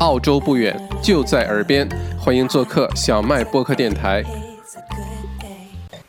[0.00, 1.88] 澳洲不远，就在耳边，
[2.20, 4.22] 欢迎做客小麦播客电台。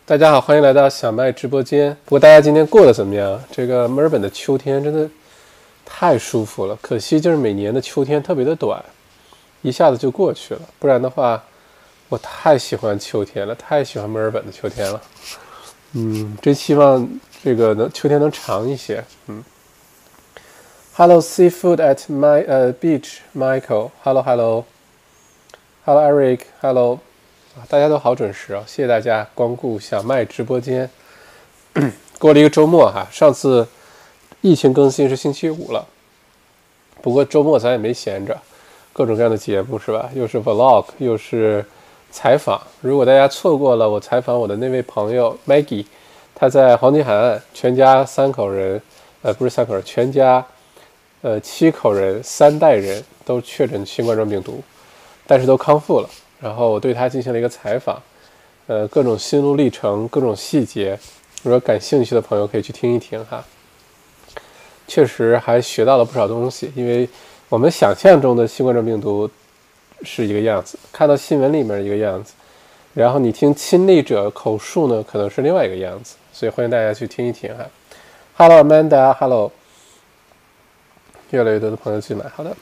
[0.05, 1.97] 大家好，欢迎来到小麦直播间。
[2.05, 3.43] 不过大家今天过得怎么样？
[3.51, 5.09] 这个墨尔本的秋天真的
[5.83, 8.83] 太舒服了，可惜就是每年的秋天特别的短，
[9.63, 10.61] 一下子就过去了。
[10.77, 11.43] 不然的话，
[12.09, 15.01] 我太喜欢秋天了，太喜欢墨尔本的秋天了。
[15.93, 17.09] 嗯，真希望
[17.43, 19.03] 这个能秋天能长一些。
[19.25, 19.43] 嗯。
[20.99, 23.91] Hello seafood at my 呃 beach Michael.
[24.03, 24.65] Hello Hello.
[25.85, 26.41] Hello Eric.
[26.59, 26.99] Hello.
[27.55, 30.89] 啊大家都好准时哦谢谢大家光顾小麦直播间。
[32.19, 33.65] 过了一个周末哈上次
[34.41, 35.87] 疫情更新是星期五了。
[37.01, 38.37] 不过周末咱也没闲着
[38.91, 40.09] 各种各样的节目是吧？
[40.13, 41.65] 又是 vlog 又是
[42.11, 42.61] 采访。
[42.81, 45.85] 如果大家错过了我采访我的那位朋友 Maggie
[46.35, 48.81] 他在黄金海岸全家三口人
[49.21, 50.45] 呃不是三口人全家。
[51.21, 54.63] 呃，七口人，三代人都确诊新冠状病毒，
[55.27, 56.09] 但是都康复了。
[56.39, 58.01] 然后我对他进行了一个采访，
[58.67, 60.97] 呃，各种心路历程，各种细节，
[61.43, 63.43] 如果感兴趣的朋友可以去听一听哈。
[64.87, 67.07] 确实还学到了不少东西，因为
[67.49, 69.29] 我们想象中的新冠状病毒
[70.03, 72.31] 是一个样子，看到新闻里面一个样子，
[72.93, 76.15] 然后你听亲历者口述呢，可能是另外一个样子。
[76.31, 77.65] 所以欢迎大家去听一听哈。
[78.37, 79.51] Hello Amanda，Hello。
[81.31, 82.55] 越来越多的朋友去买，好的，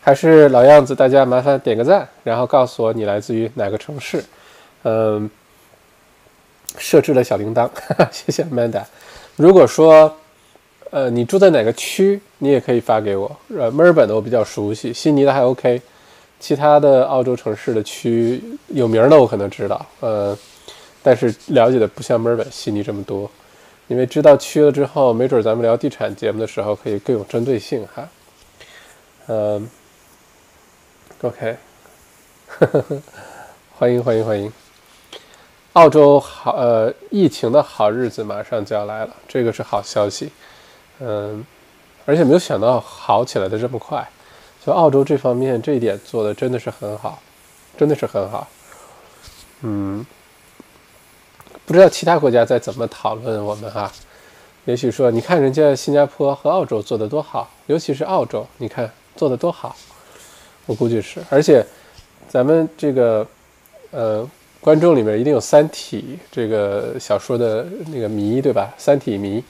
[0.00, 4.24] 还是老样子，大家麻烦点个赞，然后告诉我你来自于哪个城市，
[4.82, 5.30] 嗯，
[6.78, 7.68] 设置了小铃铛，
[8.10, 8.82] 谢谢 Amanda。
[9.36, 10.14] 如果说，
[10.90, 13.36] 呃，你住在哪个区，你也可以发给我。
[13.56, 15.80] 呃，墨尔本的我比较熟悉，悉尼的还 OK，
[16.40, 20.36] 其他的澳洲城市的区有名的我可能知道，呃，
[21.02, 23.30] 但是了解的不像墨尔本、悉尼这么多。
[23.90, 28.08] 因为知道区了之后，没准咱们聊地产节目的时候可以更有针对性哈。
[29.26, 29.68] 嗯
[31.22, 31.56] ，OK，
[33.76, 34.52] 欢迎欢迎欢迎。
[35.72, 40.30] 澳洲好呃，疫情的好日子马上就要来了，这个是好消息。
[41.00, 41.44] 嗯，
[42.06, 44.08] 而且没有想到好起来的这么快，
[44.64, 47.20] 就澳洲这方面这一点做的真的是很好，
[47.76, 48.46] 真的是很好。
[49.62, 50.06] 嗯。
[51.70, 53.88] 不知道其他国家在怎么讨论我们哈？
[54.64, 59.76] 也许说，你看人家新加坡和澳洲做的多好，尤其是澳洲，你看做的多好。
[60.66, 61.64] 我估计是，而且
[62.28, 63.24] 咱们这个
[63.92, 64.28] 呃
[64.60, 68.74] 观众里面一定有《三体》这个小说的那个迷，对吧？
[68.82, 69.38] 《三体》迷，《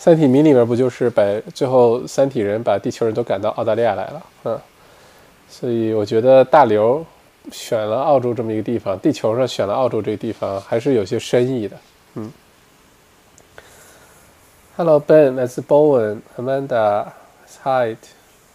[0.00, 1.22] 三体》迷里面不就是把
[1.54, 4.26] 最后三体人把地球人都赶到澳大利亚来了？
[4.42, 4.60] 嗯，
[5.48, 7.06] 所以我觉得大刘。
[7.52, 11.76] 选了澳洲这么一个地方，地球上选了澳洲这个地方，还是有些深意的。
[12.14, 12.32] 嗯。
[14.76, 17.06] Hello Ben, that's Bowen, Amanda,
[17.64, 17.96] Hyde.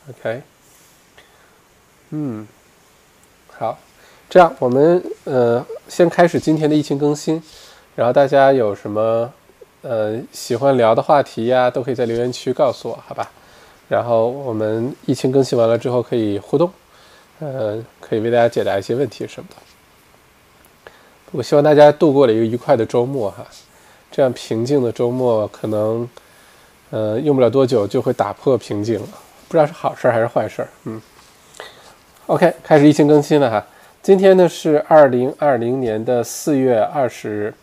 [0.10, 0.42] OK。
[2.12, 2.48] 嗯，
[3.58, 3.78] 好，
[4.30, 7.42] 这样我们呃先开始今天的疫情更新，
[7.96, 9.32] 然后大家有什么
[9.82, 13.32] 呃喜欢聊的话题呀，都可以在留言区告诉我，好吧？
[13.88, 16.72] 然后我们疫情更新完了之后可以互动。
[17.42, 19.56] 呃，可以为大家解答一些问题什么的。
[21.32, 23.44] 我希望大家度过了一个愉快的周末哈，
[24.12, 26.08] 这样平静的周末可能，
[26.92, 29.08] 呃，用不了多久就会打破平静了，
[29.48, 30.68] 不知道是好事还是坏事。
[30.84, 31.02] 嗯
[32.28, 33.66] ，OK，开始疫情更新了哈。
[34.04, 37.54] 今天呢是二零二零年的四月二十日，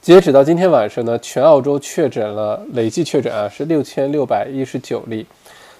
[0.00, 5.26] 截止到今天晚上呢，全澳洲确诊了累计确诊啊是六千六百一十九例。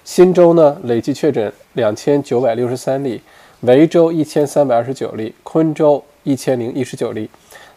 [0.03, 3.21] 新州呢，累计确诊两千九百六十三例，
[3.61, 7.29] 维州一千三百二十九例，昆州一千零一十九例，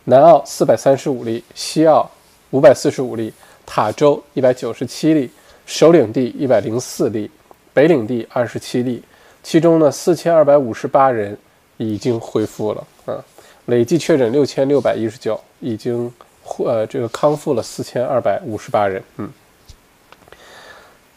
[0.05, 2.11] 南澳四百三十五例，西澳
[2.51, 3.33] 五百四十五例，
[3.67, 5.31] 塔州一百九十七例，
[5.67, 7.31] 首领地一百零四例，
[7.75, 9.03] 北领地二十七例，
[9.43, 11.37] 其中呢，四千二百五十八人
[11.77, 13.23] 已经恢复了啊，
[13.67, 16.11] 累计确诊六千六百一十九，已经
[16.59, 19.31] 呃这个康复了四千二百五十八人，嗯。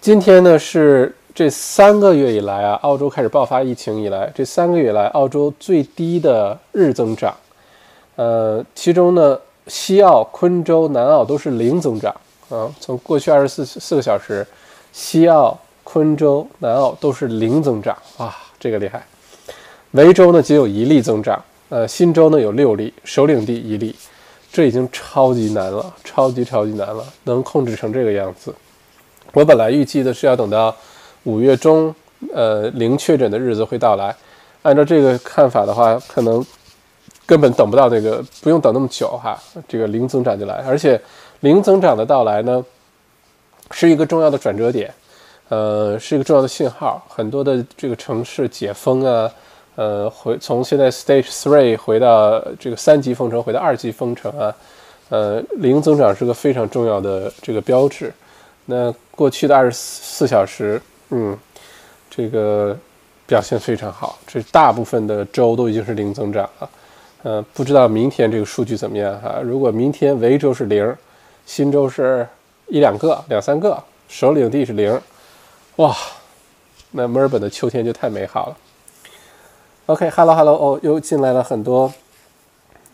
[0.05, 7.35] 今天呢是这三个月以来啊，澳洲开始爆发疫情以来，这三个月来澳洲最低的日增长。
[8.16, 9.35] 呃，其中呢，
[9.66, 12.16] 西澳、昆州、南澳都是零增长
[12.49, 12.72] 啊。
[12.79, 14.46] 从过去二十四四个小时，
[14.93, 19.03] 西澳、昆州、南澳都是零增长，哇，这个厉害。
[19.93, 23.96] 维州呢仅有一例增长，呃，新州呢有六例，首领地一例，
[24.52, 28.53] 这已经超级难了，超级超级难了，能控制成这个样子。
[29.35, 30.73] 我本来预计的是要等到
[31.23, 31.93] 五月中，
[32.34, 34.16] 呃，零确诊的日子会到来。
[34.61, 36.43] 按照这个看法的话，可能
[37.26, 39.37] 根本等不到那个，不用等那么久哈。
[39.67, 40.99] 这个零增长就来，而且
[41.41, 42.64] 零增长的到来呢，
[43.72, 44.93] 是一个重要的转折点。
[45.49, 47.05] 呃，是一个重要的信号。
[47.09, 49.29] 很多的这个城市解封啊，
[49.76, 54.55] 呃，回从现在 Stage Three 回到这个三级封城，回到二级封城啊，
[55.09, 58.14] 呃，零增长是个非常重要的这个标志。
[58.67, 61.38] 那过去的二十四小时，嗯，
[62.09, 62.78] 这个
[63.26, 66.70] 表现非常好，这大部分的州都已经是零增长了。
[67.23, 69.40] 呃，不知道明天这个数据怎么样哈？
[69.41, 70.96] 如果明天维州是零，
[71.46, 72.28] 新州是
[72.67, 75.02] 一两个、两三个，首领地是零，
[75.78, 75.96] 哇，
[76.91, 78.58] 那墨尔本的秋天就太美好了。
[79.88, 81.91] OK，Hello Hello，哦，又进来了很多，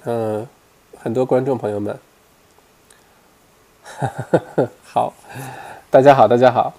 [0.05, 0.47] 嗯，
[0.97, 1.99] 很多观众朋友们，
[4.83, 5.13] 好，
[5.91, 6.73] 大家好，大家好。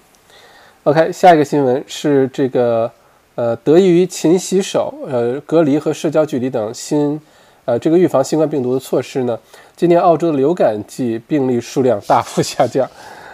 [0.85, 2.91] OK，下一个新闻是这个，
[3.35, 7.21] 呃，得益于勤洗手、呃，隔离和社交距离等新。
[7.65, 9.37] 呃，这个预防新冠病毒的措施呢，
[9.75, 12.89] 今年澳洲的流感季病例数量大幅下降，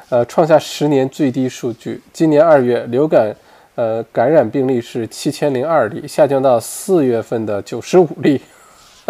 [0.10, 2.02] 呃，创下十年最低数据。
[2.12, 3.34] 今年二月流感
[3.75, 8.42] 呃感染病例是七千零二例，下降到四月份的九十五例。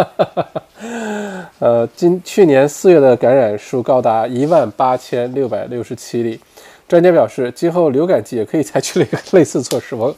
[0.04, 0.46] 哈
[1.60, 6.40] 呃，今去年四月的感染数高达一万八千六百六十七例。
[6.88, 9.94] 专家表示，今后流感季也可以采取了一个类似措施。
[9.94, 10.16] 我，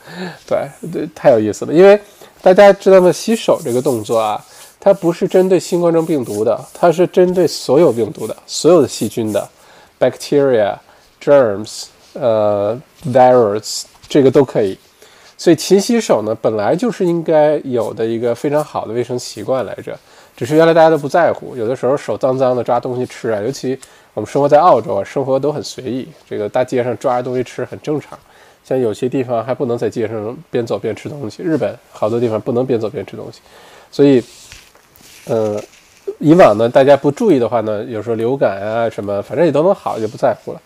[0.47, 0.59] 对
[0.91, 1.99] 对，太有意思了，因为
[2.41, 3.11] 大家知道吗？
[3.11, 4.43] 洗手这个动作啊。
[4.83, 9.47] 它不是针对新冠状病毒的，它是针对所有病毒的，所有的细菌的
[9.99, 10.75] ，bacteria、
[11.23, 12.75] germs、呃
[13.05, 14.75] ，virus，这个都可以。
[15.41, 19.97] 所以勤洗手呢，本来就是应该有的一个非常好的卫生习惯来着，
[20.37, 23.75] 只是原来大家都不在乎，有的时候手脏脏的抓东西吃啊，尤其
[24.13, 28.15] 我们生活在澳洲啊，生活都很随意，这个大街上抓着东西吃很正常。
[28.63, 33.39] 像有些地方还不能在街上边走边吃东西，日本好多地方不能边走边吃东西，
[33.91, 34.23] 所以。
[35.27, 35.59] 嗯，
[36.19, 40.61] 以往呢，大家不注意的话呢，有时候流感啊什么，反正也都能好，就不在乎了。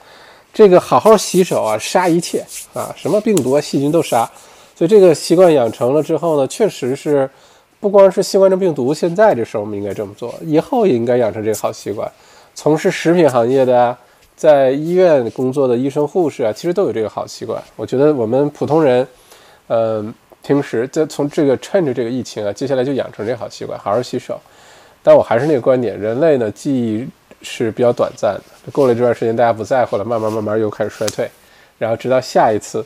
[0.54, 4.30] 这个好好洗手啊，杀一切啊，什么病毒啊、细菌都杀。
[4.76, 7.30] 所以这个习惯养成了之后呢，确实是
[7.80, 12.12] 不光是新冠状病毒，现在这时候我们应该这么做，以后也应该养成这个好习惯。
[12.54, 13.80] 从事食品行业的。
[13.80, 13.98] 啊，
[14.36, 15.78] 在医院工作的。
[15.78, 17.64] 医生护士啊，其实都有这个好习惯。
[17.78, 19.08] 我觉得我们普通人，
[19.68, 20.14] 嗯。
[20.44, 24.40] 平时在从这个趁着这个疫情啊，接下来就养成这个好习惯，好好洗手。
[25.02, 27.08] 但我还是那个观点，人类呢记忆
[27.42, 31.28] 是比较短暂的，过了这段时间大家不在乎了，慢慢慢慢又开始衰退，
[31.80, 32.86] 然后直到下一次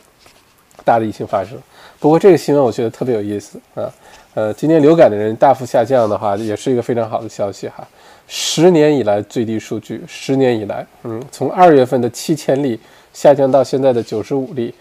[0.86, 1.04] 大的。
[1.04, 1.58] 疫情发生。
[2.00, 3.92] 不过这个新闻我觉得特别有意思啊，
[4.34, 7.86] 呃，今年流感的人大幅下降的话，也是一个非常好的消息哈。
[8.26, 12.80] 十年以来最低数据，十年以来，嗯，从二月份的七千例
[13.12, 14.74] 下降到现在的九十五例。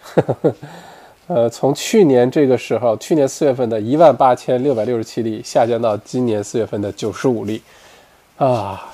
[1.27, 7.61] 呃，从去年这个时候，去年四月份的一万八千六百六十七例下降到今年四月份的九十五例，
[8.37, 8.89] 啊，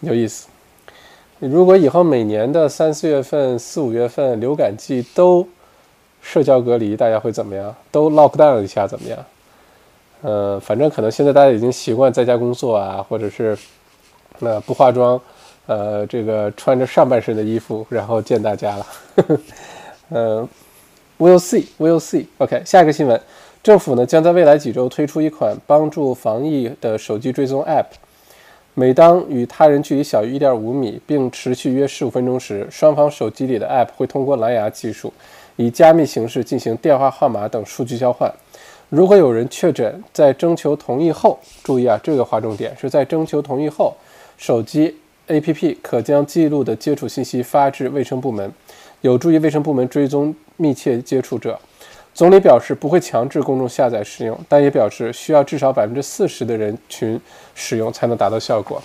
[0.00, 0.46] 有意思。
[1.40, 5.44] 如果以后每年的三四月份、四五月份流感季都
[6.22, 7.74] 社交隔离，大家会怎么样？
[7.90, 9.18] 都 lock down 一下怎么样？
[10.22, 13.58] 呃，反正可能现在大家已经习惯在家工作啊，或者是
[14.38, 15.20] 那不化妆，
[15.66, 18.86] 呃，这个穿着上半身的衣服然后见大家了，
[20.10, 20.48] 嗯。
[21.18, 22.26] We'll see, we'll see.
[22.38, 23.20] OK，下一个新闻，
[23.62, 27.84] 政府呢将在未来几周推出一款帮助防疫的手机追踪 App。
[28.74, 35.12] 每当与他人距离小于1.5米，并持续约15分钟时，双方手机里的 App 会通过蓝牙技术，
[35.62, 38.32] 以加密形式进行电话号码等数据交换。
[38.88, 43.96] 如果有人确诊，在征求同意后，注意啊，这个划重点是在征求同意后，
[44.36, 44.96] 手机
[45.28, 48.52] APP 可将记录的接触信息发至卫生部门。
[49.00, 51.58] 有助于卫生部门追踪密切接触者。
[52.14, 57.18] 总理表示不会强制公众下载使用，但也表示需要至少百分之四十的人群
[57.54, 58.80] 使用才能达到效果。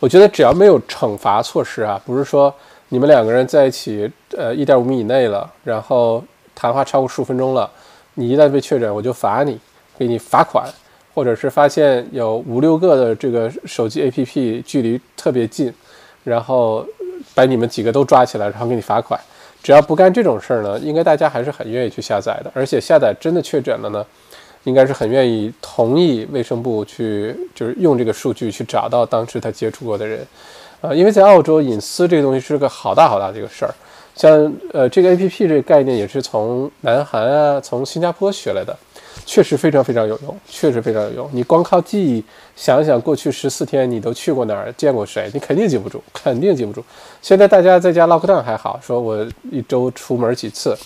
[0.00, 2.52] 我觉得只要没有惩罚措施啊，不是说
[2.92, 6.22] 你们两个人在一起，呃，一点五米以内了，然后
[6.54, 7.70] 谈话超过十五分钟了，
[8.16, 9.58] 你一旦被确诊，我就罚你，
[9.96, 10.68] 给你罚款，
[11.14, 15.72] 或者是发现有五六个的这个手机 APP 距离特别近，
[16.22, 16.86] 然后。
[17.34, 19.18] 把你们几个都抓起来，然后给你罚款。
[19.62, 22.50] 只要不干这种事儿呢，应该大家还是很愿意去下载的。
[22.52, 24.04] 而且下载真的确诊了呢，
[24.64, 30.26] 应该是很愿意同意卫生部去，就是用这个数据去找到当时他接触过的人。
[30.82, 33.74] 呃，因为在澳洲，隐私这个东西是个好大好大的一个事儿。
[34.14, 38.76] 像呃这个 A P P 这个概念也是从南韩啊，从新加坡学来的。
[39.24, 41.30] 确实非常非常有用，确实非常有用。
[41.32, 42.24] 你光靠记忆
[42.56, 46.82] 想想，过去十四天你都去过哪儿，见过谁，你肯定记不住，肯定记不住。
[47.20, 50.76] 现在大家在家 lock down 还好，说我一周出门几次。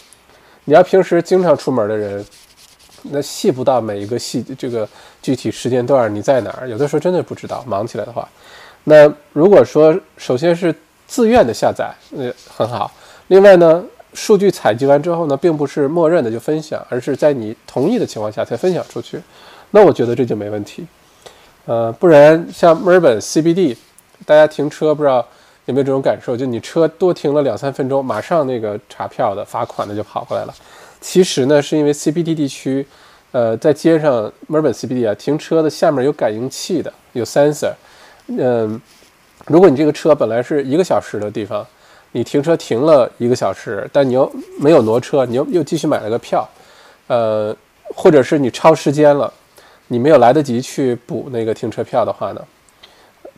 [0.64, 2.22] 你要平时经常出门的人，
[3.04, 4.86] 那细不到每一个细这个
[5.22, 7.64] 具体时间段你在哪儿，有的时候真的不知道。
[7.66, 8.28] 忙起来的话，
[8.88, 10.74] 那如果说首先是
[11.06, 12.90] 自愿的下载，那很好。
[13.28, 13.84] 另外呢？
[14.14, 19.20] 数据采集完之后呢，并不是默认的就分享，而是在你同意的情况下才分享出去。
[19.72, 20.86] 那我觉得这就没问题。
[21.66, 23.76] 呃，不然像墨尔本 CBD，
[24.24, 25.16] 大家停车不知道
[25.66, 26.34] 有没有这种感受？
[26.34, 30.54] 就你车多停了两三分钟，马上那个查票的、罚款的就跑过来了。
[30.98, 32.86] 其实呢，是因为 CBD 地区，
[33.32, 37.72] 呃，在街上墨尔本 CBD 啊，停车的下面有感应器的，有 sensor。
[38.28, 38.80] 嗯，
[39.46, 41.66] 如果你这个车本来是一个小时的地方，
[42.12, 46.48] 你停车停了一个小时，但你又没有挪车，你又又继续买了个票，
[47.06, 47.54] 呃，
[47.94, 49.32] 或者是你超时间了。
[49.88, 52.44] 你没有来得及去补那个停车票的话呢，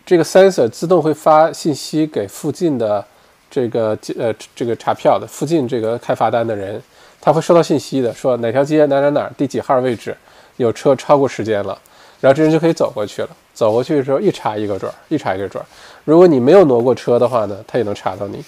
[0.07, 3.05] 这个 sensor 自动会发信息给附近的
[3.51, 6.83] 这个呃这个查票的附近这个开罚单的人，
[7.21, 10.17] 他会收到信息的，说哪条街哪哪哪第几号位置
[10.57, 11.79] 有车超过时间了，
[12.21, 13.29] 然后这人就可以走过去了。
[13.55, 15.67] 走过去的时候一查一个准儿，一查一个准儿。
[16.05, 18.45] 如果你没有挪过车的话呢，他也能查到你。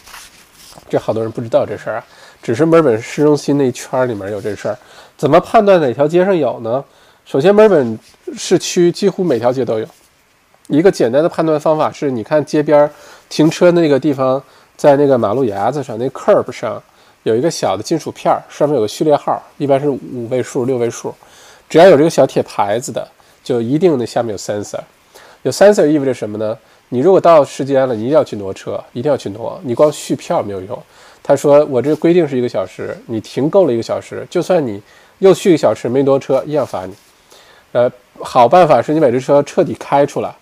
[0.88, 2.04] 这好多人不知道这事儿啊，
[2.42, 4.78] 只是墨尔本市中心那一圈里面有这事儿。
[5.16, 6.82] 怎么判断哪条街上有呢？
[7.26, 7.98] 首先，墨尔本
[8.36, 9.86] 市区几乎每条街都有。
[10.68, 12.88] 一个简单的判断方法是，你看街边
[13.28, 14.40] 停车那个地方，
[14.76, 16.80] 在那个马路牙子上，那 curb 上
[17.24, 21.12] 有一个小的金属片儿，上面有个序列号，一般是五位数、六位数。
[21.68, 23.06] 只要有这个小铁牌子的，
[23.42, 24.80] 就一定那下面有 sensor。
[25.42, 26.56] 有 sensor 意味着什么呢？
[26.90, 29.60] 你如果到时间了，你一定要去挪车，一定要去挪。
[29.62, 30.82] 你光续票没有用。
[31.22, 34.82] 他说我这规定是一个小时，你停够了一个小时，就算你
[35.18, 36.94] 又续一个小时没挪车，一样罚你。
[37.72, 40.34] 呃，好办法是你把这车彻底开出来，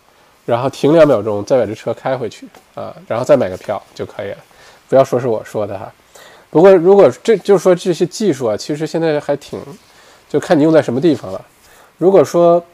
[0.47, 4.38] 然后停两秒钟，再把这车开回去啊，然后再买个票就可以了。
[4.88, 5.93] 不要说是我说的哈。
[6.49, 9.61] 不过如果这就是说这些技术啊，其实现在还挺，
[10.31, 11.45] 就看你用在什么地方了。
[11.99, 12.64] 如果说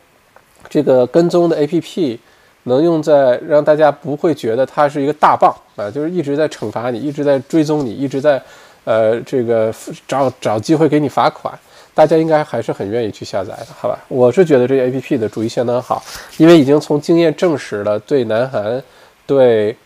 [0.69, 2.19] 这个跟踪的 APP
[2.65, 8.43] 能用在让大家不会觉得它是一个大棒啊，就是一直在惩罚你，一直在追踪你，一直在
[8.85, 9.73] 呃这个
[10.09, 11.53] 找找机会给你罚款。
[11.97, 13.97] 大家应该还是很愿意去下载的，好吧？
[14.09, 16.03] 我是觉得这个 A P P 的主意相当好，
[16.39, 18.83] 因为已经从经验证实了，对南韩、
[19.27, 19.77] 对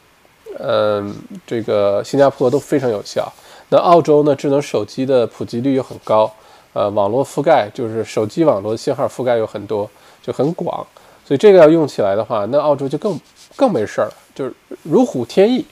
[0.59, 1.15] 嗯
[1.47, 3.31] 这个新加坡都非常有效。
[3.69, 6.33] 那澳洲呢，智能手机的普及率又很高，
[6.73, 9.91] 呃，网络覆盖就是手机网络信号覆盖有很多，
[10.23, 10.87] 就很广，
[11.25, 13.19] 所以这个要用起来的话，那澳洲就更
[13.57, 15.65] 更没事儿了，就是如虎添翼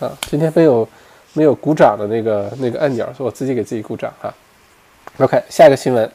[0.00, 0.10] 啊！
[0.22, 0.88] 今天没有
[1.32, 4.32] 没有鼓掌的那个那个按钮，所以我自己给自己鼓掌哈。
[5.18, 6.10] OK，下一个新闻。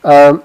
[0.00, 0.36] 呃，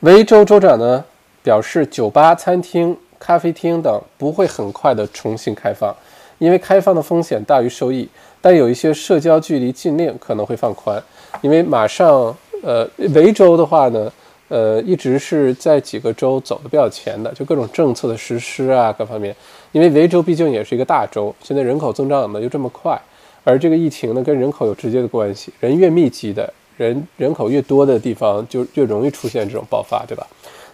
[0.00, 1.04] 维州州长呢
[1.42, 5.94] 表示，酒吧、餐厅、咖啡厅等不会很快的重新开放，
[6.38, 8.08] 因为开放的风险大于收益。
[8.40, 11.02] 但有一些社交距离禁令可能会放宽，
[11.40, 14.12] 因为马上，呃，维州的话呢，
[14.48, 19.34] 呃，一直是在几个州走的比较前的，就各种政策的实施啊，各方面。
[19.72, 23.00] 因为维州毕竟也是一个大州，现在人口增长呢又这么快。
[23.42, 30.26] 而这个疫情呢，跟人口有直接的关系，人越密集的人，人口越多的地方，就越容易出现这种爆发，对吧？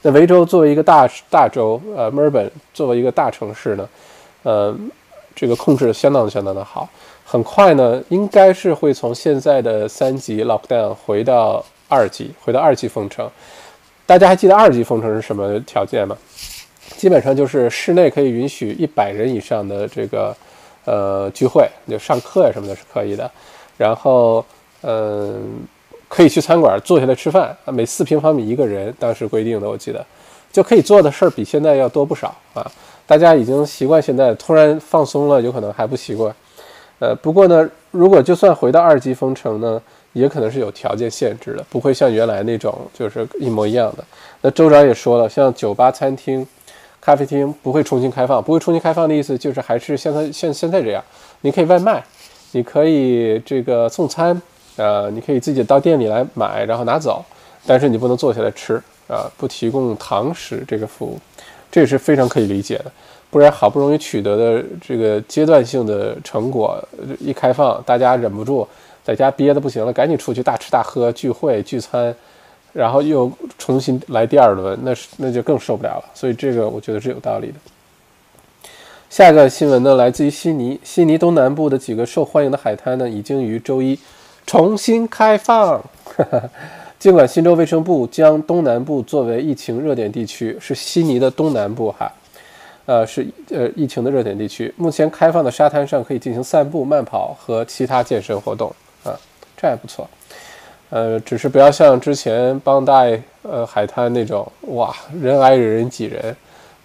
[0.02, 3.88] 那维州作为一个大大州，呃，墨尔本作为一个大城市呢，
[4.44, 4.76] 呃，
[5.34, 6.88] 这个控制的相当相当的好，
[7.24, 13.28] 很快呢，应该是会从现在的三级 lockdown 回到二级，回到二级封城。
[14.10, 16.18] 大家还记得二级封城是什么条件吗？
[16.96, 20.36] 基本上就是室内可以允许一百人以上的这个。
[20.84, 23.30] 呃，聚会就上课呀什么的是可以的，
[23.76, 24.44] 然后
[24.82, 25.60] 嗯，
[26.08, 30.04] 可以去餐馆坐下来吃饭，每四平方米一个人，当时规定的我记得，
[30.50, 32.68] 就可以做的事儿比现在要多不少啊。
[33.06, 36.34] 大家已经习惯现在，突然放松了，有可能还不习惯。
[36.98, 39.80] 呃，不过呢，如果就算回到二级封城呢，
[40.12, 44.04] 也可能是有条件限制的，不会像原来那种就是一模一样的。
[44.42, 46.46] 那州长也说了，像酒吧、餐厅。
[47.02, 51.02] 咖啡厅不会重新开放，不会重新开放的意思就是还是像他像现在这样，
[51.40, 52.04] 你可以外卖，
[52.52, 54.38] 你可以这个送餐，
[54.76, 57.24] 呃，你可以自己到店里来买，然后拿走，
[57.66, 58.74] 但是你不能坐下来吃
[59.08, 61.18] 啊，不提供堂食这个服务，
[61.70, 62.92] 这也是非常可以理解的，
[63.30, 66.78] 不然好不容易取得的这个阶段性的成果
[67.18, 68.68] 一开放，大家忍不住
[69.04, 72.14] 在家憋得不行了，赶紧出去大吃大喝聚会聚餐。
[72.72, 73.28] 然后又
[73.58, 76.04] 重新来第二轮，那是那就更受不了了。
[76.14, 77.54] 所以这个我觉得是有道理的。
[79.08, 83.98] 下一个新闻呢，来自于悉尼，悉尼东南部的几个受欢迎的海滩呢，已经于周一
[84.46, 85.82] 重新开放。
[86.96, 92.12] 尽管新州卫生部将东南部作为疫情热点地区，是悉尼的东南部哈，
[92.86, 94.72] 呃是呃疫情的热点地区。
[94.76, 98.72] 目前开放的沙滩上可以进行散步、慢跑和其他健身活动，
[99.60, 100.08] 这还不错。
[100.88, 106.34] 呃，只是不要像之前邦代呃海滩那种，哇，人挨人人挤人，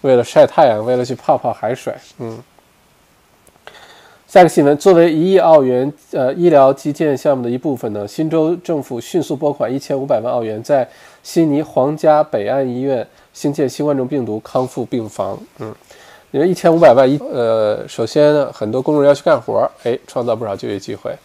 [0.02, 2.38] 为了晒太阳，为了去泡泡海水，嗯。
[4.28, 10.86] 下个新闻，作为一亿澳元呃医疗基建项目的一部分呢，新州政府迅速拨款一千五百万澳元，在
[11.22, 15.38] 悉尼皇家北岸医院兴建新冠状病毒康复病房。
[15.58, 15.74] 嗯，
[16.32, 21.16] 因为一千五百万一呃，首先呢，很多工人要去干活，哎，创造不少就业机会。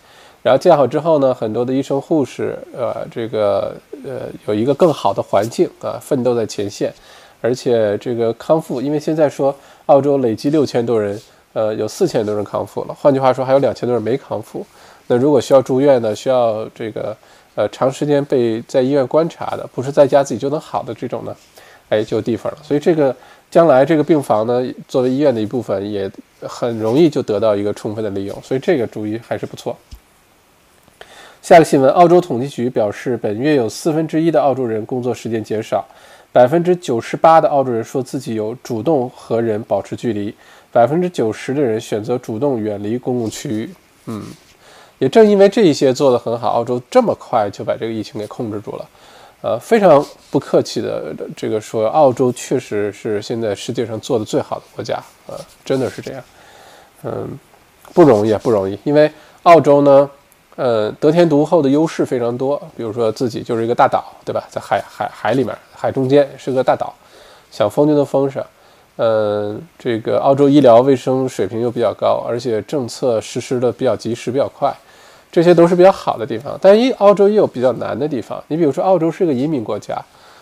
[0.44, 6.94] 然后建好之后呢，很多的医生护士，呃，这个呃有一个更好的环境啊，奋斗在前线。
[7.42, 9.56] 而且这个康复，因为现在说
[9.88, 11.20] 澳洲累计六千多人。
[11.54, 12.94] 呃，有四千多人康复了。
[12.94, 14.66] 换句话说，还有两千多人没康复。
[15.08, 16.16] 那如果需要住院呢？
[16.16, 17.14] 需要这个
[17.56, 21.36] 呃长时间被在医院观察的，不是在家自己就能好的这种呢？
[21.90, 22.58] 哎，就有地方了。
[22.64, 23.14] 所以这个
[23.50, 28.42] 将来这个病房呢，作为医院的一部分，也很容易就得到一个充分的利用。
[28.42, 29.76] 所以这个主意还是不错。
[31.42, 35.84] 下个新闻，澳洲统计局表示，本月有四分之一的澳洲人工作时间减少，
[36.32, 40.34] 百分之九十八的澳洲人说自己有主动和人保持距离。
[40.72, 43.70] 百分之九十的人选择主动远离公共区域。
[44.06, 44.24] 嗯，
[45.00, 48.88] 也正因为这一些做得很好，澳洲这么快就把这个疫情给控制住了。
[49.42, 55.02] 呃，非常不客气的这个说，澳洲确实是现在世界上做的最好的国家。
[55.26, 55.34] 呃，
[55.66, 56.24] 真的是这样。
[57.04, 57.28] 嗯，
[57.96, 58.78] 不容易，不容易。
[58.84, 59.12] 因为
[59.44, 60.10] 澳洲呢，
[60.58, 62.62] 呃，得天独厚的优势非常多。
[62.76, 64.44] 比如说自己就是一个大岛，对吧？
[64.50, 66.94] 在海海海里面，海中间是个大岛，
[67.50, 68.46] 想封就能封上。
[68.98, 74.72] 呃，这个澳洲医疗卫生水平又比较高，而且政策实施的比较及时、比较快，
[75.32, 76.56] 这些都是比较好的地方。
[76.62, 78.44] 但一澳洲也有比较难的地方。
[78.48, 79.98] 你比如说，澳洲是个移民国家，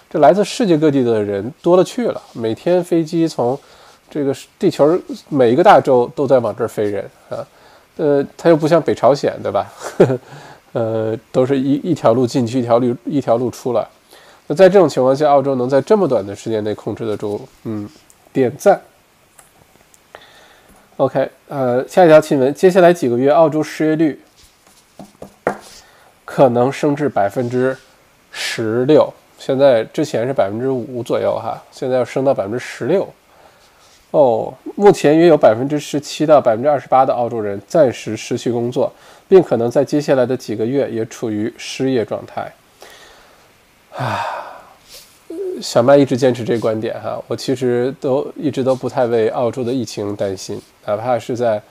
[0.10, 3.58] 这来自世界各地的人多了去了，每天飞机从
[4.10, 5.00] 这个地球
[5.30, 7.46] 每一个大洲都在往这儿飞人啊。
[8.00, 9.72] 呃它又不像北朝鲜，对吧？
[10.74, 13.86] 呃，都是一一条路进去，一条路一条路出来。
[14.48, 17.88] 那在这种情况下，澳洲能在这么短的时间内控制得住，嗯。
[18.32, 18.80] 点赞。
[20.98, 24.22] OK，呃，下一条新闻，接下来几个月，澳洲失业率
[26.24, 27.76] 可能升至百分之
[28.32, 29.12] 十六。
[29.40, 33.12] 现在之前是百分之五左右哈，现在要升到百分之十六。
[34.12, 38.92] 哦，目前约有百分之十七到百分之二十八的澳洲人暂时失去工作，
[39.28, 42.52] 并可能在接下来的几个月也处于失业状态。
[43.96, 44.26] 啊。
[45.62, 51.62] 小麦一直坚持这观点哈，我其实都一直都不太为澳洲的疫情担心，哪怕是在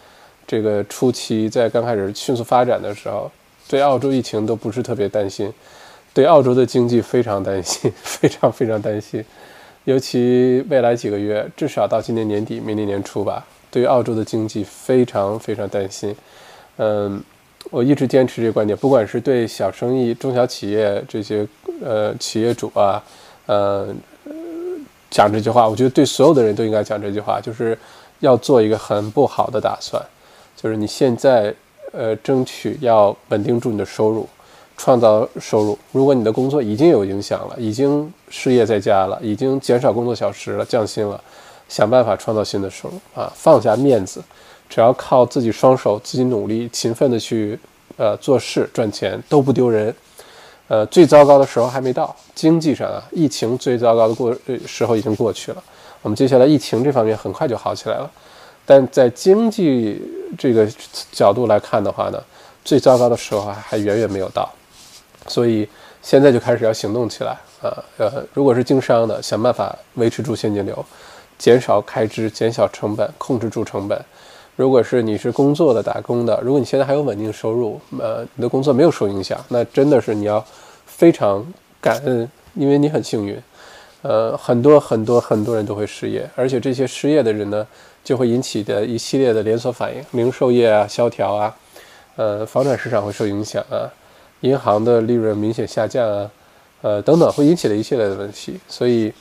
[0.46, 3.30] 这个初期，在刚开始迅速发展的时候，
[3.66, 5.50] 对澳洲疫情都不是特别担心，
[6.12, 9.24] 对澳洲的经济非常担心， 非常非常担心，
[9.88, 16.14] 尤其未来几个月，至少到今年年底、明年年初吧，对于澳洲的经济非常非常担心。
[16.76, 17.18] 嗯，
[17.70, 21.48] 我一直坚持这个观点，不管是对小生意、中小企业这些
[21.82, 23.02] 呃企业主啊。
[23.46, 23.88] 呃，
[25.08, 27.76] 讲这句话，我觉得对所有的人都应该讲这句话，就是
[28.20, 30.04] 要做一个很不好的打算，
[30.54, 31.54] 就是你现在
[31.92, 34.28] 呃争取要稳定住你的收入，
[34.78, 35.78] 创造收入。
[35.92, 41.20] 如果你的工作已经有影响了，已经失业在家了，已经减少工作小时了，降薪了，
[41.68, 44.22] 想办法创造新的收入啊，放下面子，
[44.70, 47.58] 只要靠自己双手，自己努力、勤奋的去
[47.96, 49.94] 呃做事赚钱都不丢人。
[50.68, 55.64] 呃，最糟糕的时候还没到，经济上啊，疫情最糟糕的过呃时候已经过去了。
[56.02, 58.10] 我们接下来疫情这方面很快就好起来了，
[58.64, 60.00] 但在经济
[60.38, 60.68] 这个
[61.10, 62.22] 角度来看的话呢，
[62.64, 64.48] 最糟糕的时候还还远远没有到，
[65.28, 65.68] 所以
[66.02, 67.72] 现在就开始要行动起来啊。
[67.98, 70.84] 呃，如果是经商的，想办法维持住现金流，
[71.38, 74.00] 减少开支，减小成本，控制住成本。
[74.56, 80.44] 如果是你是工作的打工的，如果你现在还有稳定收入，呃，你的工作没有受影响，那真的是你要
[80.84, 81.46] 非常
[81.80, 83.40] 感恩，因为你很幸运。
[84.02, 87.66] 呃，很多很多很多人都会失业，而且这些失业的人呢，
[88.04, 91.56] 就会引起的一系列的连锁反应，零售业啊萧条啊，
[92.14, 93.90] 呃，房产市场会受影响啊，
[94.40, 96.30] 银行的利润明显下降啊，
[96.82, 98.58] 呃，等等，会引起的一系列的问题。
[98.68, 99.12] 所以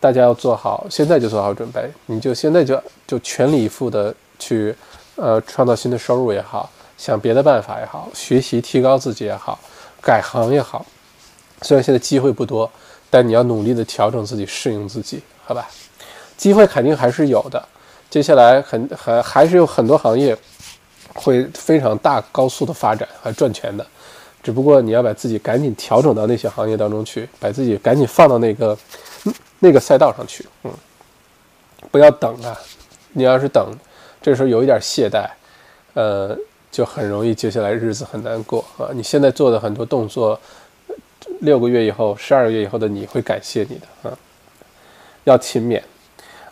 [0.00, 4.14] 大家要做好，现在就做好准备，你就现在就就全力以赴的。
[4.44, 4.74] 去，
[5.14, 9.56] 呃，创造新的收入也好，想别的办法也好，学习提高自己也好，
[10.00, 10.84] 改行也好，
[11.60, 12.68] 虽然现在机会不多，
[13.08, 15.70] 但你要努力的调整自己，适应自己，好吧？
[16.36, 17.64] 机会肯定还是有的，
[18.10, 20.36] 接下来很还还是有很多行业
[21.14, 23.86] 会非常大高速的发展，和赚钱的，
[24.42, 28.76] 只不过你要把自己赶紧调整到那些行业当中去，把自己赶紧放到那个
[29.60, 30.70] 那个赛道上去，嗯，
[31.90, 32.58] 不要等啊，
[33.12, 33.72] 你要是等。
[34.20, 35.28] 这时候有一点懈怠，
[35.94, 36.36] 呃，
[36.70, 38.90] 就很容易接下来日子很难过啊！
[38.92, 40.38] 你现在做的很多动作，
[41.40, 44.16] 六个月以后、十二个月以后的你会感谢你的啊！
[45.24, 45.82] 要勤勉。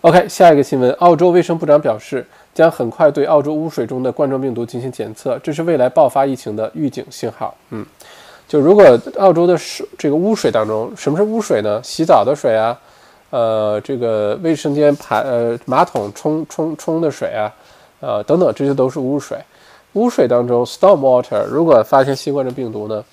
[0.01, 7.55] OK，下一个新闻，澳洲卫生部长表示，将很快对澳洲污水中的冠状病毒进行检测，这是未来爆发疫情的预警信号。
[7.71, 7.87] 嗯，
[8.49, 8.85] 就如果
[9.19, 11.81] 澳洲的水这个污水当中，什么是污水呢？
[11.83, 12.77] 洗澡的水啊，
[13.31, 17.53] 呃，这个卫生间排呃马桶冲冲冲的水啊，
[18.01, 19.39] 呃等等，这些都是污水。
[19.93, 23.05] 污水当中，storm water，如果发现新冠状病毒呢，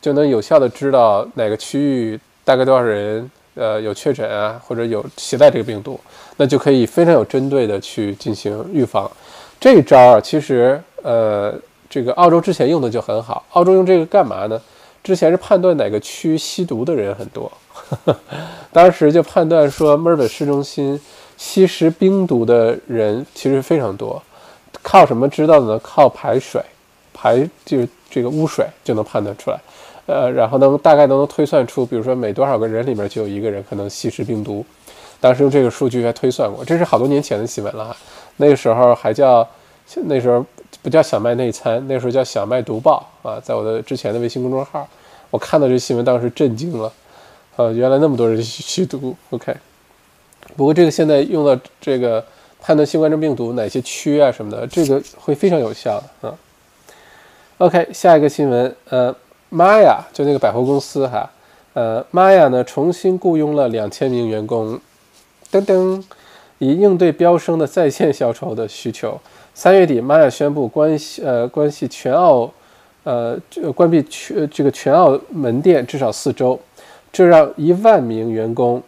[0.00, 3.30] 就能有效的知道哪个区域大概多少人。
[3.54, 5.98] 呃，有确诊啊，或者有携带这个病毒，
[6.38, 9.10] 那就可以非常有针对的去进行预防。
[9.60, 11.54] 这一招啊，其实呃，
[11.90, 13.44] 这个澳洲之前用的就很好。
[13.50, 14.58] 澳洲用这个干嘛呢？
[15.04, 17.50] 之前是判断哪个区吸毒的人很多，
[18.72, 21.00] 当时就判断说墨尔本市中心
[21.36, 24.20] 吸食冰毒的人其实非常多。
[24.82, 25.80] 靠什么知道的呢？
[25.82, 26.60] 靠排水，
[27.14, 29.58] 排就是这个污水就能判断出来。
[30.06, 34.64] 呃，然后能大概都能推算出，比如说每多少个人里面就有一个人可能吸食冰毒，
[35.20, 37.96] 当时用这个数据来推算过，这是好多年前的新闻了哈。
[38.36, 39.46] 那个时候还叫，
[40.04, 40.44] 那时候
[40.82, 44.88] 不叫小麦内参，那时候叫小麦读报啊，在我的之前的微信公众号，
[45.30, 46.92] 我看到这新闻当时震惊了，
[47.56, 49.16] 呃，原来那么多人吸毒。
[49.30, 49.54] OK，
[50.56, 52.24] 不过这个现在用到这个
[52.60, 56.34] 判断新冠状病毒哪些区啊什么的，这个会非常有效的啊。
[57.58, 59.14] OK，下一个新闻，呃。
[59.50, 61.30] 玛雅就那个百货公司哈，
[61.72, 64.78] 呃，玛雅呢重新雇佣了两千名员工，
[65.50, 66.02] 噔噔，
[66.58, 69.18] 以应对飙升的在线销售的需求。
[69.54, 72.50] 三月底，玛雅宣布关系呃关系全澳，
[73.04, 73.38] 呃
[73.74, 76.58] 关闭全这个全澳门店至少四周，
[77.10, 78.82] 这让一万名员工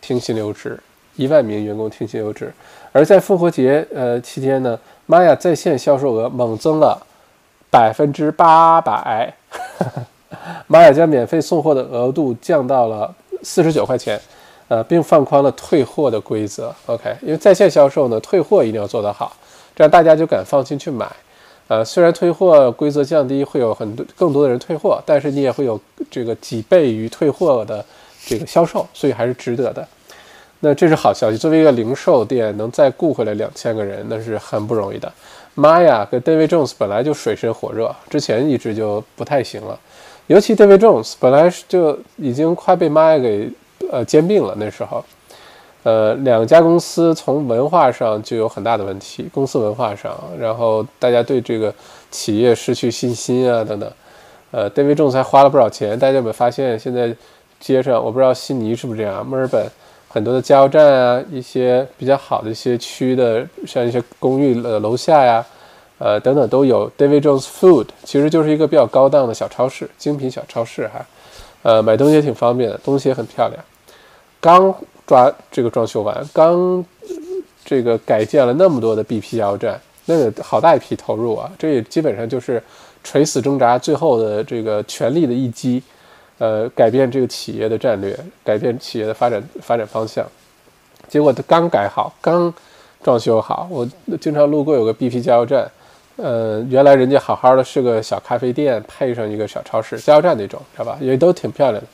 [0.00, 0.78] 停薪留职，
[1.16, 2.52] 一万名员工停薪留职。
[2.92, 7.00] 而在复活节呃期间呢，玛雅在线销售额猛增了
[7.70, 9.32] 百分之八百。
[10.66, 14.20] 玛雅将免费送货的额度降到了四十九块钱，
[14.68, 16.74] 呃，并放宽了退货的规则。
[16.86, 19.36] OK，因为在线销售呢，退货一定要做得好，
[19.74, 21.06] 这样大家就敢放心去买。
[21.68, 27.84] 呃，虽然退货规则降低，会有很多更多的人退货，但是你也会有这个几倍于退货的
[28.26, 29.86] 这个销售，所以还是值得的。
[30.60, 35.10] 那这是好消息，作为一个零售店，能再雇回来两千个人，那是很不容易的。
[35.56, 39.78] Maya 跟 David Jones 本来就水深火热，之前一直就不太行了。
[40.26, 43.50] 尤其 David Jones 本来就已经快被 Maya 给
[43.92, 45.04] 呃兼并了，那时候，
[45.82, 51.72] 呃，两家公司从文化上就有很大的问题，公司文化上，然后大家对这个
[52.10, 53.92] 企业失去信心啊等等。
[54.50, 56.78] 呃，David Jones 还花了不少钱，大家有没有发现？
[56.78, 57.14] 现在
[57.60, 59.66] 街上我不知道悉尼是不是这样，墨尔本。
[60.08, 65.42] 很多的加油站啊，一些比较好的一些区的，像一些公寓的楼下呀，
[65.96, 71.06] 呃等等都有 David Jones Food，其实就是一个比较高档的小超市，精品小超市哈，
[71.62, 73.64] 呃买东西也挺方便的，东西也很漂亮。
[74.42, 74.74] 刚
[75.06, 76.84] 抓这个装修完，刚
[77.64, 82.60] 这个改建了那么多的 BP 加油站，那个好大一批投入啊，这也基本上就是
[83.04, 85.80] 垂死挣扎最后的这个全力的一击。
[86.38, 90.26] 呃，改变这个企业的战略，改变企业的发展发展方向。
[91.06, 92.52] 结果他刚改好，刚
[93.00, 93.86] 装修好，我
[94.20, 95.70] 经常路过有个 BP 加油站，
[96.16, 100.98] 呃，原来人家好好的是个小咖啡店，配上一个小超市，加油站那种，知道吧？
[101.00, 101.88] 也都挺漂亮的。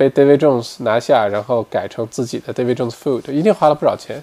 [0.00, 4.22] 被 David Jones 拿下，然后改成自己的 David Jones Food，一定花了不少钱。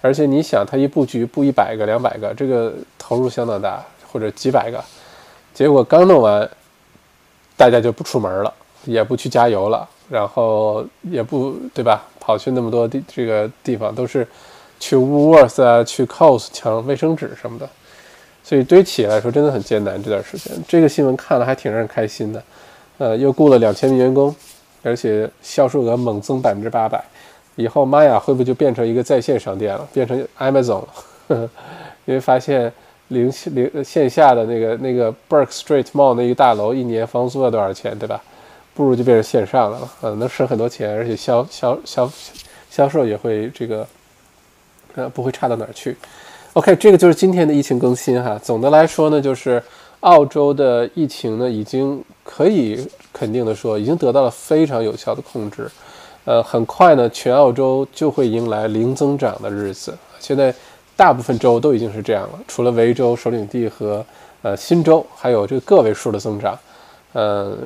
[0.00, 4.80] 而且你想，他一布局布一百个、两百个，这个投入相当大，或者几百个。
[5.52, 6.48] 结果刚弄完，
[7.56, 8.54] 大家就不出门了。
[8.84, 12.06] 也不去加油了，然后也不对吧？
[12.20, 14.26] 跑去那么多地这个地方，都是
[14.78, 17.68] 去 Woolworth 啊，去 c o s 抢卫生纸什么的，
[18.44, 20.00] 所以对于企业来说真的很艰难。
[20.00, 22.42] 这段时间，这个新闻看了还挺让人开心的。
[22.98, 24.34] 呃，又雇了两千名员工，
[24.82, 27.02] 而且销售额猛增百分之八百。
[27.56, 30.82] 以后玛雅会不会就变成一个在线商店了，变成 Amazon
[31.28, 31.50] 了？
[32.06, 32.72] 因为发现
[33.08, 38.22] 零零线下的那个那个 Burke Street Mall 那一大楼一年房租要多少钱，对吧？
[38.74, 42.08] 不如就变成线上了，呃，能省很多钱，而且销销销
[42.70, 43.86] 销售也会这个，
[44.94, 45.96] 呃，不会差到哪儿去。
[46.52, 48.38] OK，这个就是今天的疫情更新哈。
[48.40, 49.60] 总的来说呢，就是
[50.00, 55.70] 澳洲的疫情呢，已经可以肯定的说，已经得到了非常有效的控制。
[56.24, 59.96] 呃，很快呢，全澳洲就会迎来零增长的日子。
[60.18, 60.54] 现在
[60.96, 64.04] 大部分州都已经是这样了，除了维州首领地和
[64.42, 66.58] 呃新州还有这个个位数的增长，
[67.12, 67.56] 呃。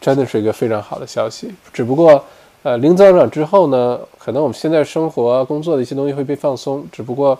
[0.00, 2.24] 真的是一个非常好的消息，只不过，
[2.62, 7.38] 呃，零增长之后呢，可能我们现在生活、工作的一些东西会被放松，只不过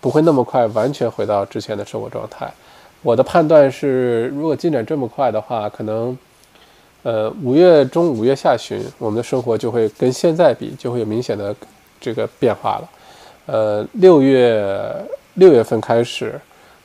[0.00, 2.52] 不会那么快完全回到之前的生活状态。
[3.04, 6.16] 我的判断是，如果进展这么快的话，可能，
[7.02, 11.54] 呃，五月中、五月下旬，我们的生活就会跟现在比，就会有明显的
[12.00, 12.90] 这个变化了。
[13.44, 14.90] 呃，六月
[15.34, 16.40] 六月份开始，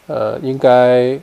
[0.08, 1.17] 呃，应该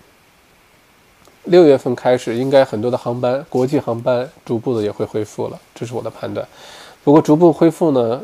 [1.45, 6.49] 六月份开始，应该很多的航班，国际航班逐步的也会恢复了，这是我的判断。
[7.05, 8.19] 不过逐步恢复呢，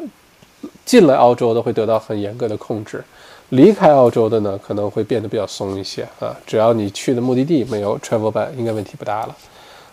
[0.87, 3.05] 进来澳洲的会得到很严格的控制，
[3.53, 6.37] 离开澳洲的呢可能会变得比较松一些啊。
[6.47, 9.37] 只要你去的目的地没有 travel ban，应该问题不大了。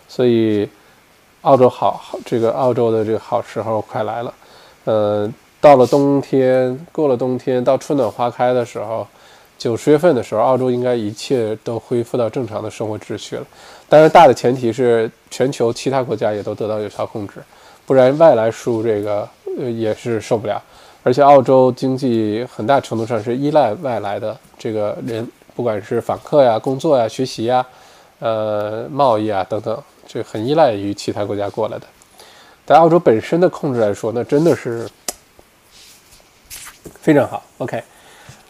[0.08, 0.68] 所以，
[1.42, 4.34] 澳洲好，这个澳洲的这个好时候快来了，
[4.84, 5.32] 呃。
[5.62, 9.06] 到了冬天，过了冬天，到春暖花开的时候，
[9.58, 13.46] 九十月份的时候，澳洲应该一切都恢复到正常的生活秩序了。
[13.86, 17.34] 当然，大的前提是全球其他国家也都得到有效控制，
[17.84, 20.62] 不然外来输入这个呃也是受不了。
[21.02, 27.64] 而且，澳洲经济很大程度上是依赖外来的这个人，不管是访客呀、工作呀、学习呀、
[28.18, 31.86] 呃贸易啊等等，这很依赖于其他国家过来的。
[32.66, 34.88] 在澳洲本身的控制来说，那真的是。
[37.02, 37.82] 非常好，OK，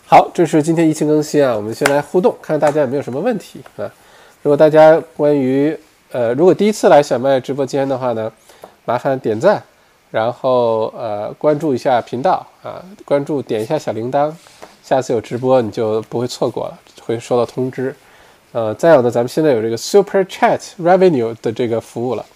[0.07, 3.91] 好，这是今天疫情更新啊，我们先来互动，看看大家有没有什么问题啊。
[4.43, 5.77] 如果大家关于
[6.11, 8.31] 呃，如果第一次来小麦直播间的话呢，
[8.85, 9.63] 麻烦点赞，
[10.11, 14.33] 然后呃关注一下频道啊，关注点一下小铃铛，
[14.83, 17.95] 下次有直播你就不会错过了，会收到通知。
[18.53, 22.27] 呃，再有呢，咱们现在有这个 Super Chat Revenue 的这个服务了，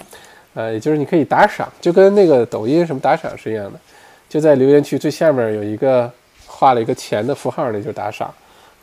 [0.55, 3.81] 呃，也就是你可以打赏，就跟那个抖音什么打赏是一样的。
[4.29, 6.09] 就在留言区最下面有一个
[6.47, 8.33] 画了一个钱的符号，那就是打赏，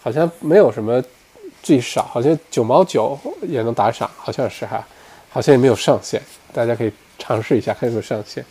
[0.04, 1.02] 好像没有什么
[1.64, 4.86] 最少，好像九毛九也能打赏，好像是哈，
[5.30, 8.46] 好像也没有上限，大家可以尝试一下看有没有上限。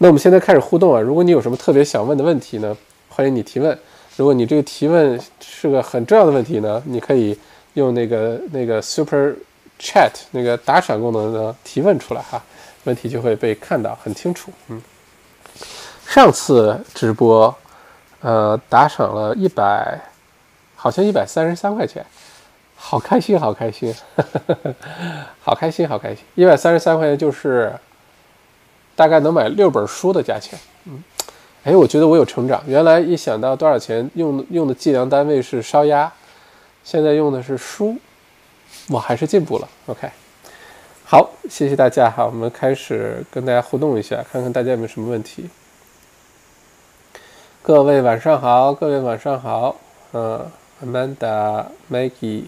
[0.00, 2.76] 那我们现在开始互动啊，如果你有什么特别想问的问题呢，
[3.08, 3.76] 欢迎你提问。
[4.16, 7.36] 如果你这个提问是个很重要的问题呢，你可以
[7.74, 9.34] 用那个那个 Super
[9.80, 12.40] Chat 那个打赏功能呢提问出来哈，
[12.84, 14.80] 问题就会被看到很清楚，嗯。
[16.06, 17.54] 上次直播，
[18.20, 20.00] 呃，打赏了一百，
[20.74, 22.06] 好像一百三十三块钱，
[22.76, 23.92] 好开心，好开心，
[25.42, 26.24] 好开心，好开心！
[26.34, 27.72] 一百三十三块钱就是
[28.98, 30.58] 大概能买六本书的价钱。
[30.86, 31.00] 嗯，
[31.62, 32.60] 哎，我觉得我有成长。
[32.66, 36.12] 原来一想到多少钱，用用的计量单位是烧鸭，
[36.82, 37.96] 现在用的是书，
[38.88, 39.68] 我还是进步了。
[39.86, 40.10] OK，
[41.04, 45.48] 好，谢谢大家哈，我们开始跟大家互动一下，看看大家有没有什么问题。
[47.62, 49.76] 各位晚上好，各位晚上好，
[50.12, 50.44] 嗯
[50.84, 52.46] ，Amanda、Maggie、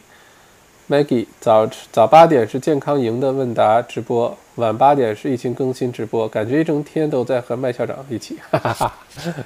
[0.91, 8.93] Maggie，早早八点是健康营的问答直播，晚八点是疫情更新直播，感觉一整天都在和麦校长一起，哈哈哈。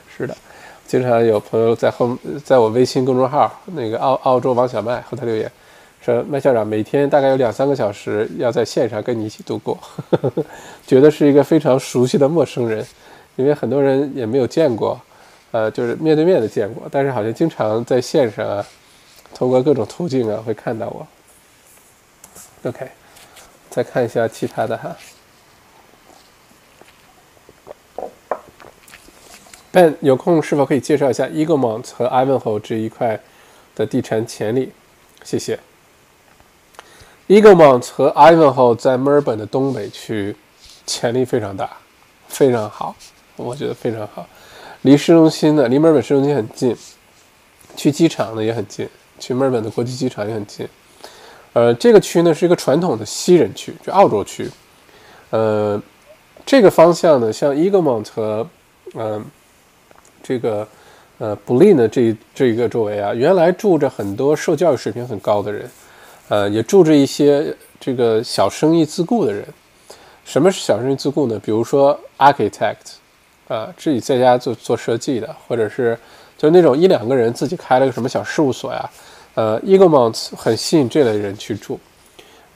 [0.08, 0.34] 是的，
[0.86, 5.52] 经常有朋友在后，在我微信公众号那个澳澳洲王小麦后台留言，
[6.00, 9.78] 说麦校长每天大概有两三个小时要在线上跟你一起度过
[10.12, 10.44] 呵呵，
[10.86, 12.82] 觉得是一个非常熟悉的陌生人，
[13.36, 14.98] 因为很多人也没有见过。
[15.50, 18.66] 呃，就是面对面的见过，但是好像经常在线上啊，
[19.34, 21.06] 通过各种途径啊会看到我。
[22.64, 22.88] OK，
[23.68, 24.96] 再看一下其他的哈。
[29.70, 33.20] Ben 有空是否可以介绍一下 Eaglemont 和 Ivanhoe 这一块
[33.74, 34.72] 的地产潜力？
[35.24, 35.58] 谢谢。
[37.28, 40.36] Eaglemont 和 Ivanhoe 在墨尔本的东北区，
[40.86, 41.78] 潜力非常大，
[42.28, 42.94] 非常好，
[43.36, 44.26] 我觉得非常好。
[44.82, 46.76] 离市中心呢，离墨尔本市中心很近，
[47.76, 50.66] 去机场呢也很近，去墨尔本的国际机场也很近。
[51.54, 54.46] 呃，这个区呢是一个传统的西人区，就澳洲区。
[55.30, 55.80] 呃，
[56.44, 58.46] 这个方向呢，像 Eaglemont 和
[58.94, 59.24] 嗯
[60.22, 60.68] 这个
[61.18, 65.70] 呃 b l i n 的这这一个周围啊，原来住着很多受教育水平很高的人，
[66.28, 69.46] 呃，也住着一些这个小生意自雇的人。
[70.24, 71.40] 什么是小生意自雇呢？
[71.42, 72.98] 比如说 architect。
[73.46, 75.96] 啊，自己在家做做设计的，或者是
[76.38, 78.90] 就那种一两个人自己开了个什么小事务所呀，
[79.34, 81.78] 呃，Eaglemont 很吸引这类人去住，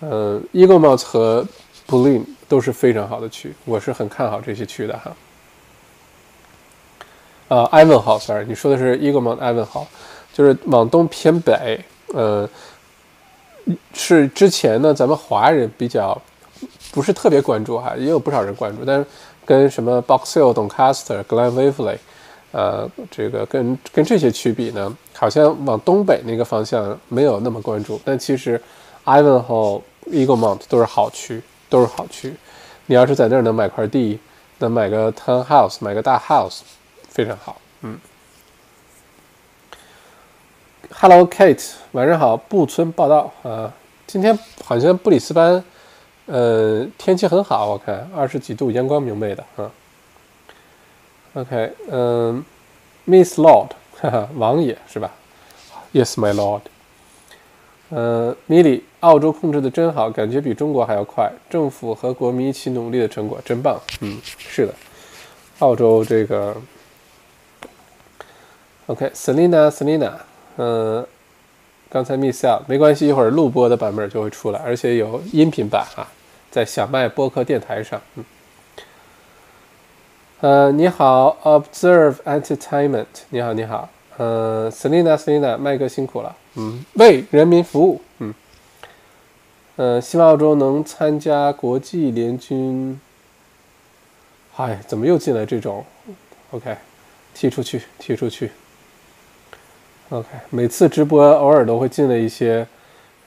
[0.01, 1.47] 呃，Eaglemont 和
[1.87, 5.17] b l i n 都是非常好的区，我是很看好这些区的哈。
[7.49, 9.87] 呃，Ivanhoe，sorry，你说的是 Eaglemont Ivanhoe，
[10.33, 12.49] 就是往东偏北，呃，
[13.93, 16.21] 是之前呢咱们华人比较
[16.93, 19.07] 不是特别关注哈，也有不少人关注，但是。
[19.49, 21.97] 跟什么 Box Hill、Doncaster、Glen Waverley，
[22.53, 28.01] 呃，这个跟跟这些区比呢，好像往东北那个方向没有那么关注。
[28.05, 28.61] 但其实
[29.05, 32.33] Ivanhoe、Eaglemont 都是好区，都是好区。
[32.87, 34.21] 你要是在那儿能买块地，
[34.59, 36.61] 能买个 townhouse，买个大 house，
[37.09, 37.61] 非常好。
[37.83, 37.99] 嗯。
[40.91, 43.73] Hello Kate，晚上好，布村报道啊，
[44.07, 45.65] 今天好像布里斯班。
[46.27, 49.71] 呃，天气很好，我看二十几度，阳光明媚的啊。
[51.35, 52.45] OK，嗯
[53.07, 53.69] ，Miss Lord，
[54.01, 55.11] 哈哈，王爷是吧
[55.93, 56.61] ？Yes, my lord。
[57.91, 61.33] 嗯，米里，澳洲控制的真好，感觉比中国还要快。
[61.51, 63.81] 政府和国民一起努力的成果真棒。
[64.01, 64.75] 嗯，是的，
[65.59, 66.57] 澳洲这个。
[68.87, 70.13] OK，Selina，Selina，
[70.59, 71.05] 嗯，
[71.89, 76.07] 刚才 miss 掉，没关系，一会儿录播的版本就会出来，而且有音频版啊，
[76.51, 78.01] 在小麦播客电台上。
[78.15, 78.25] 嗯。
[80.41, 88.33] 呃，你好，Observe Entertainment，你好，你好，呃，Selina，Selina，麦哥辛苦了，嗯，为人民服务，嗯，
[89.75, 93.01] 呃，希望澳洲能参加国际联军。
[94.55, 95.85] 哎，怎么又进来这种
[96.53, 96.77] ？OK，
[97.35, 98.53] 踢出去，踢出去。
[100.11, 102.65] OK，每次直播偶尔都会进来一些，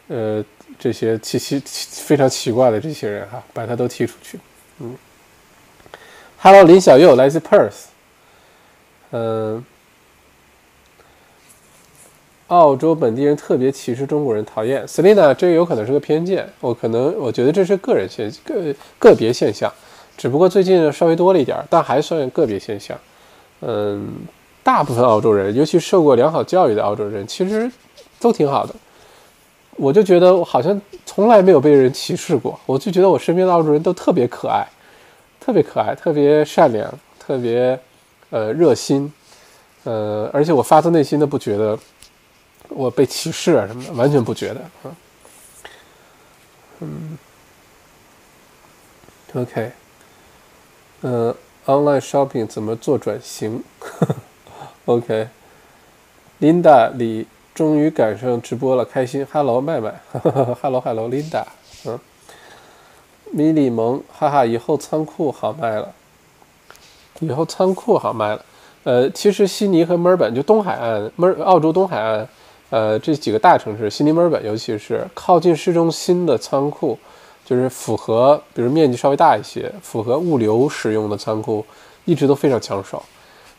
[0.08, 0.42] 呃，
[0.80, 1.62] 这些奇奇
[2.06, 4.40] 非常奇怪的这些人哈，把他都踢出去，
[4.80, 4.96] 嗯。
[6.44, 7.84] Hello，林小佑来自 Perth。
[9.12, 9.64] 嗯，
[12.48, 16.50] 澳洲本地人特别歧视中国人，讨厌 Selina，这有可能是个偏见。
[16.60, 19.72] 我可能我觉得这是个人现个个别现象，
[20.18, 22.98] 只不过最近稍微多了一点，但还算个别现象。
[23.60, 24.12] 嗯，
[24.64, 27.72] 大部分澳洲人，尤其受过良好教育的澳洲人，其实
[28.20, 28.74] 都挺好的。
[29.76, 34.68] 我就觉得我好像从来没有被人歧视过，我就觉得我身边的澳洲人都特别可爱。
[35.42, 37.78] 特别可爱，特别善良，特别
[38.30, 39.12] 呃热心，
[39.84, 41.78] 呃，而且我发自内心的不觉得
[42.70, 44.96] 我被歧视啊什么的，完全不觉得啊。
[46.80, 47.18] 嗯
[49.34, 49.72] ，OK，
[51.02, 53.64] 嗯，online shopping 怎么做转型？
[54.86, 57.26] OK，Linda 李
[57.56, 59.26] 终于赶上直播了，开心。
[59.32, 60.00] Hello，麦麦，
[60.62, 61.46] Hello，Hello，Linda，
[61.86, 62.00] 嗯。
[63.32, 65.94] 米里蒙，哈哈，以后仓库好卖了，
[67.20, 68.46] 以后仓库好卖了。
[68.84, 72.28] 呃，其实悉尼和墨尔本就东海岸，墨澳洲东海岸，
[72.72, 76.98] 呃，这几个大城市，悉尼、墨尔本，尤其是靠近市中心的仓库，
[77.46, 81.66] 就是符合，比如面积稍微大一些，符合物流使用的仓库，
[82.06, 83.02] 一直都非常抢手，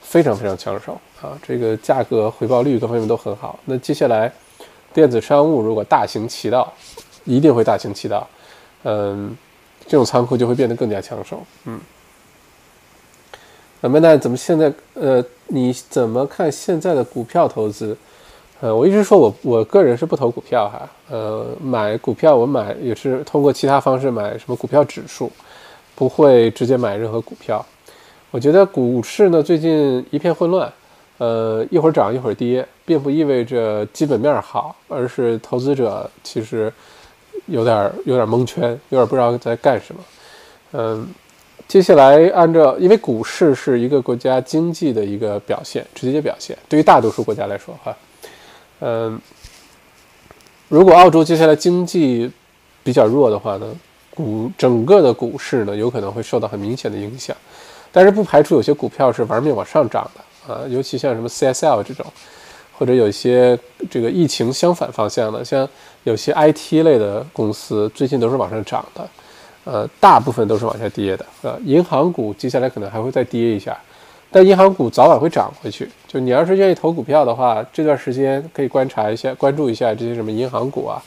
[0.00, 1.38] 非常非常抢手啊！
[1.40, 3.58] 这个价格回报率各方面都很好。
[3.64, 4.30] 那接下来，
[4.92, 6.72] 电子商务如果大行其道，
[7.24, 8.28] 一定会大行其道，
[8.82, 9.36] 嗯。
[9.86, 11.80] 这种仓库就会变得更加抢手，嗯。
[13.84, 17.96] 那么那怎么现在呃，你怎么看现在的股票投资？
[18.60, 25.28] 呃，我一直说我我个人是不投股票哈，呃，买股票我买也是通过其他方式买什么股票指数，
[25.96, 27.66] 不会直接买任何股票。
[28.30, 30.72] 我觉得股市呢最近一片混乱，
[31.18, 36.72] 呃，一会儿涨一会儿跌，并不意味着基本面好，而是投资者其实。
[37.46, 40.00] 有点有点蒙圈，有点不知道在干什么。
[40.72, 41.08] 嗯，
[41.68, 46.56] 接下来按照，因为股市是一个国家经济的一个表现，直接表现。
[46.68, 47.96] 对于大多数国家来说，哈，
[48.80, 49.20] 嗯，
[50.68, 52.30] 如果澳洲接下来经济
[52.82, 53.66] 比较弱的话呢，
[54.14, 57.36] 股整个的股市呢有可能会受到很明显的影响。
[57.90, 62.06] 但是不排除有些股票是玩命往上涨的啊，尤其像什么 CSL 这种。
[62.78, 63.56] 或者有一些
[63.88, 65.68] 这个疫情相反方向的，像
[66.04, 69.08] 有些 IT 类的公司最近都是往上涨的，
[69.64, 71.24] 呃，大部分都是往下跌的。
[71.42, 73.78] 呃，银行股接下来可能还会再跌一下，
[74.30, 75.88] 但银行股早晚会涨回去。
[76.08, 81.02] 就你要是愿意投股票的话，这段时间可以观察一下，关注一下这些什么银行股啊，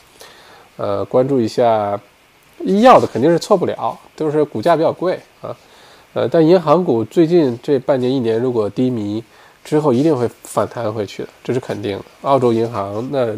[0.77, 1.99] 呃，关注一下
[2.60, 5.55] 医药的肯定是错不了，都是股价比较贵啊，
[6.13, 9.23] 呃，但银行股最近这半年一年如果低迷。
[9.65, 12.05] 之后一定会反弹回去的，这是肯定的。
[12.21, 13.36] 澳洲银行那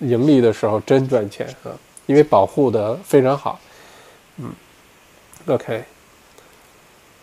[0.00, 1.72] 盈利的时候真赚钱啊，
[2.06, 3.58] 因为保护的非常好。
[4.36, 4.52] 嗯
[5.46, 5.84] ，OK，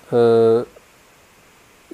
[0.09, 0.65] 呃，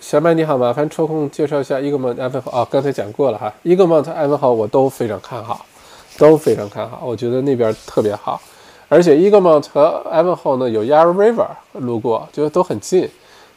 [0.02, 5.65] 小麦你好，麻烦抽空介绍一下 Eaglemont Evan 啊，刚才讲过了哈，Eaglemont Ivanhoe 我都非常看好，
[6.17, 8.41] 都非常看好，我觉得那边特别好，
[8.89, 13.10] 而且 Eaglemont 和 Ivanhoe 呢有 Yarra River 路过，觉得都很近。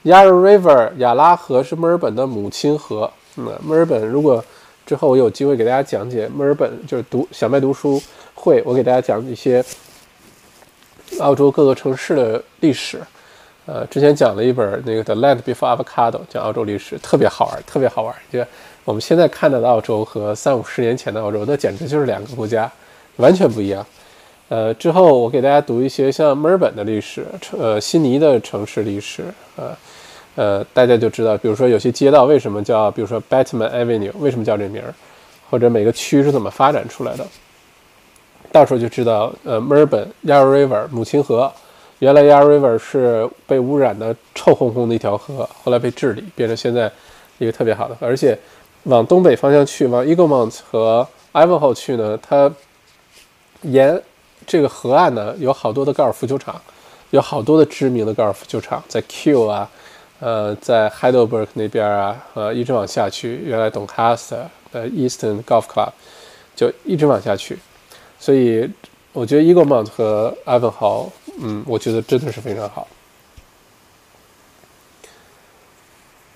[0.05, 3.11] Yarra River 亚拉河是墨尔本的母亲河。
[3.37, 4.45] 嗯，墨尔本如果
[4.87, 8.03] 之后我有机会给大家讲解墨尔本，就是读小麦读书
[8.35, 9.65] 会，我给大家讲一些
[11.21, 13.01] 澳洲各个城市的历史。
[13.67, 18.15] 呃，之前讲了一本那个《The Land Before Avocado》，讲澳洲历史，特别好玩，特别好玩。
[18.31, 18.45] 就
[18.85, 22.71] 我们现在看到的澳洲和三五十年前的澳洲，那简直就是两个国家，
[23.17, 23.87] 完全不一样。
[24.51, 27.27] 呃，之后我给大家读一些像墨尔本的历史，
[27.59, 29.25] 呃，悉尼的城市历史，
[29.57, 29.75] 呃。
[30.37, 34.93] 呃，大家就知道，比如说有些街道为什么叫，比如说 Batman Avenue 为什么叫这名儿，
[35.51, 37.27] 或者每个区是怎么发展出来的，
[38.51, 41.53] 到时候就知道，呃，墨尔本 Yarra River 母亲河
[42.01, 46.91] 原来 Yarra River 是被污染的臭烘烘的一条河，后来被治理，变成现在
[47.39, 48.07] 一个特别好的河。
[48.07, 48.37] 而且
[48.83, 52.53] 往东北方向去，往 Eaglemont 和 Ivanhoe 去呢，它
[53.63, 54.03] 沿
[54.47, 56.61] 这个河岸呢有好多的高尔夫球场，
[57.11, 59.71] 有好多的知名的高尔夫球场，在 Q 啊，
[60.25, 65.91] 呃，在 Heidelberg 那边啊，呃，一直往下去，原来 Doncaster 呃 Eastern Golf Club
[66.57, 67.59] 就一直往下去，
[68.19, 68.67] 所以
[69.13, 71.11] 我觉得 Eagle Mount 和 Ivanhoe。
[71.43, 72.89] 嗯，我觉得真的是非常好。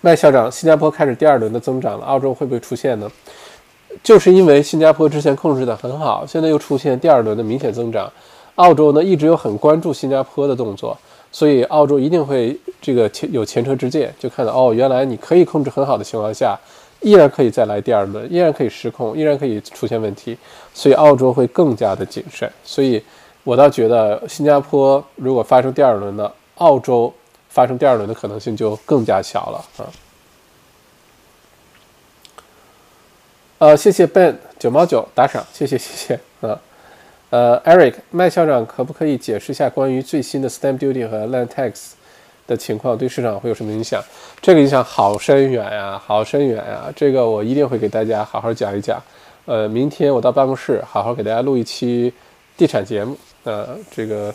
[0.02, 3.10] 麦校长，新加坡开始第二轮的增长了，澳洲会不会出现呢？
[4.02, 8.12] 就是因为新加坡之前控制的很好，现在又出现第二轮的明显增长，
[8.56, 10.98] 澳洲呢一直有很关注新加坡的动作，
[11.38, 16.58] 所以澳洲一定会这个前有前车之鉴，就看到哦，原来你可以控制很好的情况下，
[17.00, 20.36] 依然可以再来第二轮，依然可以失控，依然可以出现问题，
[20.74, 23.02] 所以澳洲会更加的谨慎，所以。
[23.44, 27.10] 我倒觉得，新加坡如果发生第二轮呢，澳洲
[27.48, 29.88] 发生第二轮的可能性就更加小了啊。
[33.56, 36.60] 呃，谢谢 Ben 九毛九打赏，谢谢谢谢啊。
[37.30, 41.90] 呃，Eric 麦校长可不可以解释一下关于最新的 Stamp Duty 和 Land Tax
[42.46, 44.02] 的情况，对市场会有什么影响？
[44.40, 48.98] 这个影响好深远呀，好深远呀，这个我一定会给大家好好讲一讲。
[49.44, 52.10] 呃，明天我到办公室好好给大家录一期
[52.56, 53.14] 地产节目。
[53.44, 54.34] 呃，这个，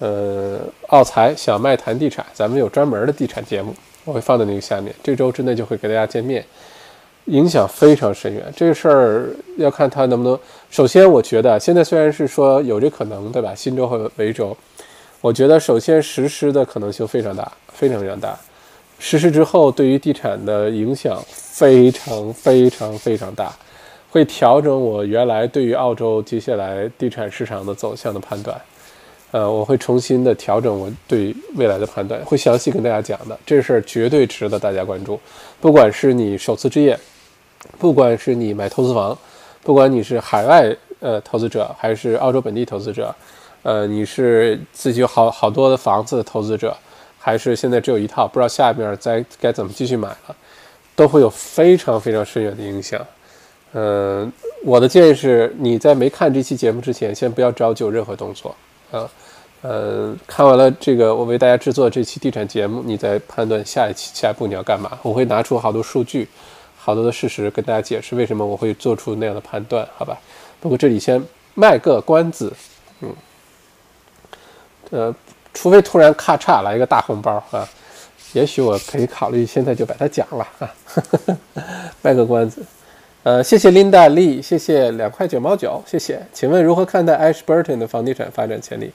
[0.00, 3.72] 呃，奥财小麦谈地产，咱们有专门的地产节目，
[4.04, 4.92] 我会放在那个下面。
[5.00, 6.44] 这周之内就会给大家见面，
[7.26, 8.52] 影响非常深远。
[8.56, 9.28] 这个事儿
[9.58, 10.36] 要看它能不能。
[10.72, 13.54] 首先，我觉得现在虽然是说有这可能，对吧？
[13.54, 14.56] 新州和维州，
[15.20, 18.34] 我觉得首先实施的可能性非常大，非常非常大。
[18.98, 23.54] 实施之后，对于地产的影响非常非常非常大。
[24.10, 28.58] 会调整我原来对于澳洲接下来地产市场的走向的判断，
[29.32, 33.38] 呃，我会重新的调整我对未来的判断，会详细跟大家讲的。
[33.44, 35.20] 这事儿绝对值得大家关注。
[35.60, 36.98] 不管是你首次置业，
[37.78, 39.18] 不管是你买投资房，
[39.62, 43.14] 不管你是海外呃投资者还是澳洲本地投资者，
[43.62, 46.76] 呃，你是自己有好好多的房子的投资者，
[47.18, 50.36] 还是现在只有一套，不知道下面再该怎么继续买了，
[50.96, 53.00] 都会有非常非常深远的影响。
[53.74, 54.30] 嗯，
[54.64, 58.54] 我的建议是，你在没看这期节目之前，先不要着急有任何动作
[58.90, 59.08] 啊。
[59.62, 64.98] 呃，看完了这个，我为大家制作这期地产节目，你再判断下一期下一步你要干嘛。
[65.02, 66.28] 我会拿出好多数据，
[66.84, 70.18] 好多的事实跟大家解释为什么我会做出那样的判断，好吧？
[70.58, 71.22] 不过这里先
[71.54, 72.52] 卖个关子，
[73.00, 73.14] 嗯，
[74.90, 75.14] 呃，
[75.54, 77.68] 除非突然咔嚓来一个大红包啊，
[78.32, 80.74] 也许我可以考虑现在就把它讲了啊，
[82.02, 82.64] 卖个关子。
[83.22, 86.20] 呃，谢谢 Linda Lee，谢谢两块九毛九，谢谢。
[86.32, 88.90] 请问如何看待 Ashburton 的房地产发展潜力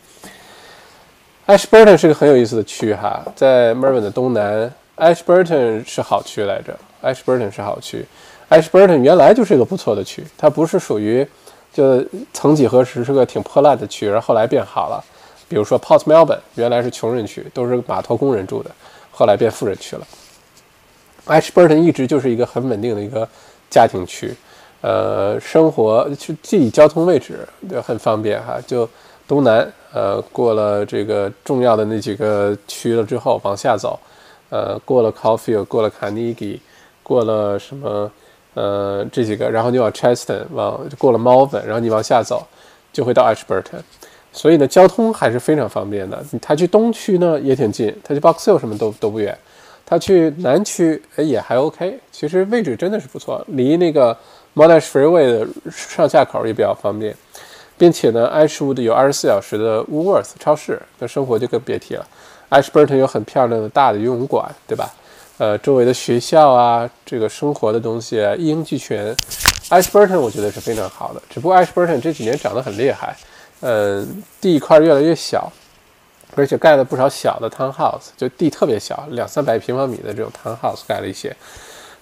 [1.45, 6.77] ？Ashburton 是个很有意思的区哈，在墨尔本的东南，Ashburton 是好区来着。
[7.01, 8.05] Ashburton 是好区
[8.49, 11.27] ，Ashburton 原来就是一个不错的区，它不是属于
[11.73, 15.03] 就曾几何时是个挺破烂的区，然后后来变好了。
[15.47, 18.71] 比如说 Port Melbourne 原来是穷人区，都是码头工人住的，
[19.11, 20.07] 后来变富人区了。
[21.25, 23.27] Ashburton 一直就是一个很稳定的一个。
[23.69, 24.33] 家庭区，
[24.79, 28.89] 呃，生活就地理交通位置就很方便哈，就
[29.27, 33.99] 东南，呃，过了这个重要的那几个区了之后，往下走，
[34.49, 36.59] 呃，过了 Caulfield，过了 Carnegie，
[37.07, 38.11] 过了什么，
[38.53, 42.45] 呃，这几个，然后你往 Cheston，往过了 Malvern，然后你往下走，
[42.91, 43.79] 就会到 Ashburton，
[44.33, 46.21] 所以呢，交通还是非常方便的。
[46.41, 49.37] 他去东区呢也挺近，他去 Box Hill 什么都都不远。
[49.85, 54.13] 他去南区，哎，也还 OK，其实位置真的是不错，离那个
[54.53, 57.15] Monash Freeway 的上下口也比较方便，
[57.77, 62.05] 并且呢，Ashwood 有二十四小时的 Woolworth 超市，那生活就更别提了。
[62.49, 64.93] Ashburton 有很漂亮的大的游泳馆，对吧？
[65.38, 69.15] 呃，周围的学校啊，这个生活的东西一应俱全。
[69.69, 73.15] Ashburton 我觉得是非常好的，只不过 Ashburton 这几年涨得很厉害，
[73.61, 75.51] 嗯，地块越来越小。
[76.35, 81.35] 而且盖了不少小的 townhouse，就地特别小，两三百平方米的这种 townhouse 盖了一些。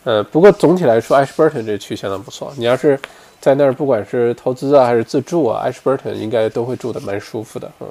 [0.03, 2.51] 呃，不过总体来说，Ashburton 这区相当不错。
[2.57, 2.99] 你要是
[3.39, 7.71] 在那儿，不管是投资啊还是自住啊，Ashburton 应该都会住得蛮舒服的。
[7.79, 7.87] 嗯，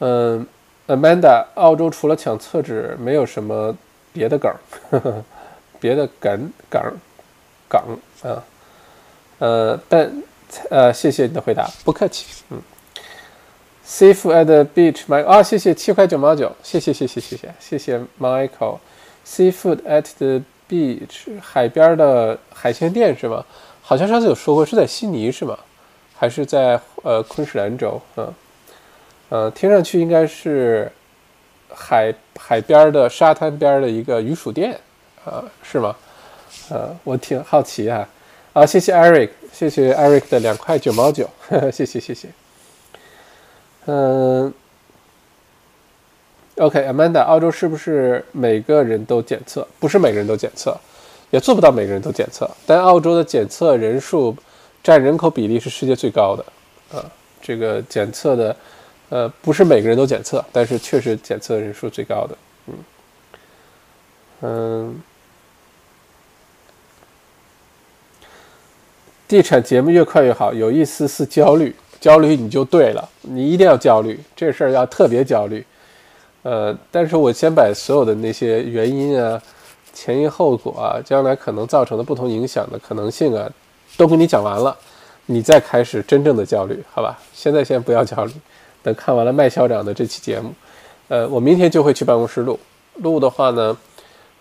[0.00, 0.46] 嗯
[0.90, 3.76] ，Amanda，澳洲除了抢厕纸，没有什么
[4.12, 4.52] 别的梗，
[4.90, 5.24] 呵 呵
[5.78, 6.82] 别的梗梗
[7.68, 7.80] 梗
[8.22, 8.42] 啊。
[9.38, 10.22] 呃，但
[10.68, 12.26] 呃，谢谢你的回答，不客气。
[12.50, 12.60] 嗯。
[13.86, 18.78] Seafood at the beach，买啊，谢谢七块九毛九，谢谢谢谢谢谢谢谢 Michael。
[19.26, 23.44] Seafood at the beach，海边的海鲜店是吗？
[23.82, 25.58] 好像上次有说过是在悉尼是吗？
[26.16, 28.00] 还是在呃昆士兰州？
[28.16, 28.32] 嗯，
[29.30, 30.90] 呃，听上去应该是
[31.72, 34.76] 海海边的沙滩边的一个鱼薯店，
[35.24, 35.94] 啊，是吗？
[36.68, 38.08] 呃，我挺好奇啊。
[38.52, 41.30] 啊，谢谢 Eric，谢谢 Eric 的两块九毛九，
[41.70, 42.28] 谢 谢谢谢。
[43.86, 44.52] 嗯
[46.56, 49.64] ，OK，Amanda，澳洲是不是每个人都检测？
[49.78, 50.76] 不是每个人都检测，
[51.30, 52.50] 也做不到每个人都检测。
[52.66, 54.36] 但澳洲的检测人数
[54.82, 56.98] 占人口比例是世界最高的。
[56.98, 57.08] 啊，
[57.40, 58.56] 这个检测的。
[59.10, 62.38] 呃，不是每个人都检测，但是确实检测人数最高的。
[62.66, 62.74] 嗯，
[64.42, 65.02] 嗯，
[69.26, 75.66] 地产节目越快越好，有一丝丝焦虑，焦虑你就对了，你一定要焦虑，这事儿要特别焦虑。
[76.42, 79.42] 呃，但是我先把所有的那些原因啊、
[79.92, 83.50] 前因后果啊、将来可能造成的不同影响的可能性啊，
[83.96, 84.76] 都给你讲完了，
[85.26, 87.18] 你再开始真正的焦虑，好吧？
[87.34, 88.32] 现在先不要焦虑。
[88.82, 90.52] 等看完了麦校长的这期节目，
[91.08, 92.58] 呃，我明天就会去办公室录。
[92.94, 93.76] 录的话呢，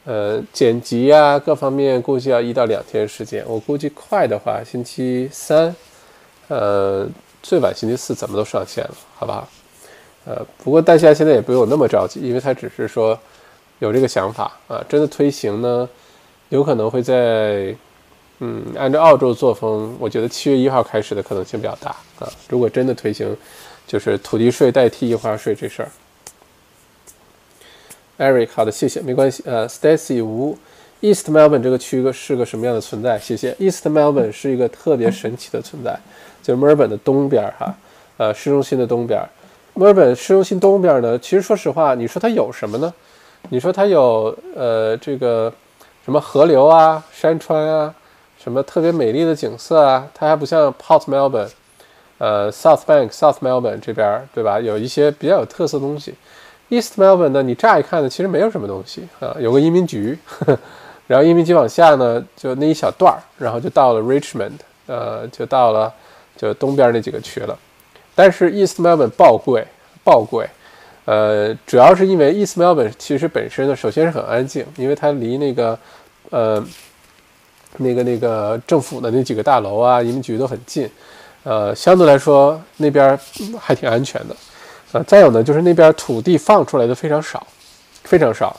[0.06, 3.44] 呃，剪辑啊，各方面估计要一到两天时间。
[3.48, 5.76] 我估计快的话，星期三，
[6.48, 7.08] 呃，
[7.42, 9.48] 最晚星期四怎么都上线了，好不好？
[10.26, 13.18] 呃，不过大家现在也不用那么着急，因为他只是说
[13.80, 14.84] 有这个想法啊。
[14.88, 15.88] 真的推行呢，
[16.50, 17.76] 有可能会在，
[18.40, 22.30] 嗯，按照澳洲作风，我觉得七月一号开始的可能性比较大啊。
[22.48, 23.36] 如果真的推行。
[23.90, 25.90] 就是土地税代替印花税这事儿
[28.20, 29.42] ，Eric，好的，谢谢，没关系。
[29.48, 30.56] 呃，Stacy 吴
[31.02, 33.18] ，East Melbourne 这个区个是个什么样的存在？
[33.18, 33.56] 谢谢。
[33.58, 36.00] East Melbourne 是一个特别神奇的存在，
[36.44, 37.76] 就是墨尔本的东边哈，
[38.18, 39.20] 呃，市中心的东边。
[39.74, 42.94] 墨尔本市中心东边呢，其实说实话，你说它有什么呢？
[43.50, 45.52] 你说它有呃这个
[46.06, 47.96] 什么河流啊、山川啊，
[48.38, 50.08] 什么特别美丽的景色啊？
[50.14, 51.50] 它还不像 Port Melbourne。
[52.20, 54.60] 呃，South Bank、South Melbourne 这边，对吧？
[54.60, 56.14] 有一些比较有特色的东西。
[56.70, 60.60] East Melbourne 呢，你乍一看呢，其实没有什么东西啊，有个移民局呵呵，
[61.08, 65.92] 然后移民局往下呢，就那一小段儿，然后就到了 Richmond，呃，就到了
[66.38, 67.58] 就东边那几个区了。
[68.14, 69.66] 但是 East Melbourne 爆贵，
[70.04, 70.48] 爆贵，
[71.06, 75.80] 呃，主要是因为 East Melbourne 其实本身呢，首先是很安静，因为它离那个
[76.30, 76.64] 呃
[77.78, 80.88] 那个那个政府的那几个大楼啊，移民局都很近。
[81.44, 83.18] 呃，相对来说那边
[83.60, 84.36] 还挺安全的，
[84.92, 87.48] 呃，再有呢，就是那边土地放出来的非常少，
[88.04, 88.56] 非常少，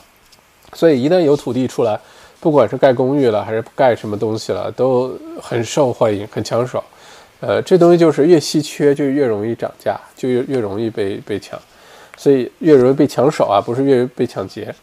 [0.73, 1.99] 所以一旦有土地出来，
[2.39, 6.83] 不管是盖公寓了还是盖什么东西了，都很受欢迎，很抢手。
[7.39, 11.59] 呃，这东西就是越稀缺就越容易涨价，就越越容易被被抢，
[12.17, 14.73] 所以越容易被抢手啊，不是越被抢劫。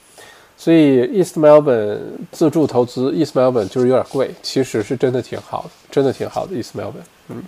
[0.56, 1.98] 所以 East Melbourne
[2.32, 7.42] 自助投资 East Melbourne 就是有点贵，其实是真的挺好的，真的挺好的 East Melbourne，嗯。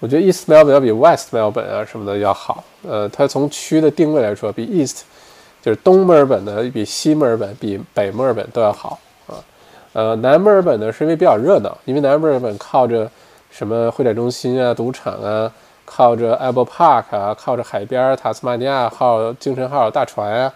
[0.00, 5.02] 我觉得 East Melbourne 要比 West Melbourne 啊什么的要好，呃，它从区的定位来说，比 East
[5.60, 9.36] 就是东墨尔本的比西墨尔本比北墨尔本都要好啊，
[9.92, 13.10] 呃，南墨尔本呢是因为比较热闹，因为南墨尔本靠着
[13.50, 15.52] 什么会展中心啊、赌场啊，
[15.84, 20.54] 靠着 Apple Park 啊，靠着海边塔斯马尼亚号、精神号大船啊，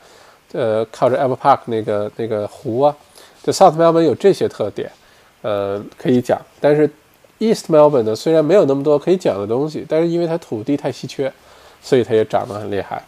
[0.52, 2.96] 呃，靠着 Apple Park 那个那个湖啊，
[3.42, 4.90] 就 South Melbourne 有这些特点，
[5.42, 6.88] 呃，可以讲，但是。
[7.48, 11.32] East Melbourne 呢，虽然没有那么多可以讲的东西，但是因为它土地太稀缺，
[11.82, 13.02] 所以它也涨得很厉害。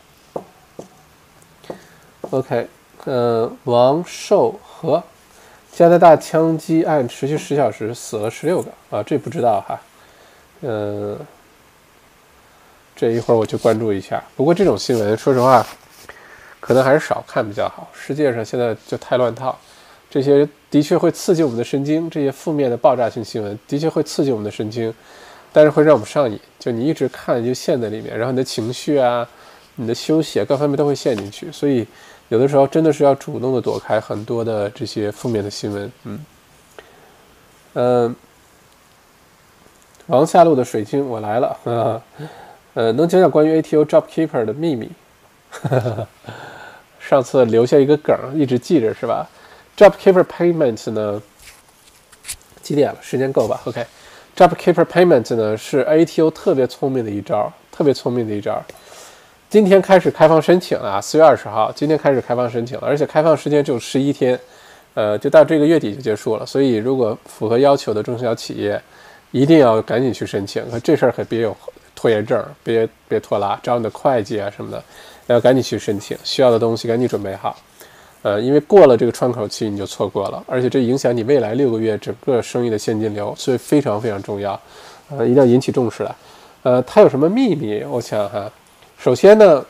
[2.31, 2.67] OK，
[3.05, 5.03] 呃，王寿和
[5.73, 9.81] 加拿大枪击案持续十小时，死了十六个啊，这不知道哈。
[10.63, 11.19] 嗯，
[12.97, 14.23] 这一会儿我去关注一下。
[14.35, 15.65] 不过这种新闻，说实话，
[16.59, 17.89] 可能还是少看比较好。
[17.93, 19.57] 世界上现在就太乱套。
[20.09, 24.93] 这些的确会刺激我们的神经，这些负面的爆炸性新闻的确会刺激我们的神经，
[25.51, 26.39] 但是会让我们上瘾。
[26.59, 29.27] 就你一直看，就陷在里面，然后你的情绪啊、
[29.77, 31.51] 你的休息啊，各方面都会陷进去。
[31.51, 31.87] 所以
[32.29, 35.93] 有的时候真的是要主动的躲开很多的这些负面的新闻。
[36.05, 36.21] 嗯，
[37.73, 38.17] 嗯，
[40.09, 41.57] 王下路的水晶，我来了。
[42.75, 44.91] 呃，能讲讲关于 ATO JobKeeper 的秘密？
[47.01, 49.27] 上次留下一个梗，一直记着是吧
[49.77, 51.23] ？JobKeeper Payments 呢？
[52.63, 52.99] 几点了？
[53.01, 58.61] 时间够吧？OK，JobKeeper Payments 呢是 ATO 特别聪明的一招，特别聪明的一招。
[59.49, 64.39] 今天开始开放申请啊，四月二十号，今天开始开放申请了，而且开放时间只有十一天，
[64.95, 66.45] 呃，就到这个月底就结束了。
[66.45, 68.83] 所以，如果符合要求的中小企业，
[69.31, 70.69] 一定要赶紧去申请。
[70.69, 71.57] 可这事儿可别有
[71.95, 74.83] 拖延症，别别拖拉，找你的会计啊什么的，
[75.29, 77.57] 要赶紧去申请，需要的东西赶紧准备好。
[78.27, 84.61] 呃，因为过了这个窗口期，你就错过了，而且这影响你未来六个月整个生意的现金流，所以非常非常重要，
[85.11, 86.17] 呃，一定要引起重视了。
[86.65, 87.85] 呃，它有什么秘密？
[87.85, 88.51] 我想哈，
[88.99, 89.65] 首先呢，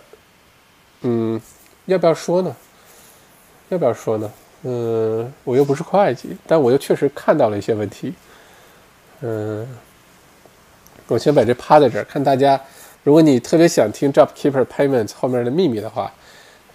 [1.03, 1.39] 嗯，
[1.85, 2.57] 要不要说呢？
[3.69, 4.33] 要不要说呢？
[4.63, 8.15] 嗯，我又不是会计，但我又确实看到了一些问题。
[9.21, 9.69] 嗯，
[11.09, 12.59] 我先把这趴在这儿，看大家。
[13.03, 16.11] 如果你特别想听 JobKeeper Payments 后面的秘密的话，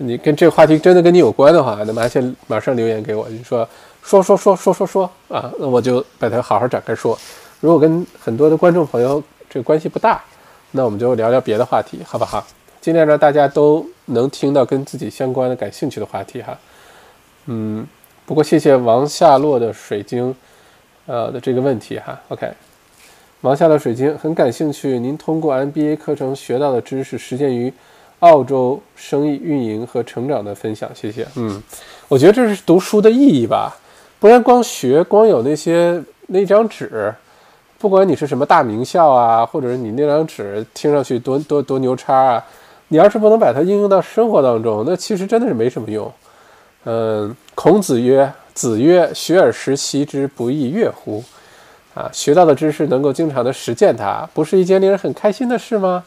[0.02, 3.68] 你跟这个话题真的跟你有关的话，那么先马上留言给我，你说
[4.02, 7.18] 说说说说说说啊，那我就把它好好展开说。
[7.60, 10.22] 如果跟很多的观众朋友这个关系不大，
[10.72, 12.45] 那我们就聊聊别的话题，好不好？
[12.82, 16.58] 尽量让大家都能听到跟自己相关的、感兴趣的话题哈。
[17.45, 17.86] 嗯，
[18.26, 20.36] 不过谢谢王夏洛的水晶，
[21.06, 22.20] 呃的这个问题哈。
[22.30, 22.52] OK。
[23.41, 27.74] 王夏洛水晶很感兴趣，您通过 MBA 课程学到的知识实践于
[28.22, 31.28] 澳洲生意运营和成长的分享，谢谢。
[31.36, 31.62] 嗯，
[32.08, 33.76] 我觉得这是读书的意义吧，
[34.20, 37.14] 不然光学光有那些那张纸，
[37.78, 42.46] 不管你是什么大名校啊，或者是你那张纸听上去多多多牛叉啊，
[42.88, 46.12] 你要是不能把它应用到生活当中，那其实真的是没什么用。
[46.86, 51.24] 嗯，孔子曰：“子曰，学而时习之，不亦说乎？”
[51.94, 56.04] 啊，学到的知识能够经常的实践它，不是一件令人很开心的事吗？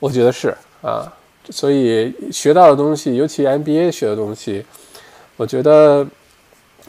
[0.00, 1.06] 我觉得是啊，
[1.50, 4.64] 所以学到的东西，尤其 MBA 学的东西，
[5.36, 6.06] 我觉得，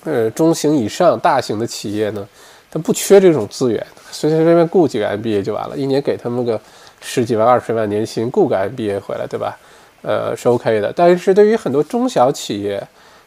[0.04, 2.28] 呃，中型以上大型的企业呢，
[2.72, 6.60] 它不缺这种资源，随随便便雇几个 MBA 就完了，一年给他们个
[7.02, 9.58] 十几万、二十万年薪，雇个 MBA 回来，对吧？
[10.02, 10.94] 呃，是 OK 的。
[10.96, 12.82] 但是对于很多中小企业，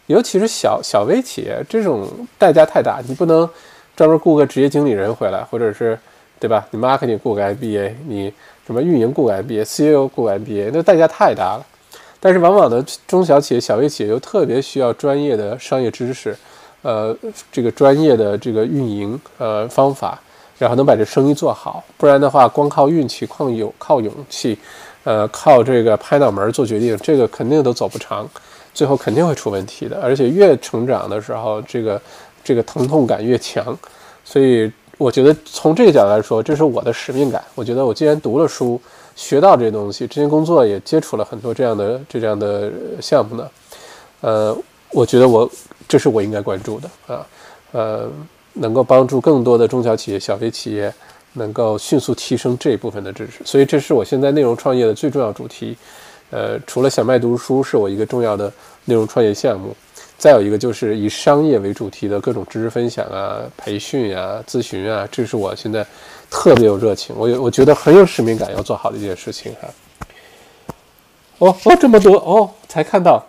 [0.06, 2.08] 尤其是小小微企业，这种
[2.38, 3.48] 代价太大，你不能。
[3.96, 5.98] 专门雇个职业经理人回来，或者是，
[6.38, 6.64] 对吧？
[6.70, 8.32] 你 marketing 雇个 MBA，你
[8.68, 11.64] 什么运营雇 MBA，CEO 雇 MBA，那代价太大了。
[12.20, 16.36] 但是往往的，中小企业、小微企业又特别需要专业的商业知识，
[16.82, 17.16] 呃，
[17.50, 20.20] 这个专业的这个运营呃方法，
[20.58, 21.82] 然后能把这生意做好。
[21.96, 24.58] 不然的话，光靠运气、靠勇、靠勇气，
[25.04, 28.28] 呃，靠这个拍脑门做决定，这个肯定都走不长，
[28.74, 29.98] 最后肯定会出问题的。
[30.02, 31.98] 而且越成长的时候，这个。
[32.44, 33.78] 这个疼痛感越强，
[34.24, 37.42] 所以我觉得从这个角度来说，这是我的使命感。
[37.54, 38.80] 我觉得我既然读了书，
[39.14, 42.70] 学到这些东西，之前工作也接触了很多这样的这样的
[43.00, 43.48] 项目呢，
[44.20, 44.56] 呃，
[44.90, 45.48] 我觉得我
[45.88, 47.26] 这是我应该关注的啊，
[47.72, 48.10] 呃，
[48.54, 50.92] 能够帮助更多的中小企业、小微企业
[51.34, 53.40] 能够迅速提升这一部分的知识。
[53.44, 55.76] 所以这是我现在内容创业的最重要主题。
[56.30, 58.52] 呃，除了小麦读书是我一个重要的
[58.84, 59.74] 内容创业项目。
[60.18, 65.86] 再有一个就是以商业为主题的各种知识分享啊、培训啊、咨询啊，这是我现在
[66.28, 69.68] 特别有热情，我有我觉得很有使命感要做好的一件事情哈。
[71.38, 73.24] 哦哦，这么多哦，才看到，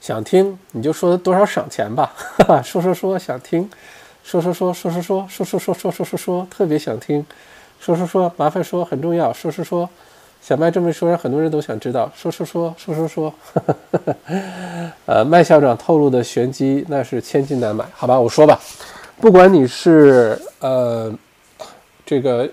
[0.00, 3.68] 想听你就说多少赏钱吧，哈哈，说说说想听，
[4.22, 7.26] 说说说说说说说说说说说说说特别想听，
[7.80, 9.90] 说说说麻烦说很重要，说说说。
[10.46, 12.12] 小麦这么一说，让很多人都想知道。
[12.14, 13.34] 说说说说说说，
[15.06, 18.60] 呃，麦校长透露的玄机那是千金难买，好吧，我说吧，
[19.18, 21.10] 不管你是呃
[22.04, 22.46] 这个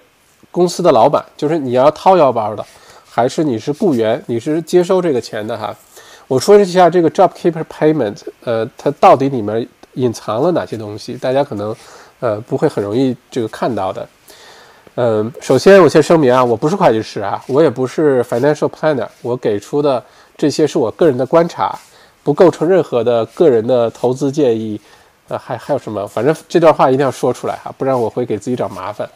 [0.52, 2.66] 公司的老板，就是你要掏腰包的，
[3.10, 5.76] 还是你是雇员，你是接收这个钱的哈。
[6.30, 11.76] 我说一下这个 JobKeeper Payment，呃，它到底里面隐藏了哪些东西，大家可能
[12.22, 14.08] 呃不会很容易这个看到的。
[14.96, 20.04] 嗯，首先我先声明啊，我不是会计师啊，我也不是 financial planner，我给出的
[20.36, 21.74] 这些是我个人的观察，
[22.24, 24.80] 不构成任何的个人的投资建议。
[25.30, 26.06] 呃，还还有什么？
[26.06, 29.10] 反正这段话一定要说出来哈，不然我会给自己找麻烦。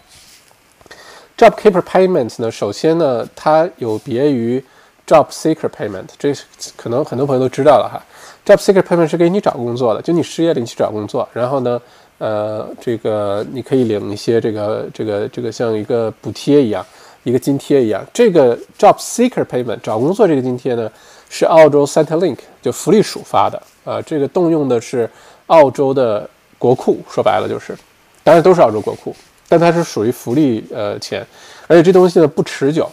[1.37, 4.63] JobKeeper Payment 呢，首先呢，它有别于
[5.05, 6.33] Job Seeker Payment，这
[6.77, 8.01] 可能很多朋友都知道了哈。
[8.45, 11.81] Job Seeker Payment 是给你找工作的，就你失业了你去找工作，然后呢。
[12.17, 16.85] 呃，这个你可以领一些这个这个这个像一个补贴一样，
[17.23, 18.05] 一个津贴一样。
[18.13, 20.89] 这个 Job Seeker Payment 找工作这个津贴呢，
[21.29, 24.01] 是澳洲 Centrelink 就福利署发的啊。
[24.01, 25.09] 这个动用的是
[25.47, 27.77] 澳洲的国库，说白了就是，
[28.23, 29.15] 当然都是澳洲国库，
[29.49, 31.25] 但它是属于福利呃钱，
[31.67, 32.89] 而且这东西呢不持久，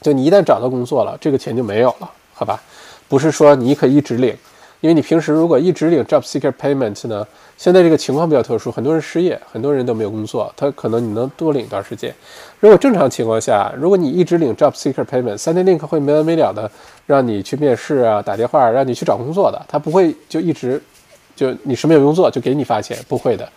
[0.00, 2.60] 就你一旦找到工作了，这个钱就没有了，好吧？
[3.08, 4.36] 不是说你可以一直领，
[4.80, 7.26] 因为你平时如果一直领 Job Seeker Payment 呢。
[7.58, 10.48] 现在这个情况比较特殊，很多人失业，很多人都没有工作。
[10.56, 12.14] 他可能你能多领一段时间。
[12.60, 16.70] 如果正常情况下，如果你一直领 Job Seeker Payment，三天 Link 会没完没了的
[17.04, 20.80] 让你去面试啊，打电话让你去找工作的，他不会就一直
[21.34, 23.48] 就你什么也不用做就给你发钱，不会的。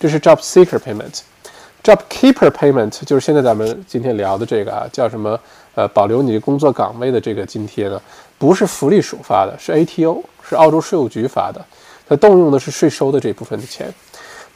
[0.00, 1.20] 这是 Job Seeker Payment。
[1.84, 5.38] Job Keeper Payment 就是现在咱们今天聊的这个啊，叫什么？
[5.74, 8.00] 呃，保留你工作岗位的这个津贴呢，
[8.38, 10.20] 不是福利署发的，是 ATO，
[10.50, 11.64] 是澳洲税务局发的。
[12.08, 13.86] 它动用的是税收的这部分的钱，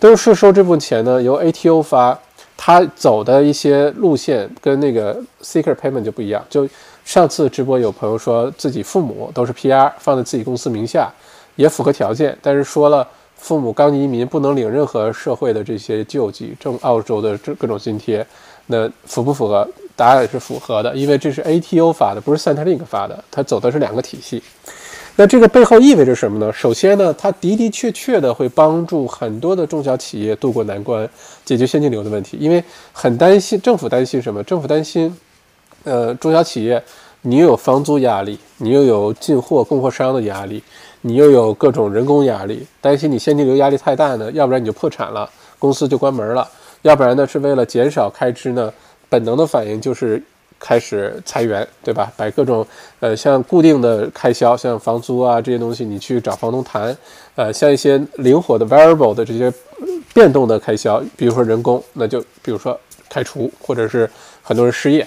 [0.00, 2.18] 都是税收这部分钱呢，由 ATO 发，
[2.56, 6.44] 它走的一些路线跟那个 seeker payment 就不一样。
[6.50, 6.68] 就
[7.04, 11.08] 上次直播有朋友说自己父母都是 PR，放在自己公司名下，
[11.54, 18.26] 也符合条件，但是说了父母刚移民不能领任何社会的这些救济，挣澳洲的这各种津贴，
[18.66, 19.66] 那符不符合？
[19.96, 24.42] 答案是符合的，因为这是 ATO 发的，不是 Centrelink 发的，它走的是两个体系。
[25.16, 26.52] 那这个背后意味着什么呢？
[26.52, 31.08] 首先呢，它的的确确的会帮助很多的中小企业渡过难关，
[31.44, 32.36] 解决现金流的问题。
[32.40, 32.62] 因为
[32.92, 34.42] 很担心，政府担心什么？
[34.42, 35.16] 政府担心，
[35.84, 36.82] 呃，中小企业
[37.22, 40.60] 你又有房租压力，你又有进货供货商的压力，
[41.02, 46.44] 你又有各种人工压力，担心你现金流压力太大呢，要不然你就破产了，公司就关门了；
[46.82, 48.72] 要不然呢，是为了减少开支呢，
[49.08, 50.20] 本能的反应就是。
[50.58, 52.10] 开始裁员，对吧？
[52.16, 52.66] 把各种
[53.00, 56.96] 呃像固定的开销，像房租啊这些东西，你去找房东谈。
[57.34, 59.52] 呃，像一些灵活的 variable 的这些
[60.12, 62.78] 变动的开销，比如说人工，那就比如说
[63.10, 64.08] 开除，或者是
[64.42, 65.06] 很多人失业。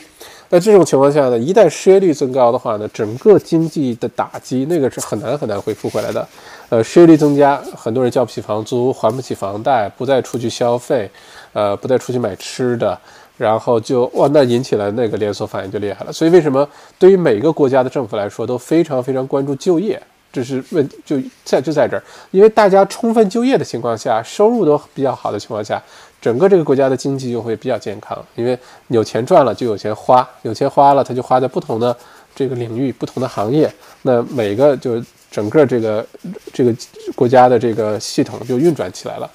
[0.49, 6.25] 那这种情况下呢，一旦失业率增高的话呢，整个经济的打击那个是很难很难恢复回来的。
[6.69, 11.09] 呃，失业率增加，很多人交不起房租，还不起房贷，不再出去消费，
[11.51, 12.97] 呃，不再出去买吃的。
[13.37, 16.11] 然后就哇，那引起了那个连锁反应就厉害了。
[16.11, 16.67] 所以为什么
[16.97, 20.01] 对于每个国家的政府来说都非常非常关注就业？
[20.29, 25.81] 这是问就在就在这儿，因为大家充分就业的情况下，收入都比较好的情况下，
[26.21, 28.23] 整个这个国家的经济就会比较健康。
[28.35, 28.57] 因为
[28.89, 31.95] 有钱赚了就有钱花，有钱花了他就花在不同的
[32.35, 33.71] 这个领域、不同的行业，
[34.03, 36.05] 那每个就整个这个
[36.53, 36.75] 这个
[37.15, 39.31] 国家的这个系统就运转起来了。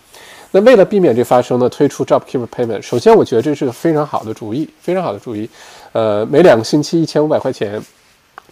[0.55, 2.83] 那为了避免这发生呢，推出 JobKeeper Payment。
[2.83, 5.49] 首先，我觉得这是个非常好的主意，非常好的主意。
[5.93, 7.83] 呃，每两个星期一千五百块钱。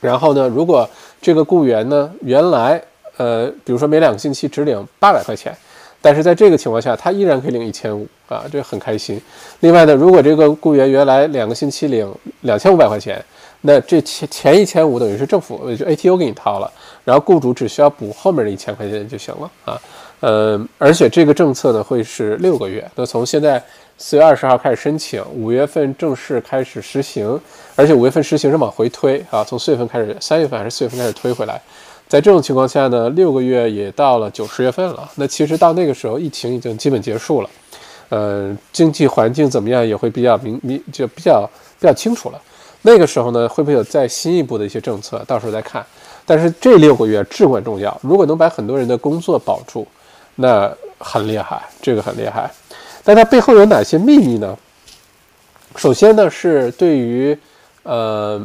[0.01, 0.89] 然后呢，如果
[1.21, 2.83] 这个雇员呢原来
[3.19, 5.55] 呃，比如说每两个星期只领八百块钱，
[6.01, 9.21] 但是在这个情况下，他依然可以领一千五啊，这很开心。
[9.61, 13.23] 另外呢，如果这个雇员原来两个星期领两千五百块钱，
[13.61, 16.73] 那这前前一千五等于是政府就 ATO 给你掏了，
[17.05, 19.79] 然后雇主只需要补后面的一千块钱就行了啊。
[20.21, 23.63] 呃，而且这个政策呢会是六个月，那从现在
[23.97, 27.41] 四月二十号开始申请，五月份正式开始实行，
[27.75, 31.61] 而且五月份实行是往回推啊，从四月份开始，三月份还是四月份开始推回来。
[32.07, 37.51] 在这种情况下呢，六个月也到了九十月份了，那其实到那个时候疫情已经基本结束了，
[38.11, 41.49] 呃，经济环境怎么样也会比较明明就比较
[41.79, 42.39] 比较清楚了。
[42.83, 45.83] 那个时候呢，会不会有再新一步的一些政策，到时候再看。
[46.27, 49.87] 但是这六个月至关重要，如果能把很多人的工作保住。
[50.37, 52.51] 那很厉害，这个很厉害，
[53.03, 54.57] 但它背后有哪些秘密呢？
[55.77, 57.39] 首先呢，是对于，
[57.85, 58.45] 呃，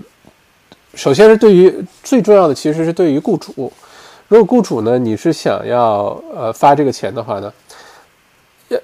[0.93, 1.73] 首先是对于
[2.03, 3.73] 最重要的，其实是对于雇主。
[4.27, 7.51] 如果雇主呢，你是想要呃发这个钱的话呢，
[8.69, 8.79] 要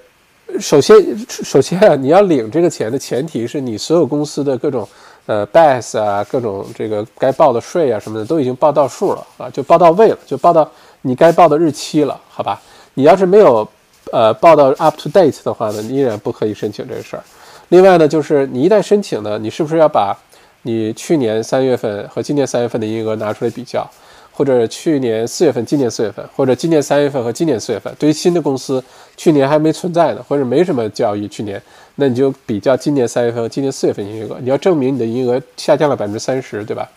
[0.60, 0.98] 首先
[1.28, 4.88] 首先啊，你要领这个钱的前提是你所有公司的各种
[5.26, 10.70] 呃 BAS 啊，各种这个该报的税啊什么的都已经报到数了啊，就报到位了，就报到
[11.02, 12.62] 你该报的日期了，好吧？
[12.94, 13.68] 你要是没有，
[14.12, 17.24] 呃，报到 up to date 的话呢，你依然不可以申请这个事儿。
[17.70, 20.18] 另外呢，就是你一旦申请呢，你是不是要把
[20.64, 23.90] 你去年三月份和今年三月份的营业额拿出来比较，
[24.34, 27.94] 或者去年四月份、今年四月份，或者今年三月份和今年四月份？
[27.98, 28.84] 对于新的公司，
[29.16, 31.62] 去年还没存在呢，或者没什么交易，去年，
[31.96, 36.90] 那你就比较今年三月份和今年四月份营业额，你要证明你的营业额下降了百分之三十，对吧？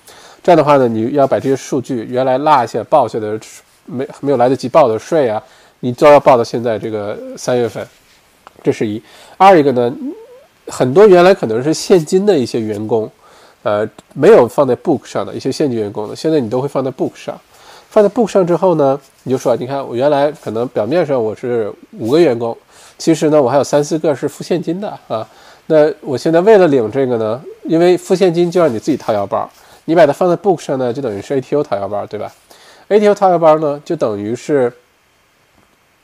[0.43, 3.39] 这样的话呢，你要把这些数据原来落下报下的
[3.87, 5.41] 没没有来得及报的税啊。
[5.85, 7.87] 你都要报到现在这个三月份，
[8.63, 9.01] 这是一。
[9.37, 9.95] 二一个呢，
[10.67, 13.11] 很多原来可能是现金的一些员工，
[13.63, 17.39] 呃，没有放在 book 上的一些现金员工呢，现在你都会放在 book 上。
[17.91, 22.57] 放在 book 上之后呢，你就说，你看我原来可能表面上我是五个员工，
[22.97, 25.29] 其实呢我还有三四个是付现金的啊。
[25.67, 29.47] 那我现在为了领这个呢，因为付现金就让你自己掏腰包，
[29.85, 32.33] 你把它放在 book 上呢，就等于是 ATO 掏腰包，对吧
[32.89, 34.73] ？ATO 掏腰包呢，就等于是。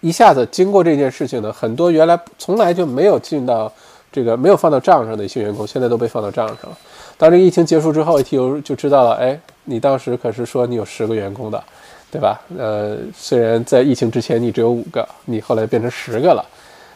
[0.00, 3.70] 一下子经过这件事情呢，很多原来从来就没有进到
[4.10, 6.78] 这个没有放到账上的一些员工，现在都被放到账上了。
[7.16, 11.62] 当这个疫情结束之后，ATU 就知道了，哎，你当时可是说你有十个员工的，
[12.10, 12.40] 对吧？
[12.58, 16.42] 呃，虽然在疫情之前你只有五个，你后来变成十个了，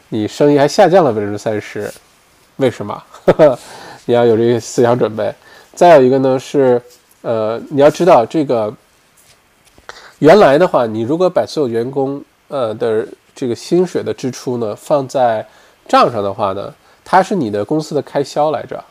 [0.09, 1.93] 你生意还下降了百分之三十，
[2.57, 3.03] 为什么？
[4.07, 5.33] 你要有这个思想准备。
[5.75, 6.81] 再有一个呢是，
[7.21, 8.73] 呃，你要知道这个
[10.21, 15.47] 原来的话，你如果把所有员工呃的这个薪水的支出呢，放在
[15.89, 16.73] 账上的话呢，
[17.05, 18.83] 它是你的公司的开销来着。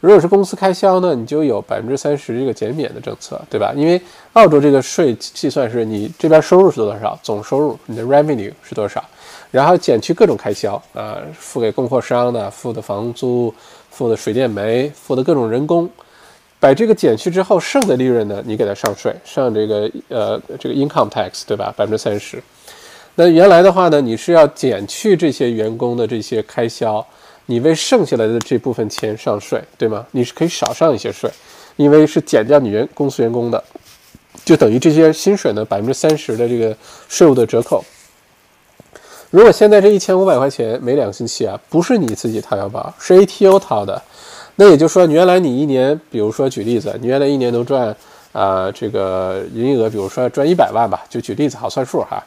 [0.00, 3.70] 如果是公司开销呢，你就有百分之三十这个减免的政策，对吧？
[3.76, 4.00] 因为
[4.32, 9.04] 澳洲这个税计算是你这边收入是多少，总收入你的 revenue 是多少，
[9.50, 13.54] 然后减去各种开销啊，付给供货商的、付的房租、
[13.90, 15.86] 付的水电煤、付的各种人工，
[16.58, 21.74] 把这个减去之后，剩的利润呢，你给它上税，上这个呃这个 income tax，对吧？
[21.76, 22.42] 百分之三十。
[23.22, 27.06] 那原来的话呢，你是要减去这些员工的这些开销，
[27.44, 30.06] 你为剩下来的这部分钱上税，对吗？
[30.12, 31.30] 你是可以少上一些税，
[31.76, 33.62] 因为是减掉你员公司员工的，
[34.42, 36.74] 就等于这些薪水呢百分之三十的这个
[37.10, 37.84] 税务的折扣。
[39.28, 44.00] 如果现在这一千五百块钱每两个星期啊，不是你自己掏腰包，是 ATO 掏的，
[44.56, 47.94] 那也就是说，原来你一年，比如说举例子，你原来一年能赚
[48.32, 52.24] 啊这个营业额，比如说赚一百万吧，就举例子好算数哈。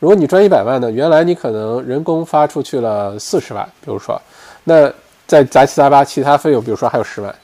[0.00, 4.20] 如果你赚一百万呢，原来你可能人工发出去了四十万，比如说，
[4.64, 4.92] 那
[5.26, 7.34] 再杂七杂八其他费用，比如说还有十万，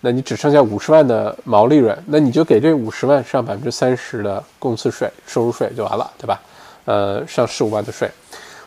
[0.00, 6.40] 那你只剩下五十万的毛利润，那你就给这五十万上百分之三十的公司税、收入税就完了，对吧？
[6.84, 8.10] 呃，上十五万的税。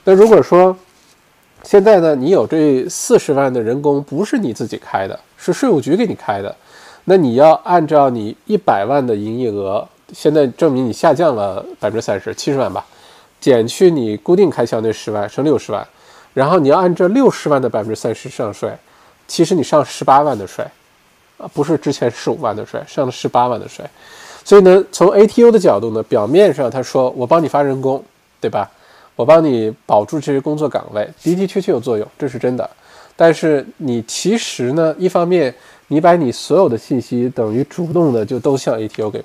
[0.04, 0.76] 那如果说
[1.64, 6.56] 现在呢，你有这四十万的人工不是你自己开的，是税务局给你开的，
[7.04, 12.86] 那你要按照你一百万的营业额，现在证明你下降了百分之三十，七十万吧，
[13.46, 15.88] 减去你固定开销那十万，剩六十万，
[16.34, 18.76] 然后你要按照六十万的百分之三十上税，
[19.28, 20.66] 其实你上十八万的税，
[21.38, 23.86] 啊，不是之前十五万的税，上了十八万的税，
[24.44, 28.04] 所以呢，从 ATO 的角度呢，表面上他说我帮你发人工，
[28.42, 28.68] 对吧？
[29.16, 32.68] 我帮你保住这些工作岗位，的的确确有作用，这是真的。
[33.16, 35.54] 但是你其实呢，一方面
[35.90, 39.24] 你把你所有的信息等于主动的就都向 ATO 给，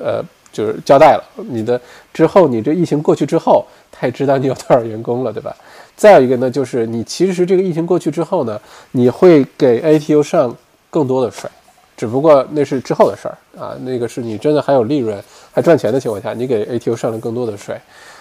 [0.00, 0.22] 呃，
[0.56, 1.24] 就是交代了。
[1.50, 1.78] 你的
[2.14, 5.54] 之后，你这疫情过去之后，他也知道你有多少员工了，对吧？
[5.94, 8.58] 再有一个呢，就是你其实这个疫情过去之后呢，
[8.92, 10.54] 你会给 ATO 上
[10.88, 11.50] 更多的税，
[11.94, 13.76] 只不过那是之后的事儿啊。
[13.82, 17.78] 那个是你真的还有利润、还赚钱的情况下，你给 ATO 上了更多的税。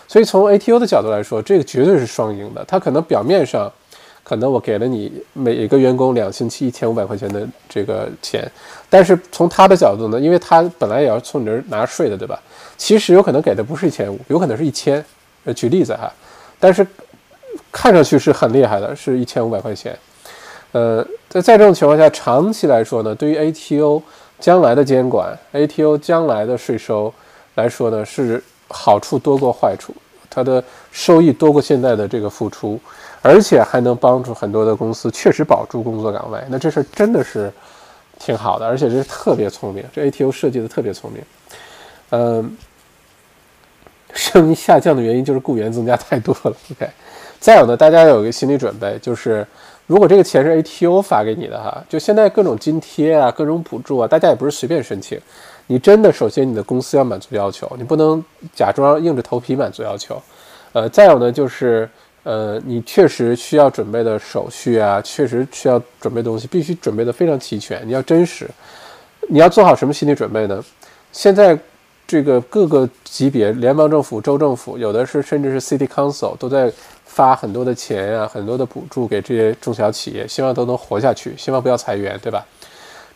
[0.07, 2.63] 所以从 ATO 的角度来说，这个绝对是双赢的。
[2.65, 3.71] 它可能表面上，
[4.25, 8.45] 可能我给了你每一个员工两星期一千五百块钱的这个钱，
[8.89, 12.41] 但是从他的角度呢，因为他本来也要从你这儿拿税的，对吧？
[12.75, 15.03] 其实有可能给的不是一千五，有可能是一千。
[15.45, 16.11] 呃，举例子哈，
[16.59, 16.85] 但是
[17.71, 19.97] 看上去是很厉害的，是一千五百块钱。
[20.71, 24.01] 呃，在在这种情况下，长期来说呢，对于 ATO
[24.39, 27.13] 将来的监管，ATO 将来的税收
[27.53, 28.43] 来说呢，是。
[28.67, 29.93] 好处多过坏处，
[30.27, 30.61] 它的
[30.91, 32.79] 收益多过现在的这个付出，
[33.25, 36.39] 而且还能帮助很多的公司确实保住工作岗位。
[36.47, 37.51] 那这事儿真的是
[38.19, 41.23] 挺好的，而且这是特别聪明，这 ATO 设计的特别聪明。
[42.11, 42.55] 嗯，
[44.13, 46.55] 声音下降的原因就是雇员增加太多了。
[46.69, 46.87] OK，
[47.39, 49.43] 再有呢，大家有一个心理准备，就是
[49.87, 55.19] 如果这个钱是 ATO 发给你的哈，就现在各种津贴啊、各种补助啊，大家也不是随便申请。
[55.65, 58.23] 你真的首先你的公司要满足要求，你不能
[58.53, 60.21] 假装硬着头皮满足要求。
[60.73, 61.89] 呃，再有呢就是
[62.25, 67.87] 呃，你确实需要准备的手续啊，确实需要准备东西，必须准备的非常齐全。
[67.87, 68.49] 你要真实，
[69.29, 70.65] 你要做好什么心理准备呢？
[71.11, 71.55] 现在
[72.07, 76.73] 这个各个级别，联邦政府、州政府，有的是甚至是 City Council 都在
[77.05, 82.43] 发很多的钱啊，很多的补助给这些中小企业，希望都能活下去，希望不要裁员，对吧？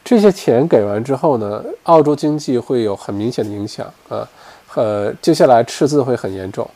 [0.06, 4.28] 这些钱给完之后呢，澳洲经济会有很明显的影响啊，
[4.76, 6.70] 呃，接下来赤字会很严重。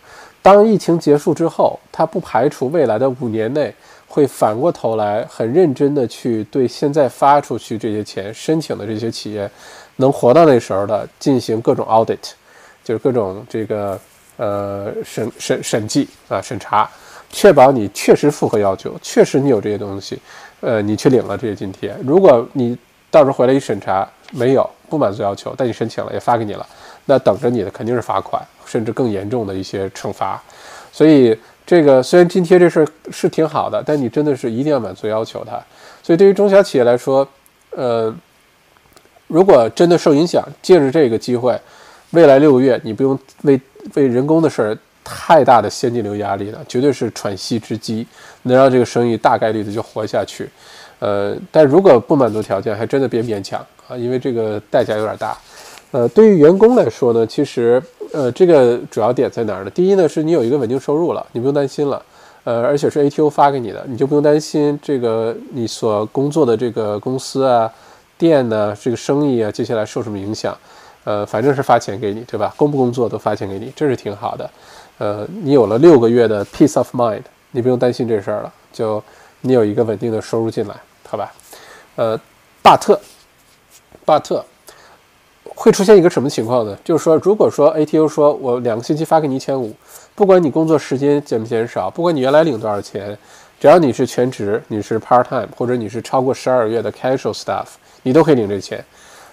[0.43, 3.73] 当疫情结束之后，它不排除未来的五年内
[4.07, 9.49] 会反过头来很认真的去对现在发出去这些钱申请的这些企业，
[9.95, 12.19] 能活到那时候的进行各种 audit，
[12.83, 13.97] 就是各种这个
[14.37, 16.87] 呃审审审计啊审查，
[17.31, 20.19] 确保你确实符合要求，确实你有这些东西，
[20.59, 21.95] 呃，你去领了这些津贴。
[22.03, 22.77] 如果你
[23.09, 26.67] 到时候回来一审查，没有不满足要求，但你申请了也发给你了，
[27.05, 28.43] 那等着你的肯定是罚款，
[28.73, 30.41] 甚至更严重的一些惩罚。
[30.91, 35.61] 所以这个虽然津贴这事儿是挺好的，但你真的是一定要满足要求它。
[36.01, 37.27] 所以对于中小企业来说，
[37.69, 38.11] 呃，
[39.27, 41.55] 如果真的受影响，借着这个机会，
[42.11, 43.61] 未来六个月你不用为
[43.93, 48.07] 为人工的事儿太大的现金流压力了，绝对是喘息之机，
[48.41, 50.49] 能让这个生意大概率的就活下去。
[50.99, 55.37] 呃，但如果不满足条件，还真的别勉强啊，因为这个代价有点大。
[55.91, 57.81] 呃，对于员工来说呢，其实
[58.13, 59.69] 呃，这个主要点在哪儿呢？
[59.71, 62.01] 第一呢，是你有一个稳定收入了，你不用担心了。
[62.43, 67.71] 呃，而且是 ATO 发给你的，你就不用担心这个你所工作的这个公司啊、
[68.17, 70.55] 店呢、这个生意啊，接下来受什么影响？
[71.05, 72.53] 呃，反正是发钱给你，对吧？
[72.55, 74.49] 工不工作都发钱给你，这是挺好的。
[74.99, 79.03] 呃，你有了六个月的 peace of mind，你不用担心这事儿了，就
[79.41, 80.75] 你有一个稳定的收入进来。
[81.07, 81.33] 好吧，
[81.95, 82.19] 呃，
[82.61, 82.99] 巴特，
[84.05, 84.45] 巴特
[85.55, 86.77] 会出现一个什么情况呢？
[86.83, 89.73] 就是说，如果说 ATO 说我两个星期发给你一千五，
[90.15, 93.17] 不管你工作时间减不减少，不管你原来领多少钱，
[93.59, 97.65] 只要你是全职，你是 part time，或者你是超过十二个月的 casual staff，
[98.01, 98.83] 你都可以领这钱。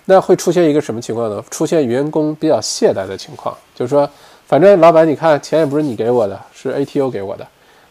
[0.05, 1.43] 那会出现一个什么情况呢？
[1.51, 4.09] 出现员工比较懈怠的情况，就是说，
[4.47, 7.47] 反正老板你看钱也不是你给我的，是 ATO 给我的，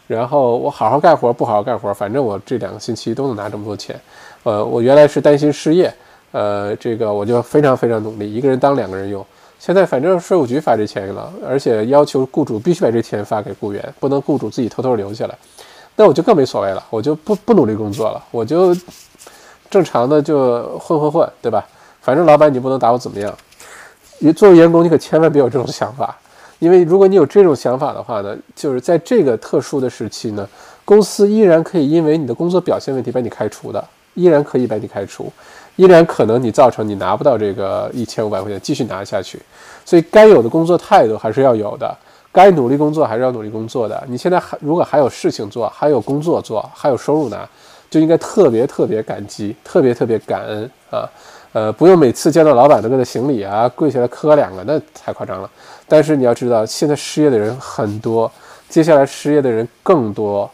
[0.06, 3.98] 然后我好好干活不好好干活，反正我这两个星期都能拿这么多钱。
[4.42, 5.92] 呃，我原来是担心失业，
[6.32, 9.24] 呃，这个我就非常非常努力，一个人当两个人用。
[9.58, 15.36] 现在反正税务局发这钱了，而且要求雇主必须把这钱发给雇员，不能雇主自己偷偷留下来。
[15.96, 18.74] 那我就更没所谓了，我就不不努力工作了，我就
[19.68, 21.66] 正常的就混混混，对吧？
[22.00, 23.36] 反正老板你不能打我怎么样？
[24.18, 26.16] 你作为员工，你可千万别有这种想法，
[26.58, 30.48] 因为如果你有这种想法的话呢，就是在这个特殊的时期呢，
[30.86, 35.30] 公司依然可以因为你的工作表现问题把你开除的，依然可以把你开除，
[35.76, 39.40] 依然可能你造成你拿不到这个一千五百块钱继续拿下去。
[39.84, 41.96] 所以该有的工作态度还是要有的，
[42.30, 44.02] 该努力工作还是要努力工作的。
[44.08, 47.48] 你现在还如果还有事情做，还有工作做，还有收入拿，
[47.90, 51.08] 就应该特别特别感激，特别特别感恩啊。
[51.52, 55.50] 呃，不用每次见到老板都给他行礼啊，跪下来磕两个，那太夸张了。
[55.88, 58.30] 但是你要知道，现在失业的人很多，
[58.68, 60.48] 接下来失业的人更多，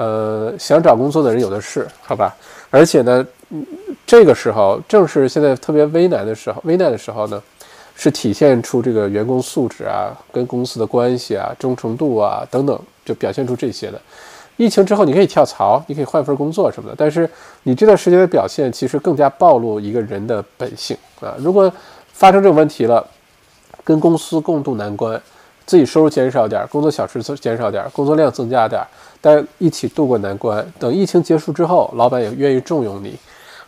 [0.00, 2.34] 呃，想找工作的人有的是，好吧？
[2.70, 3.26] 而且呢，
[4.06, 7.42] 这个时候正是现在特别危难的时候，危难的时候呢，
[7.94, 14.00] 是体现出这个员工素质啊，跟公司的关系啊，忠诚度啊等等，就表现出这些的。
[14.56, 17.28] 疫情之后，你可以跳槽，你可以换份工作什么的，但是
[17.64, 21.34] 你这段时间的表现其实更加暴露一个人的本性啊。
[21.36, 21.70] 如果
[22.14, 23.06] 发生这种问题了，
[23.84, 25.20] 跟公司共度难关，
[25.70, 28.84] 自己收入减少点，工作小时减少点，工作量增加点，
[29.20, 30.66] 大家一起度过难关。
[30.80, 33.16] 等疫情结束之后，老板也愿意重用你。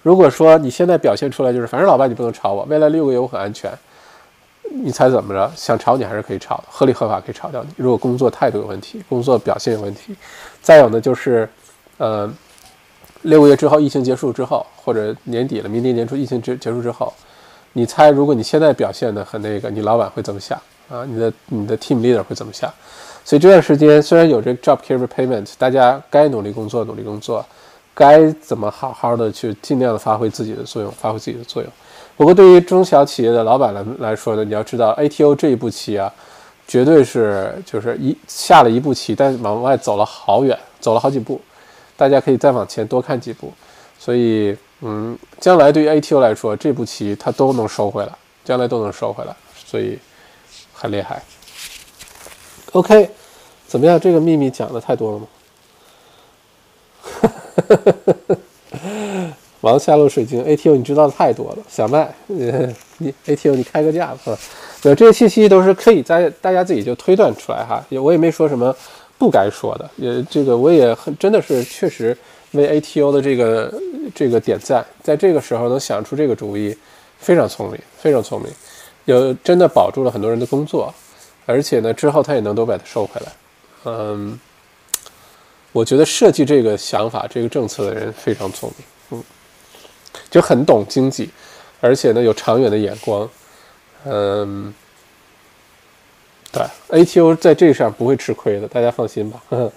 [0.02, 3.70] 如果说你现在表现出来就是，反正老板你不能炒我，未来六个月我很安全。
[4.68, 5.48] 你猜怎么着？
[5.54, 7.68] 想炒你还是可以炒的，合理合法可以炒掉你。
[7.76, 10.16] 如果工作态度有问题，工作表现有问题，
[10.60, 11.48] 再有呢就是，
[11.98, 12.28] 呃，
[13.20, 17.14] 六个月之后疫情结束之后，或者年底了，明年年初疫情结结束之后，
[17.74, 21.04] 你猜如果你现在表现的很那个，你老板会怎么想啊？
[21.04, 22.72] 你的你的 team leader 会怎么想？
[23.24, 27.44] 所以这段时间虽然有这个 job care payment，大家该努力工作努力工作，
[27.94, 31.70] 该怎么好好的去尽量的发挥自己的作用，发挥自己的作用。
[32.16, 36.12] 不过，对于中小企业的老板来来说呢，你要知道，ATO 这一步棋啊，
[36.66, 41.40] 绝对是就是一下了一步棋，但往外走了好远，走了好几步，
[41.96, 43.52] 大家可以再往前多看几步。
[43.98, 48.12] 所以，嗯，将来对于 ATO 来说，这步棋它都能收回来，
[48.44, 49.98] 将来都能收回来，所以
[50.82, 51.22] 很厉害。
[52.72, 53.08] OK，
[53.68, 54.00] 怎么样？
[54.00, 55.26] 这个秘密讲的太多了吗？
[59.60, 64.36] 王下路水晶 ATO 你知道的太多了，小麦，你 ATO 你开个价吧，
[64.82, 68.74] 对，这些信息都是可以在大家自己就推断出来哈，也我也没说什么
[69.18, 72.16] 不该说的，也这个我也很真的是确实
[72.52, 73.72] 为 ATO 的这个
[74.12, 76.76] 这个点赞，在这个时候能想出这个主意，
[77.20, 78.50] 非常聪明，非常聪明，
[79.04, 80.92] 有真的保住了很多人的工作，
[81.46, 83.32] 而且呢之后他也能都把它收回来，
[83.84, 84.38] 嗯，
[85.72, 88.86] 我觉得设计这个想法这个政策的人非常聪明。
[89.18, 89.24] 嗯
[90.30, 91.28] 就很懂经济，
[91.80, 93.28] 而且呢有长远的眼光，
[94.04, 94.72] 嗯，
[96.50, 99.42] 对，ATO 在这上不会吃亏的，大家放心吧。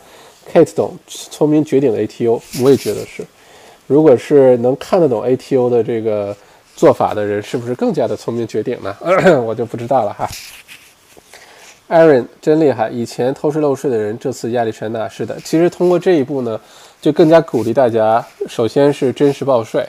[0.50, 3.26] Kate 懂，聪明绝顶的 ATO，我也觉得是。
[3.88, 6.36] 如果是能看得懂 ATO 的这个
[6.76, 8.96] 做法的人，是不是更加的聪明绝顶呢？
[9.46, 10.28] 我就不知道了哈。
[11.88, 15.40] Aaron 真厉害，以前偷税漏税的人，这次亚历山大是的。
[15.42, 16.60] 其实通过这一步呢，
[17.00, 19.88] 就更加鼓励大家，首先是真实报税。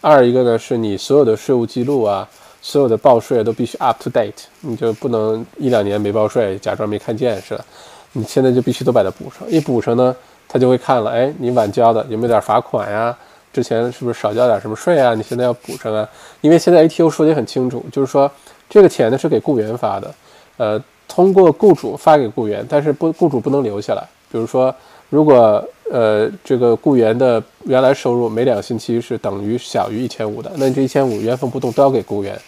[0.00, 2.28] 二一个呢，是你所有的税务记录啊，
[2.60, 7.64] 所有的报税都必须 up to date，你就不能一两年没报税，假装没看见是的。
[8.12, 10.14] 你现在就必须都把它补上，一补上呢，
[10.46, 13.16] 他就会看了，哎，你晚交的有没有点罚款呀？
[13.52, 15.14] 之前是不是少交点什么税啊？
[15.14, 16.08] 你现在要补上啊。
[16.40, 18.30] 因为现在 ATO 说的很清楚，就是说
[18.68, 20.14] 这个钱呢是给雇员发的，
[20.56, 24.02] 呃，通过雇主发给雇员，但是不，雇主不能留下来。
[24.30, 24.74] 比如说。
[25.10, 32.38] 如果呃这个雇员的原来收入每两个星期是等于小于一千五的，那你这一千五原封不动都要给雇员。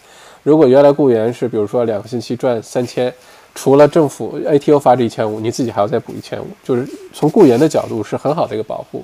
[0.43, 3.11] 如果原来雇员是比如说两个星期赚三千，
[3.55, 9.03] 除了政府 ATO 发这一千五，你自己还要再补一千五，就是从雇员的角度是很好的一个保护。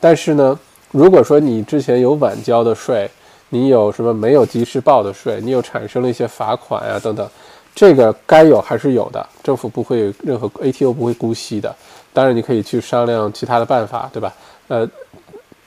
[0.00, 0.58] 但是呢，
[0.90, 3.08] 如果说你之前有晚交的税，
[3.50, 7.28] 你有什么没有及时报的税，你有产生了一些罚款呀等等，
[7.74, 11.74] 这个该有还是有的，政府不会任何 ATO 不会姑息的。
[12.12, 14.34] 当然，你可以去商量其他的办法，对吧？
[14.68, 14.88] 呃，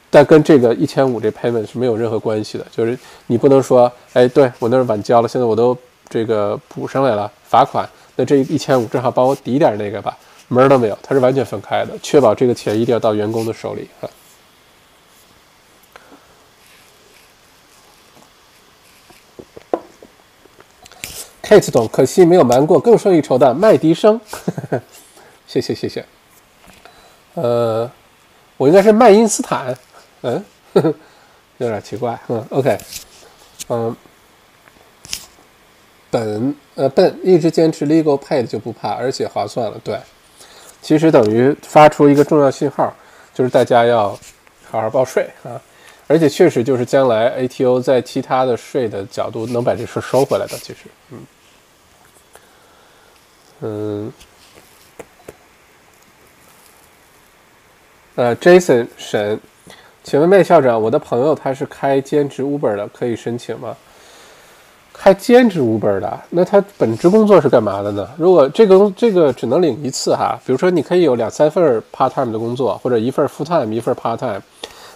[0.09, 2.65] 但跟这个一千五这 payment 是没有任何关系的。
[2.71, 2.97] 就是
[3.27, 5.77] 你不能说，哎，对我那儿晚交了，现在我都
[6.09, 10.17] 这个补上来了，罚款，那这一千五正好帮我抵点那个吧，
[10.47, 14.09] 门儿都没有，它是完全分开的，确保这个钱一定要到员工的手里啊。
[21.51, 24.17] Kate 总，可惜没有瞒过更胜一筹的麦迪生，
[25.45, 26.05] 谢谢谢谢。
[27.33, 27.91] 呃，
[28.55, 29.77] 我应该是麦因斯坦，
[30.21, 30.41] 嗯，
[31.57, 32.77] 有点奇怪，嗯，OK，
[33.67, 33.93] 嗯，
[36.09, 39.99] 本呃笨一直坚持 legal paid 就不怕，而且划算了，对，
[40.81, 42.93] 其实等于发出一个重要信号，
[43.33, 44.17] 就是大家要
[44.69, 45.59] 好好报税啊，
[46.07, 51.19] 而且确实就是将来 ATO 在其他的税的角度能把这事收回来的，其实，嗯。
[53.61, 54.11] 嗯，
[58.15, 59.39] 呃，Jason 沈，
[60.03, 63.75] 请问麦校长，我的朋友他是开兼职 Uber 的，可以申请吗？
[64.93, 68.07] 开兼职 Uber 的，那他本职工作是干嘛的呢？
[68.17, 74.41] 如果这个这个只能领一次哈，比如说你可以有两三份 part time 的工作，或者一份 full time 一份 part time。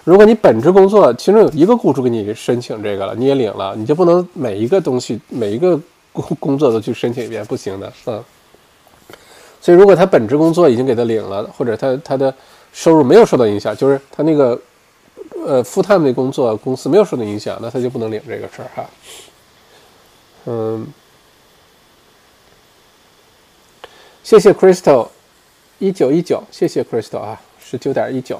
[0.03, 5.80] 如果你本职工作其中有一个雇主给你申请这个了，你也领了，你就不能每一个东西每一个
[6.11, 8.24] 工工作都去申请一遍，不行的，嗯。
[9.66, 12.32] 所以，如果他本职工作已经给他领了，或者他他的
[12.72, 14.61] 收入没有受到影响，就是他那个
[15.43, 18.86] 呃 full time 的工作公司没有受到影响，那他就不能领这个事儿哈。
[20.45, 20.86] 嗯，
[24.24, 25.07] 谢谢 Crystal
[25.80, 28.39] 一九一九，谢谢 Crystal 啊，十九点一九，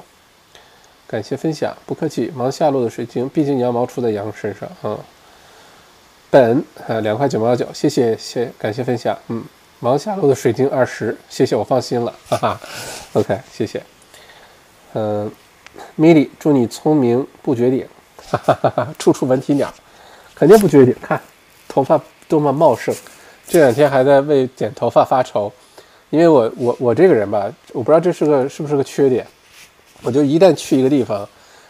[1.08, 2.32] 感谢分享，不客气。
[2.36, 5.00] 忙下落的水晶，毕竟羊毛出在羊身上啊。
[6.30, 9.44] 本啊两块九毛九，谢谢谢感谢分享，嗯。
[9.86, 12.60] 忙下路的水晶二十，谢谢，我放心了，哈哈。
[13.14, 13.80] OK，谢谢。
[14.96, 15.32] 嗯，
[15.94, 17.86] 米莉，祝你聪明不绝顶，
[18.28, 19.72] 哈哈哈哈处处闻啼鸟，
[20.34, 20.96] 肯定不绝顶。
[21.00, 21.22] 看，
[21.68, 22.96] 头发多么茂盛，
[23.48, 25.54] 这两天还在为剪头发发愁，
[26.10, 29.24] 因为我我我这个人吧，我不知道这是个是不是个缺点，
[30.02, 31.30] 我就一旦去一个地方，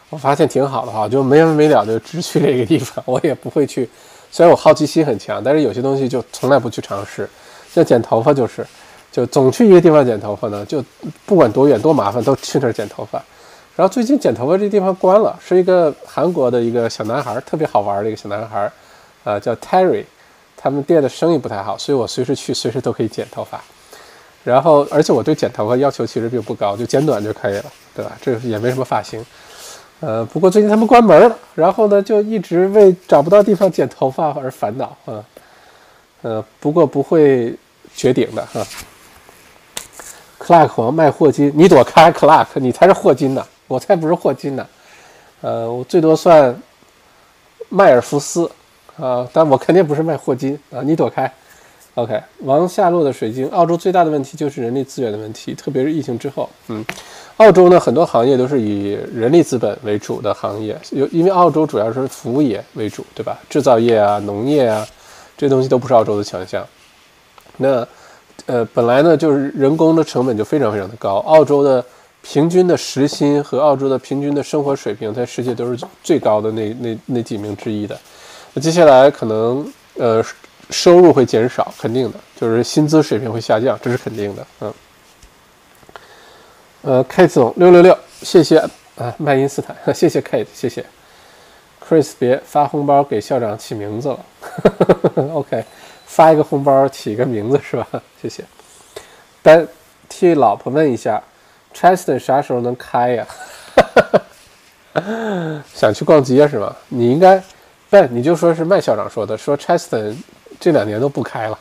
[0.10, 3.90] 我发现挺好的话，就没完没了的只去这个地方，我也不会去。
[4.32, 7.30] 虽然我好奇心很强，但是有些东西就从来不去尝试。
[7.76, 8.66] 像剪头发就是，
[9.12, 10.82] 就总去一个地方剪头发呢，就
[11.26, 13.22] 不管多远多麻烦都去那儿剪头发。
[13.76, 18.72] 然后最近剪头发这地方关了，是一个韩国的一个小男孩，特别好玩的一个小男孩，
[19.26, 20.06] 啊，叫 Terry。
[20.58, 23.62] 他们店的生意不太好，所以我随时去，随时都可以剪头发。
[24.46, 28.18] 然后，而且我对剪头发要求其实并不高，就剪短就可以了，对吧？
[28.22, 29.24] 这也没什么发型。
[30.00, 35.24] 呃，不过最近他们关门了，然后呢，就一直为找不到地方剪头发而烦恼啊。
[36.22, 37.54] 呃，不过不会。
[37.96, 38.66] 绝顶的哈
[40.40, 44.68] ，Clark 王卖霍金，你躲开 Clark，你才是霍金呢，我才不是霍金呢。
[45.42, 46.56] 呃，我最多算
[47.70, 48.50] 迈尔福斯
[48.98, 51.32] 啊，但我肯定不是卖霍金啊，你躲开。
[51.96, 56.84] OK，王下落的水晶，澳洲最大的问题就是人力资源的问题，特别是疫情之后，嗯，
[57.38, 63.40] 澳洲呢很多行业都是以人力资本为主的行业，有因为澳洲主要是服务业为主，对吧？
[63.50, 64.86] 制造业啊、农业啊，
[65.38, 66.68] 这东西都不是澳洲的强项。
[67.58, 67.88] 那，
[68.46, 71.84] 呃，本来呢就是人工的成本就非常非常的高，澳洲的
[72.22, 77.98] 平均的时薪和澳洲的平均的生活水平在世界都是最高的那那那几名之一的。
[78.54, 80.24] 那接下来可能呃
[80.70, 84.48] 收入会减少，肯定的，就是薪资水平会下降，这是肯定的。
[84.62, 84.74] 嗯，
[86.82, 88.58] 呃，Kate 总六六六，谢谢
[88.98, 90.86] 啊，麦因斯坦， 谢谢 Kate，谢谢
[91.88, 94.20] Chris，别发红包给校长起名字了，
[95.36, 95.64] OK。
[96.06, 97.88] 发一个红包，起一个名字是吧？
[98.22, 98.44] 谢谢。
[99.42, 99.68] 但
[100.08, 101.22] 替老婆问一下
[101.74, 103.28] ，Cheston 啥时候能开呀？
[105.74, 106.76] 想去逛街是吧？
[106.88, 107.44] 你应该，
[107.90, 110.16] 但你就说是麦校长说的，说 Cheston
[110.60, 111.60] 这两年都不开了，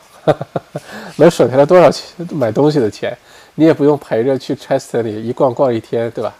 [1.17, 3.17] 能省下来多少钱买东西的钱？
[3.55, 6.33] 你也不用陪着去 Cheston 里一逛逛一天，对吧？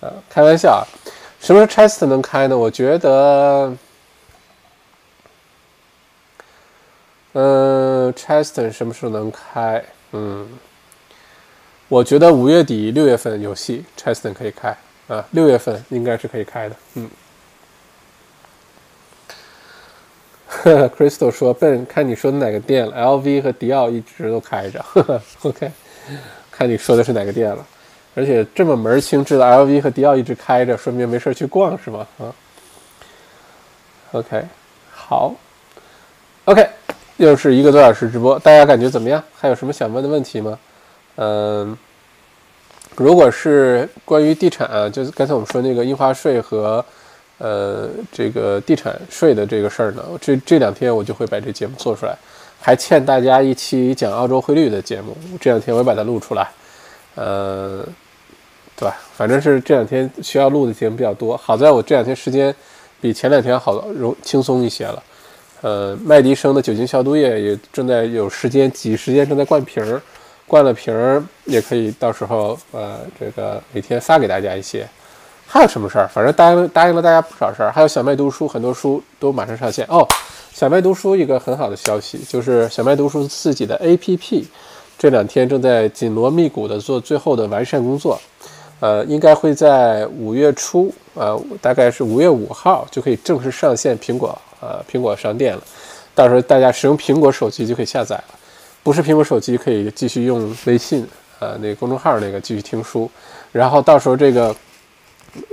[0.00, 0.84] 呃，开玩笑啊，
[1.40, 2.56] 什么时候 Cheston 能开呢？
[2.56, 3.72] 我觉得。
[7.38, 9.84] 嗯，Cheston 什么时候能开？
[10.12, 10.48] 嗯，
[11.86, 14.74] 我觉得五月底六月份有戏，Cheston 可以开
[15.08, 16.76] 啊，六月份应该是可以开的。
[16.94, 17.10] 嗯，
[20.96, 24.82] Crystal 说笨，看你说的哪个店了？LV 和迪奥一直都开着。
[25.42, 25.70] OK，
[26.50, 27.66] 看你说的是哪个店了？
[28.14, 32.06] 而且这么门清，知道 LV 和迪奥一直开着，说明没事去逛是吗？
[32.18, 32.32] 啊
[34.12, 34.42] ，OK，
[34.90, 35.34] 好
[36.46, 36.66] ，OK。
[37.18, 39.22] 又是一个多小时直播，大家感觉怎么样？
[39.34, 40.58] 还有什么想问的问题吗？
[41.16, 41.76] 嗯，
[42.94, 46.84] 如果是关于地产啊，就是刚才我们说那个印花税和
[47.38, 52.14] 呃这个地产税的这个事儿呢，这这两天我就会把这节目做出来，
[52.60, 56.46] 还欠大家一期讲澳洲汇率的节目，这两天我也把它录出来，
[57.14, 57.82] 呃，
[58.76, 58.94] 对吧？
[59.14, 62.54] 反正是这两天需要录的节目比较多，好在我这两天时间
[63.00, 65.02] 比前两天好容轻松一些了。
[65.62, 70.00] 呃，麦迪生的酒精消毒液也正在有时间挤时间正在灌瓶儿，
[70.46, 74.86] 灌了瓶儿也可以到时候呃这个每天发给大家一些。
[75.48, 76.08] 还有什么事儿？
[76.08, 77.70] 反正答应答应了大家不少事儿。
[77.70, 80.06] 还有小麦读书，很多书都马上上线哦。
[80.52, 84.44] 小麦读书一个很好的消息就是小麦读书自己的 APP
[84.98, 88.20] 这两天正在紧锣密鼓的做最后的完善工作，
[88.80, 94.36] 呃，应该会在五月初，呃，大概是五月五号就可以正式上线苹果。
[94.66, 95.62] 呃，苹果商店了，
[96.14, 98.34] 到时候大家使用苹果手机就可以下载了，
[98.82, 101.06] 不是苹果手机可以继续用微信，
[101.38, 103.10] 呃，那个公众号那个继续听书，
[103.52, 104.56] 然后到时候这个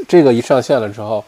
[0.08, 1.24] 这个一上线了之后，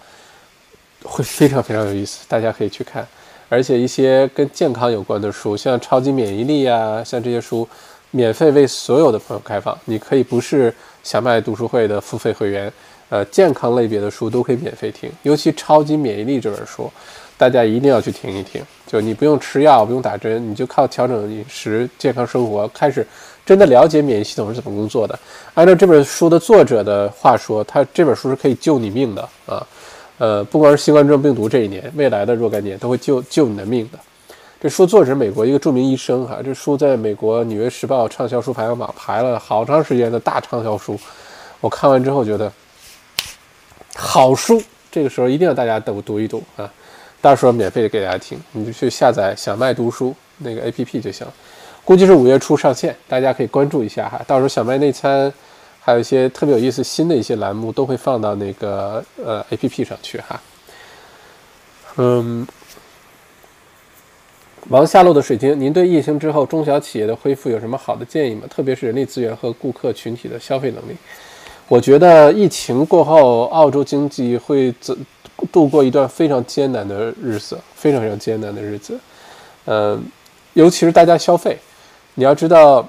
[1.03, 3.07] 会非常非常有意思，大家可以去看，
[3.49, 7.67] 而且一些跟健康有关的书，像超级免疫力啊，像这些书，
[8.11, 12.71] 免费为所有的朋友开放，你可以不是小麦读书会的付费会员，
[13.09, 16.89] 呃，健康类别的书都可以免费听，尤其超级免疫力这本书。
[17.37, 23.05] 大家一定要去听一听，就你不用吃药，不用打针，你就靠调整饮食、健康生活，开始
[23.45, 25.17] 真的了解免疫系统是怎么工作的。
[25.53, 29.67] 按照这本书的作者的话说，他这本书是可以救你命的啊！
[30.17, 33.99] 呃，不光是新冠状病毒这一年，未来的若干年都会救救你的命的。
[34.61, 40.97] 这书作者美国一个著名医生哈，这书在美国《纽约时报》畅销书排行榜排了好长时间的大畅销书。
[41.59, 42.49] 我看完之后觉得
[43.93, 46.71] 好书，这个时候一定要大家都读一读啊！
[47.25, 51.25] 到时候免费的给大家听，你就去下载小麦读书那个 A P P 就行，
[51.83, 54.21] 估计是五月初上线，大家可以关注一下哈。
[54.27, 55.33] 到时候小麦内参
[55.81, 60.39] 还有一些特别有意思新的一些栏目都会放到那个呃 A P P 上去哈。
[61.95, 62.45] 嗯，
[64.69, 68.43] 王下落的水晶，您对疫情之后中小企业的恢复有什么好的建议吗？
[68.47, 70.95] 特别是人力资源和顾客群体的消费能力。
[71.67, 74.95] 我觉得疫情过后，澳洲经济会怎？
[75.51, 78.97] 度过一段非常艰难的日子，非常非常艰难的日子，
[79.65, 80.03] 嗯，
[80.53, 81.57] 尤其是大家消费，
[82.15, 82.87] 你要知道，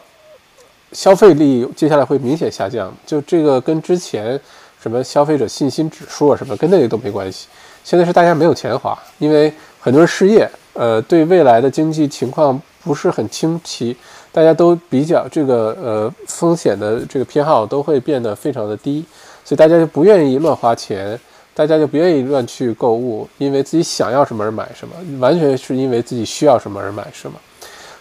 [0.93, 2.95] 消费力接下来会明显下降。
[3.05, 4.41] 就这个跟之前
[4.81, 7.49] 什么消费者信心指数啊什么，跟那个都没关系。
[7.85, 13.97] 现在是大家没有钱花，因为很多人失业，呃，对未来的经济情况不是很清晰，
[14.33, 19.05] 大家都比较这个呃风险的这个偏好都会变得非常的低，
[19.45, 21.19] 所以大家就不愿意乱花钱。
[21.57, 27.41] 大家就不愿意乱去购物，因为自己想要什么而买什么，完全是因为自己需要什么而买什么。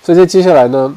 [0.04, 0.94] 所以在接下来呢，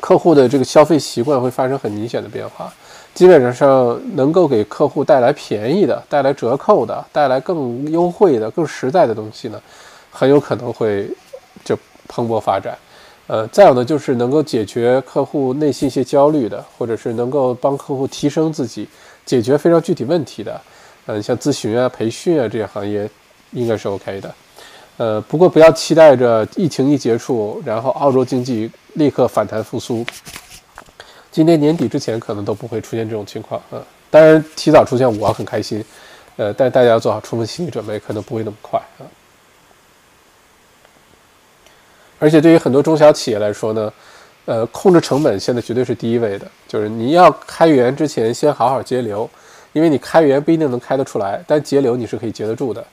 [0.00, 2.72] 客户的这个消费习惯会发生很明显的变化。
[3.14, 9.60] 基本上能够给客户带来便宜的、带来折扣的、带来更优惠的、更实在的东西呢，
[10.10, 11.08] 很有可能会
[11.64, 11.78] 就
[12.08, 12.76] 蓬勃发展。
[13.28, 18.88] 呃，再有呢，就是能够解决客户内心一些焦虑的，或者是能够帮客户提升自己、
[19.24, 20.60] 解决非常具体问题的。
[21.06, 23.08] 嗯，像咨询啊、培训啊这些行业，
[23.52, 24.34] 应该是 OK 的。
[24.96, 30.04] 呃，不过不要期待着疫情一结束，然后澳洲经济立刻反弹复苏。
[31.30, 33.82] 今年年底之前可能都不会出现这种情况啊。
[34.10, 35.84] 当然，提早出现我很开心。
[36.36, 39.04] 呃，但大家要做好充分心理准备，可能不会那么快啊。
[42.18, 43.92] 而且对于很多中小企业来说呢，
[44.44, 49.28] 呃，控制成本现在绝对是第一位的，就是你要开源之前先好好节流。
[49.72, 52.84] 因为你开源不一定能开得出来，但节流你是可以节得住的。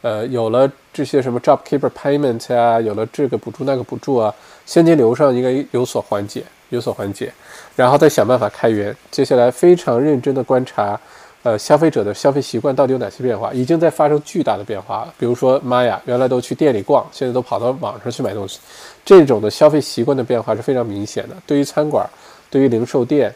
[0.00, 4.34] 呃，有了这些什么 JobKeeper Payment 啊，有了这个补助那个补助啊，
[4.66, 7.32] 现金流上应该有所缓解，有所缓解，
[7.76, 8.96] 然后再想办法开源。
[9.12, 10.98] 接下来非常认真的观察，
[11.44, 15.14] 呃，消费者的消费习惯到底有哪些变化，已经在发生巨大的变化了。
[15.16, 18.58] 比如说，妈呀，原来都去店里逛，现在都跑到网上去买东西，
[19.04, 21.36] 这种的消费习惯的变化是非常明显的。
[21.46, 22.04] 对于餐馆，
[22.50, 23.32] 对于零售店。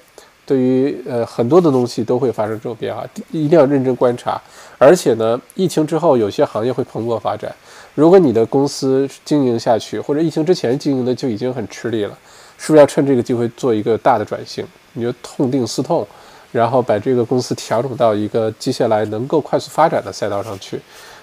[0.47, 4.41] 对于呃很多的东西都会发生这种变化，一定要认真观察。
[4.79, 7.55] 而且呢，疫情之后有些行业会蓬勃发展。
[7.95, 12.17] 如果你的公司经营下去，或者疫情之前经营的就已经很吃力了，
[12.57, 14.65] 是不是要趁这个机会做一个大的转型？
[14.93, 16.07] 你就痛定思痛，
[16.53, 20.81] 然后把这个公司调整到一个接下来能够快速发展的赛道上去。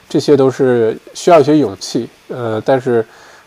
[0.09, 3.05] 这些都是需要一些勇气，呃，但是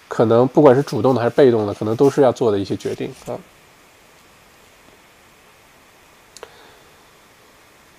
[0.08, 3.34] 可能不管是主动的还是被动的，可能都是要做的一些决定啊。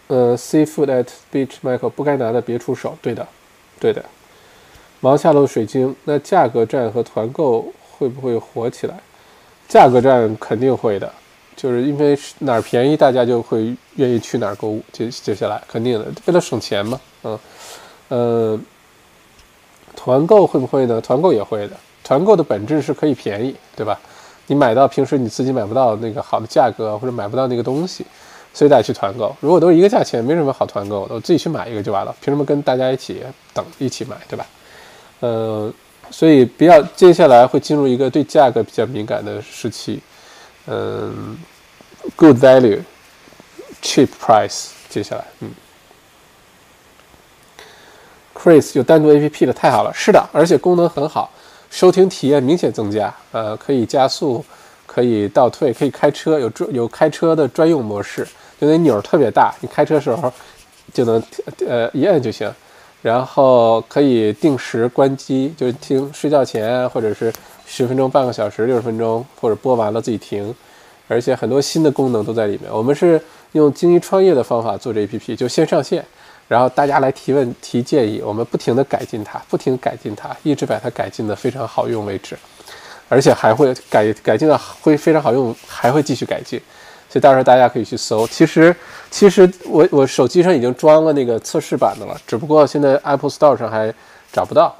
[0.07, 2.97] 呃，Seafood at Beach，Michael 不该拿的别出手。
[3.01, 3.27] 对的，
[3.79, 4.03] 对的。
[5.01, 8.99] 王下路水晶，那价格战和团购会不会火起来？
[9.67, 11.11] 价格战肯定会的，
[11.55, 14.81] 就是因为哪儿便宜，大家就会愿意去哪儿购物。
[14.93, 17.39] 接接下来肯定的，为了省钱嘛，嗯，
[18.07, 18.59] 呃，
[19.95, 21.01] 团购会不会呢？
[21.01, 21.75] 团购也会的。
[22.03, 23.99] 团购的本质是可以便宜，对吧？
[24.47, 28.05] 你买到平时你自己买不到那个好的价格，或者买不到那个东西，
[28.57, 29.35] 所以大家去团购。
[29.39, 32.15] 如果都一个价钱，没什么好团购的，我自己去买一个就完了。
[32.19, 33.21] 凭什么跟大家一起
[33.53, 34.47] 等一起买，对吧？
[35.21, 35.71] 嗯，
[36.09, 40.01] 所以比较接下来会进入一个对价格比较敏感的时期。
[40.65, 41.37] 嗯
[42.15, 44.69] ，good value，cheap price。
[44.89, 45.51] 接下来，嗯
[48.33, 49.93] ，Chris 有单独 APP 的，太好了。
[49.93, 51.31] 是的，而且功能很好。
[51.69, 54.43] 收听体验明显增加，呃，可以加速，
[54.87, 58.25] 可以倒退，可以开车，有专有开车的专用模式，
[58.59, 60.31] 就那钮儿特别大，你开车时候
[60.93, 61.21] 就能
[61.67, 62.51] 呃一摁就行。
[63.01, 67.31] 然后可以定时关机，就听睡觉前或者是
[67.65, 70.53] 十分钟、半个小时、六十分钟，或者播完了自己停。
[71.07, 72.69] 而且很多新的功能都在里面。
[72.69, 73.21] 我们是
[73.53, 76.03] 用精益创业的方法做这 APP，就先上线。
[76.49, 82.37] 然后大家来提问提建议，我们不停地改进它，不停改进它，一直把它改进的非常好用为止，
[83.07, 86.59] 而且还会改改进的会非常好用，还会继续改进，
[87.09, 88.27] 所以到时候大家可以去搜。
[88.27, 88.75] 其实
[89.09, 93.93] 其实我我手机上已经装了那个测试版的了，只不过现在 Apple Store 上还
[94.31, 94.75] 找不到。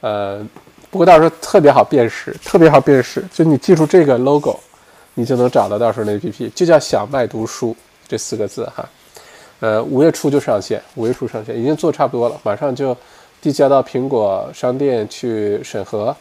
[0.00, 0.46] 呃，
[0.90, 4.58] 不过到时候特别好辨识，特别好辨识，就你记住这个 logo，
[5.14, 7.74] 你就能找到到时候那 APP，就叫小麦读书
[8.06, 8.88] 这四个字哈。
[9.60, 12.96] 呃，五月初就上线，五月初上线，已经做差不多了，马上就
[13.40, 16.14] 递交到苹果商店去审核，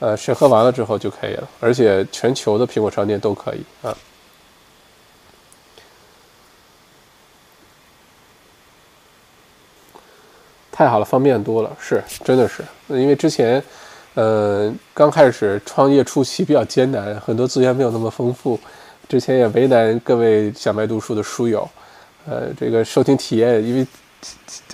[0.00, 3.96] 呃，审核完了之后就可以了，而且全球的苹果商店都可以啊。
[10.80, 13.62] 太好了，方便多了，是，真的是，因为之前，
[14.14, 18.58] 呃，刚开始创业初期比较艰难，很多资源没有那么丰富，
[19.06, 21.68] 之前也为难各位小麦读书的书友。
[22.26, 23.86] 呃，这个收听体验，因为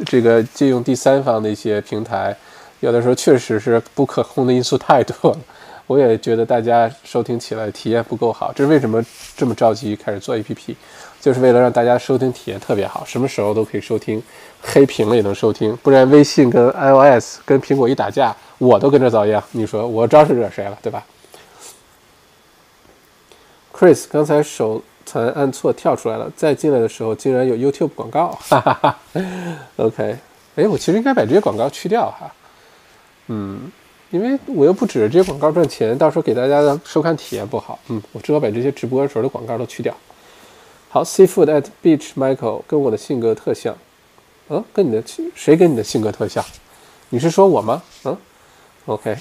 [0.05, 2.37] 这个借用第三方的一些平台，
[2.79, 5.39] 有的时候确实是不可控的因素太多了。
[5.87, 9.05] 我也觉得大家收听起来体验不够好，这是为什么
[9.37, 10.75] 这么着急开始做 APP，
[11.21, 14.23] 就是为了让大家收听体验特别好，什么时候都可以收听，
[14.61, 19.43] 黑屏了也能收听，不然微信跟 iOS 跟苹果一打架，我都跟着遭殃。
[19.53, 21.05] 你说我招是惹谁了，对吧
[23.73, 24.83] ？Chris 刚才手。
[25.09, 28.99] 残按错跳出来了，再进来的时候竟然有 YouTube 广告， 哈哈哈。
[29.77, 30.17] OK，
[30.57, 32.29] 哎，我其实应该把这些广告去掉哈。
[33.29, 33.71] 嗯，
[34.11, 37.79] 因为我又不指着这些广告赚钱，到时候给大家的收看体验不好。
[37.89, 39.95] 嗯，我只好把这些直播的时候的广告都去掉。
[40.89, 43.77] 好，Seafood at Beach Michael 跟我的性格特像。
[44.49, 45.03] 嗯，跟你的
[45.35, 46.45] 谁跟你的性格特像？
[47.11, 47.83] 你是说我吗？
[48.05, 48.17] 嗯
[48.87, 49.17] ，OK，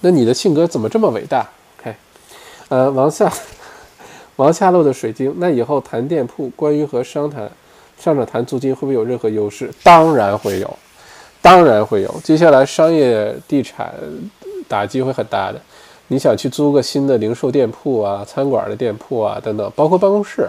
[0.00, 1.48] 那你的性格怎么这么伟大
[1.78, 1.94] ？OK，
[2.68, 3.32] 呃，王夏。
[4.36, 7.50] 王下落的水晶，那以后谈店铺，关于和商谈、
[7.98, 9.70] 上场谈租金，会不会有任何优势？
[9.82, 10.78] 当然会有，
[11.42, 12.14] 当然会有。
[12.22, 13.94] 接下来商业地产
[14.68, 15.60] 打击会很大的。
[16.08, 20.48] 你想去租个新的零售店铺啊、餐馆的店铺啊等等，包括办公室，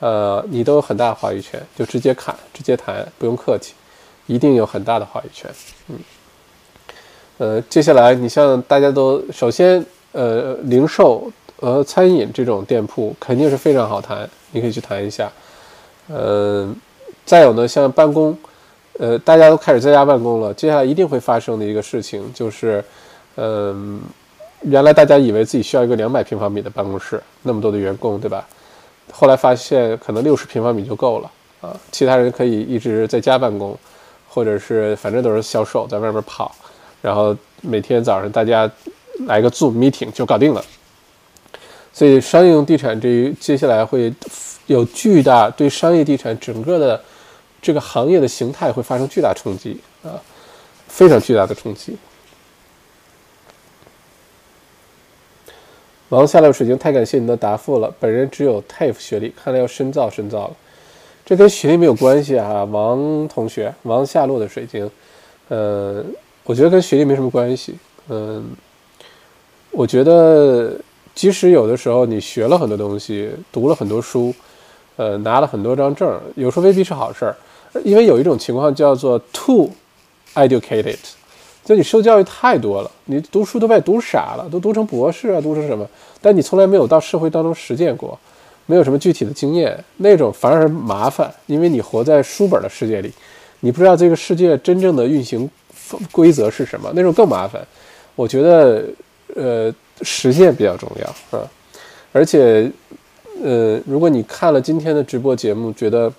[0.00, 3.74] 呃，你都有很大的话语权，就直接砍，直接谈，不用客气，
[4.26, 5.50] 一定有很大的话语权。
[5.88, 5.98] 嗯，
[7.38, 11.30] 呃，接下来你像大家都首先，呃，零售。
[11.60, 15.30] 呃，餐饮这种店铺肯定是非常好谈，你可以去谈一下。
[16.08, 16.68] 呃，
[17.24, 18.36] 再有呢，像办公，
[18.98, 22.84] 呃，大家都开始在家办公了，接下来一定会发生的一个事情就是，
[23.36, 24.00] 嗯，
[24.62, 28.46] 原来大家以为自己需要一个两百平方米的办公室，那么多的员工，对吧？
[29.12, 31.30] 后来发现可能六十平方米就够了
[31.60, 33.76] 啊，其他人可以一直在家办公，
[34.28, 36.54] 或者是反正都是销售在外面跑，
[37.02, 38.70] 然后每天早上大家
[39.26, 40.64] 来个 Zoom meeting 就搞定了。
[41.92, 44.12] 所以，商业用地产这一接下来会
[44.66, 47.00] 有巨大对商业地产整个的
[47.64, 50.20] 这个行业的形态会发生巨大冲击啊，
[50.86, 51.96] 非常巨大的冲击。
[56.10, 57.90] 王下流水晶，太感谢你的答复了。
[57.98, 60.54] 本人只有 TAFE 学历，看来要深造深造了。
[61.24, 64.90] 这跟学历没有关系啊，王同学，王下落的水晶，
[65.48, 66.04] 呃，
[66.44, 67.78] 我觉得跟学历没什么关系。
[68.08, 68.54] 嗯，
[69.70, 70.78] 我觉得。
[71.14, 74.34] 即使有的时候你学了很多东西，读了很多书，
[74.96, 77.36] 呃，拿了很多张证，有时候未必是好事儿，
[77.82, 79.70] 因为有一种情况叫做 too
[80.34, 80.96] educated，
[81.64, 85.88] 就你受教育太多了，你读书都快读傻了，都读成博士啊，读成什么？
[86.20, 88.18] 但你从来没有到社会当中实践过，
[88.66, 93.12] 没有什么具体的经验，那种反而麻烦，因为你活在书本的世界里，
[93.60, 95.50] 你不知道这个世界真正的运行
[96.12, 97.60] 规则是什么，那种更麻烦。
[98.14, 98.84] 我觉得，
[99.34, 99.74] 呃。
[100.02, 101.48] 实践比较重要啊，
[102.10, 102.68] 而且
[103.44, 106.12] 呃，如果你看了今天的直播节目，觉得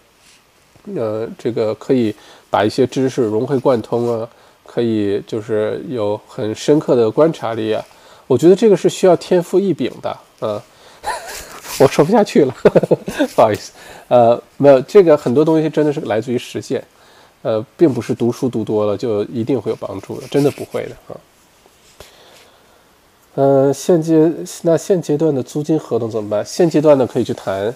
[0.95, 2.13] 呃这个可以
[2.49, 4.29] 把一些知识融会贯通啊，
[4.65, 7.83] 可以就是有很深刻的观察力啊，
[8.27, 10.09] 我觉得这个是需要天赋异禀的
[10.39, 10.61] 啊。
[11.77, 12.55] 我说不下去了，
[13.35, 13.73] 不好意思。
[14.07, 16.81] 呃，没有这个很多东西真的是来自于实践，
[17.41, 21.19] 呃，并不是读书读多了就一定会有帮助的，真的不会的啊。
[23.35, 24.31] 嗯，现阶
[24.61, 26.45] 那现阶段的租金合同怎么办？
[26.45, 27.75] 现阶段呢可以去谈，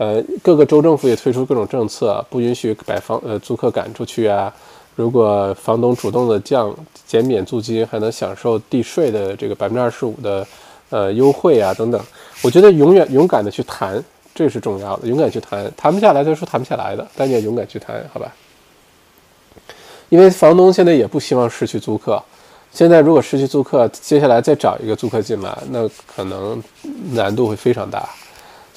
[0.00, 4.50] 呃，各个州政府也推出各种政策，不允许把房呃租客赶出去啊。
[4.96, 6.74] 如果房东主动的降
[7.06, 10.46] 减免租金，还能享受地税的这个百分之二十五的
[10.88, 12.00] 呃优惠啊等等。
[12.40, 14.02] 我觉得永远勇敢的去谈，
[14.34, 15.06] 这是重要的。
[15.06, 18.32] 勇敢去谈，谈不下来就说谈不下来的，但你也勇敢去谈，好吧？
[20.08, 22.22] 因为房东现在也不希望失去租客。
[22.72, 26.62] 现在如果失去租客，接下来再找一个租客进来，那可能
[27.12, 28.08] 难度会非常大。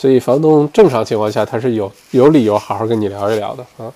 [0.04, 3.90] 所以房东正常情况下他是有有理由好好跟你聊一聊的啊。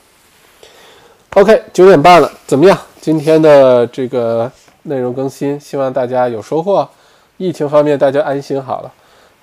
[1.32, 2.80] OK，九点半了，怎么样？
[3.02, 4.50] 今天的这个
[4.84, 6.88] 内容更新，希望大家有收获。
[7.36, 8.94] 疫情方面大家安心好了，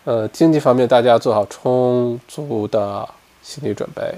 [0.05, 3.07] 呃，经济方面大家做好充足的
[3.43, 4.15] 心理准备，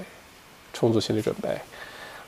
[0.71, 1.49] 充足心理准备。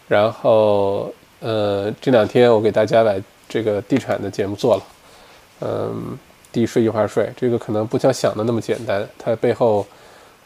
[0.09, 3.23] 然后呃，这两天我给大家来。
[3.47, 4.83] 这个地产的节目做了，
[5.61, 6.17] 嗯，
[6.51, 9.87] 地税、印花税，这个可能不像想的那么简单，它背后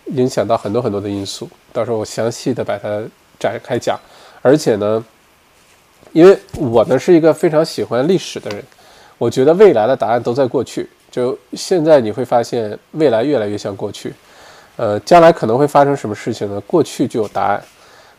[0.07, 1.49] 影响到很多很多的因素。
[1.71, 3.01] 到时候我详细的把它
[3.39, 3.99] 展开讲。
[4.41, 5.03] 而且呢，
[6.11, 8.63] 因为我呢是一个非常喜欢历史的人，
[9.17, 10.89] 我觉得未来的答案都在过去。
[11.09, 14.13] 就现在你会发现，未来越来越像过去。
[14.75, 16.59] 呃，将来可能会发生什么事情呢？
[16.61, 17.63] 过去就有答案。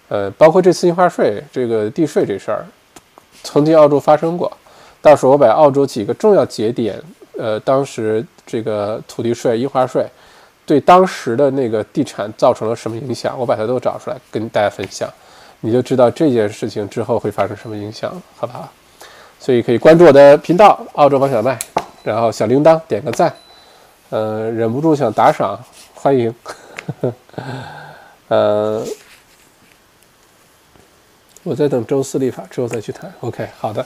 [0.09, 2.65] 呃，包括这次印花税、这个地税这事儿，
[3.43, 4.51] 曾经澳洲发生过。
[5.03, 6.99] 到时候我把澳洲几个重要节点，
[7.37, 10.07] 呃，当时这个土地税、印花税
[10.67, 15.09] 对当时的那个地产造成了什么影响，我把它都找出来跟大家分享，
[15.61, 18.69] 你就知道这件事情之后会发生什么影响，好不好？
[19.39, 21.59] 所以可以关注我的频道“澳洲王小麦”，
[22.03, 23.31] 然后小铃铛点个赞，
[24.09, 25.63] 呃，忍不住想打赏，
[25.93, 26.35] 欢迎，
[28.29, 28.83] 呃，
[31.43, 33.85] 我在等周四立法之后再去谈，OK，好的。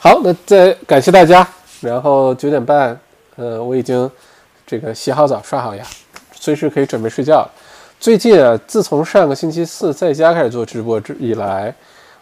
[0.00, 1.46] 好，那再感谢大家。
[1.80, 2.98] 然后九点半，
[3.36, 4.10] 呃，我已经
[4.68, 5.82] 这个洗好澡、刷好牙，
[6.30, 7.50] 随时可以准备睡觉了。
[7.98, 11.74] 最近啊，自从上个星期四在家开始做直播之以来，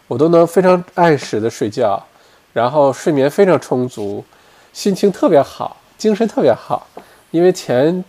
[0.07, 2.01] 我都能非常按时的睡觉，
[2.53, 4.23] 然后睡眠非常充足，
[4.71, 6.87] 心情特别好，精神特别好。
[7.31, 8.01] 因为前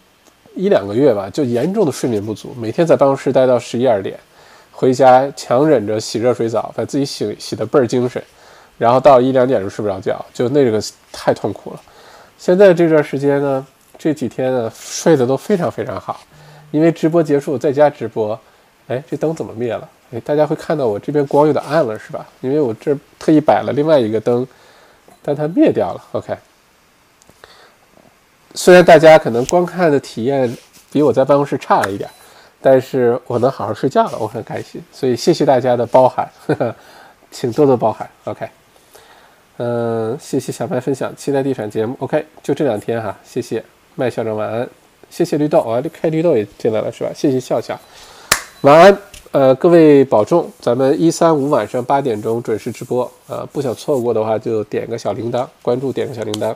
[0.54, 4.16] 一两个月吧，就严重的睡眠不足，每天在办公室待到十一二点，
[4.70, 8.22] 回家强忍着洗热水澡，把自己洗洗得倍儿精神。
[8.78, 11.80] 然后到一两点就睡不着觉，就那个太痛苦了。
[12.38, 13.66] 现在这段时间呢，
[13.98, 16.20] 这几天呢睡得都非常非常好，
[16.70, 18.38] 因为直播结束在家直播，
[18.86, 19.90] 哎，这灯怎么灭了？
[20.12, 22.26] 哎，大家会看到我这边光有点暗了，是吧？
[22.40, 24.46] 因为我这特意摆了另外一个灯，
[25.20, 26.02] 但它灭掉了。
[26.12, 26.34] OK，
[28.54, 30.56] 虽然大家可能观看的体验
[30.90, 32.08] 比我在办公室差了一点，
[32.62, 34.80] 但是我能好好睡觉了，我很开心。
[34.92, 36.30] 所以谢谢大家的包涵，
[37.30, 38.08] 请多多包涵。
[38.24, 38.48] OK。
[39.60, 41.96] 嗯，谢谢小白分享，期待地产节目。
[41.98, 43.62] OK，就这两天哈，谢谢
[43.98, 44.68] 麦校长晚安，
[45.10, 47.10] 谢谢绿豆啊，开绿豆也进来了是吧？
[47.12, 47.76] 谢谢笑笑，
[48.60, 48.96] 晚安。
[49.32, 56.54] 呃，各位保重，咱们一三五晚上八点钟准时直播啊，不想错过的话就点个小铃铛，关注点个小铃铛。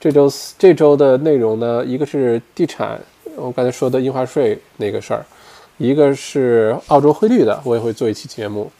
[0.00, 2.98] 这周这周的内容呢，一个是地产，
[3.36, 5.22] 我刚才说的印花税那个事儿，
[5.76, 8.72] 一个是澳洲汇率的，我也会做一期节目。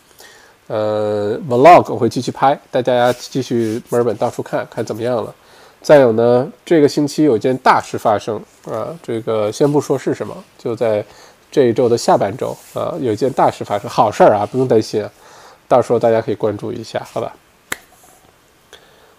[0.68, 5.34] 呃，vlog 我会继续拍，大家继续墨尔本到处看看怎么样了。
[5.80, 11.04] 再有呢，这个星期有件大事发生啊，这个先不说是什么，就在
[11.50, 15.08] 这一周的下半周啊，有一件大事发生，好事儿啊，不用担心，
[15.66, 17.32] 到时候大家可以关注一下，好吧？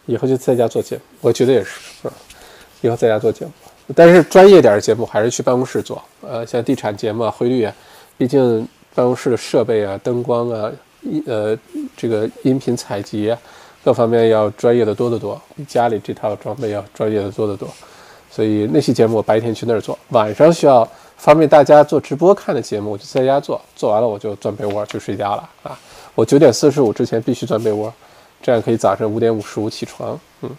[0.05, 2.13] 以后就在家做节目，我觉得也是啊，
[2.81, 3.51] 以后在家做节目，
[3.95, 7.73] 但是专业点的节目还是去办公室做，呃，像地产节目啊、汇率啊，
[8.17, 10.71] 毕竟办公室的设备啊、灯光啊。
[11.01, 11.57] 音呃，
[11.95, 13.33] 这个音频采集
[13.83, 17.67] 各方面要专业的多得多，比家里这套装备要专业的多得多。
[18.31, 20.87] 所以那期节目我白天去那儿做，晚上需要
[21.17, 23.59] 方便大家做直播看的节目，我就在家做。
[23.75, 25.77] 做完了我就钻被窝去睡觉了啊！
[26.13, 27.91] 我九点四十五之前必须钻被窝，
[28.41, 30.19] 这样可以早上五点五十五起床。
[30.41, 30.49] 嗯，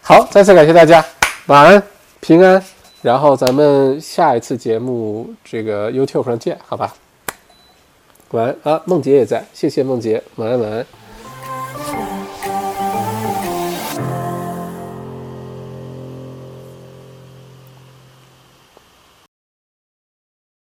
[0.00, 1.04] 好，再次感谢大家，
[1.46, 1.82] 晚安，
[2.20, 2.62] 平安。
[3.02, 6.94] 然后咱们下一次节目这个 YouTube 上见，好吧？
[8.30, 12.09] 晚安啊，梦洁也在，谢谢梦洁，晚安晚安。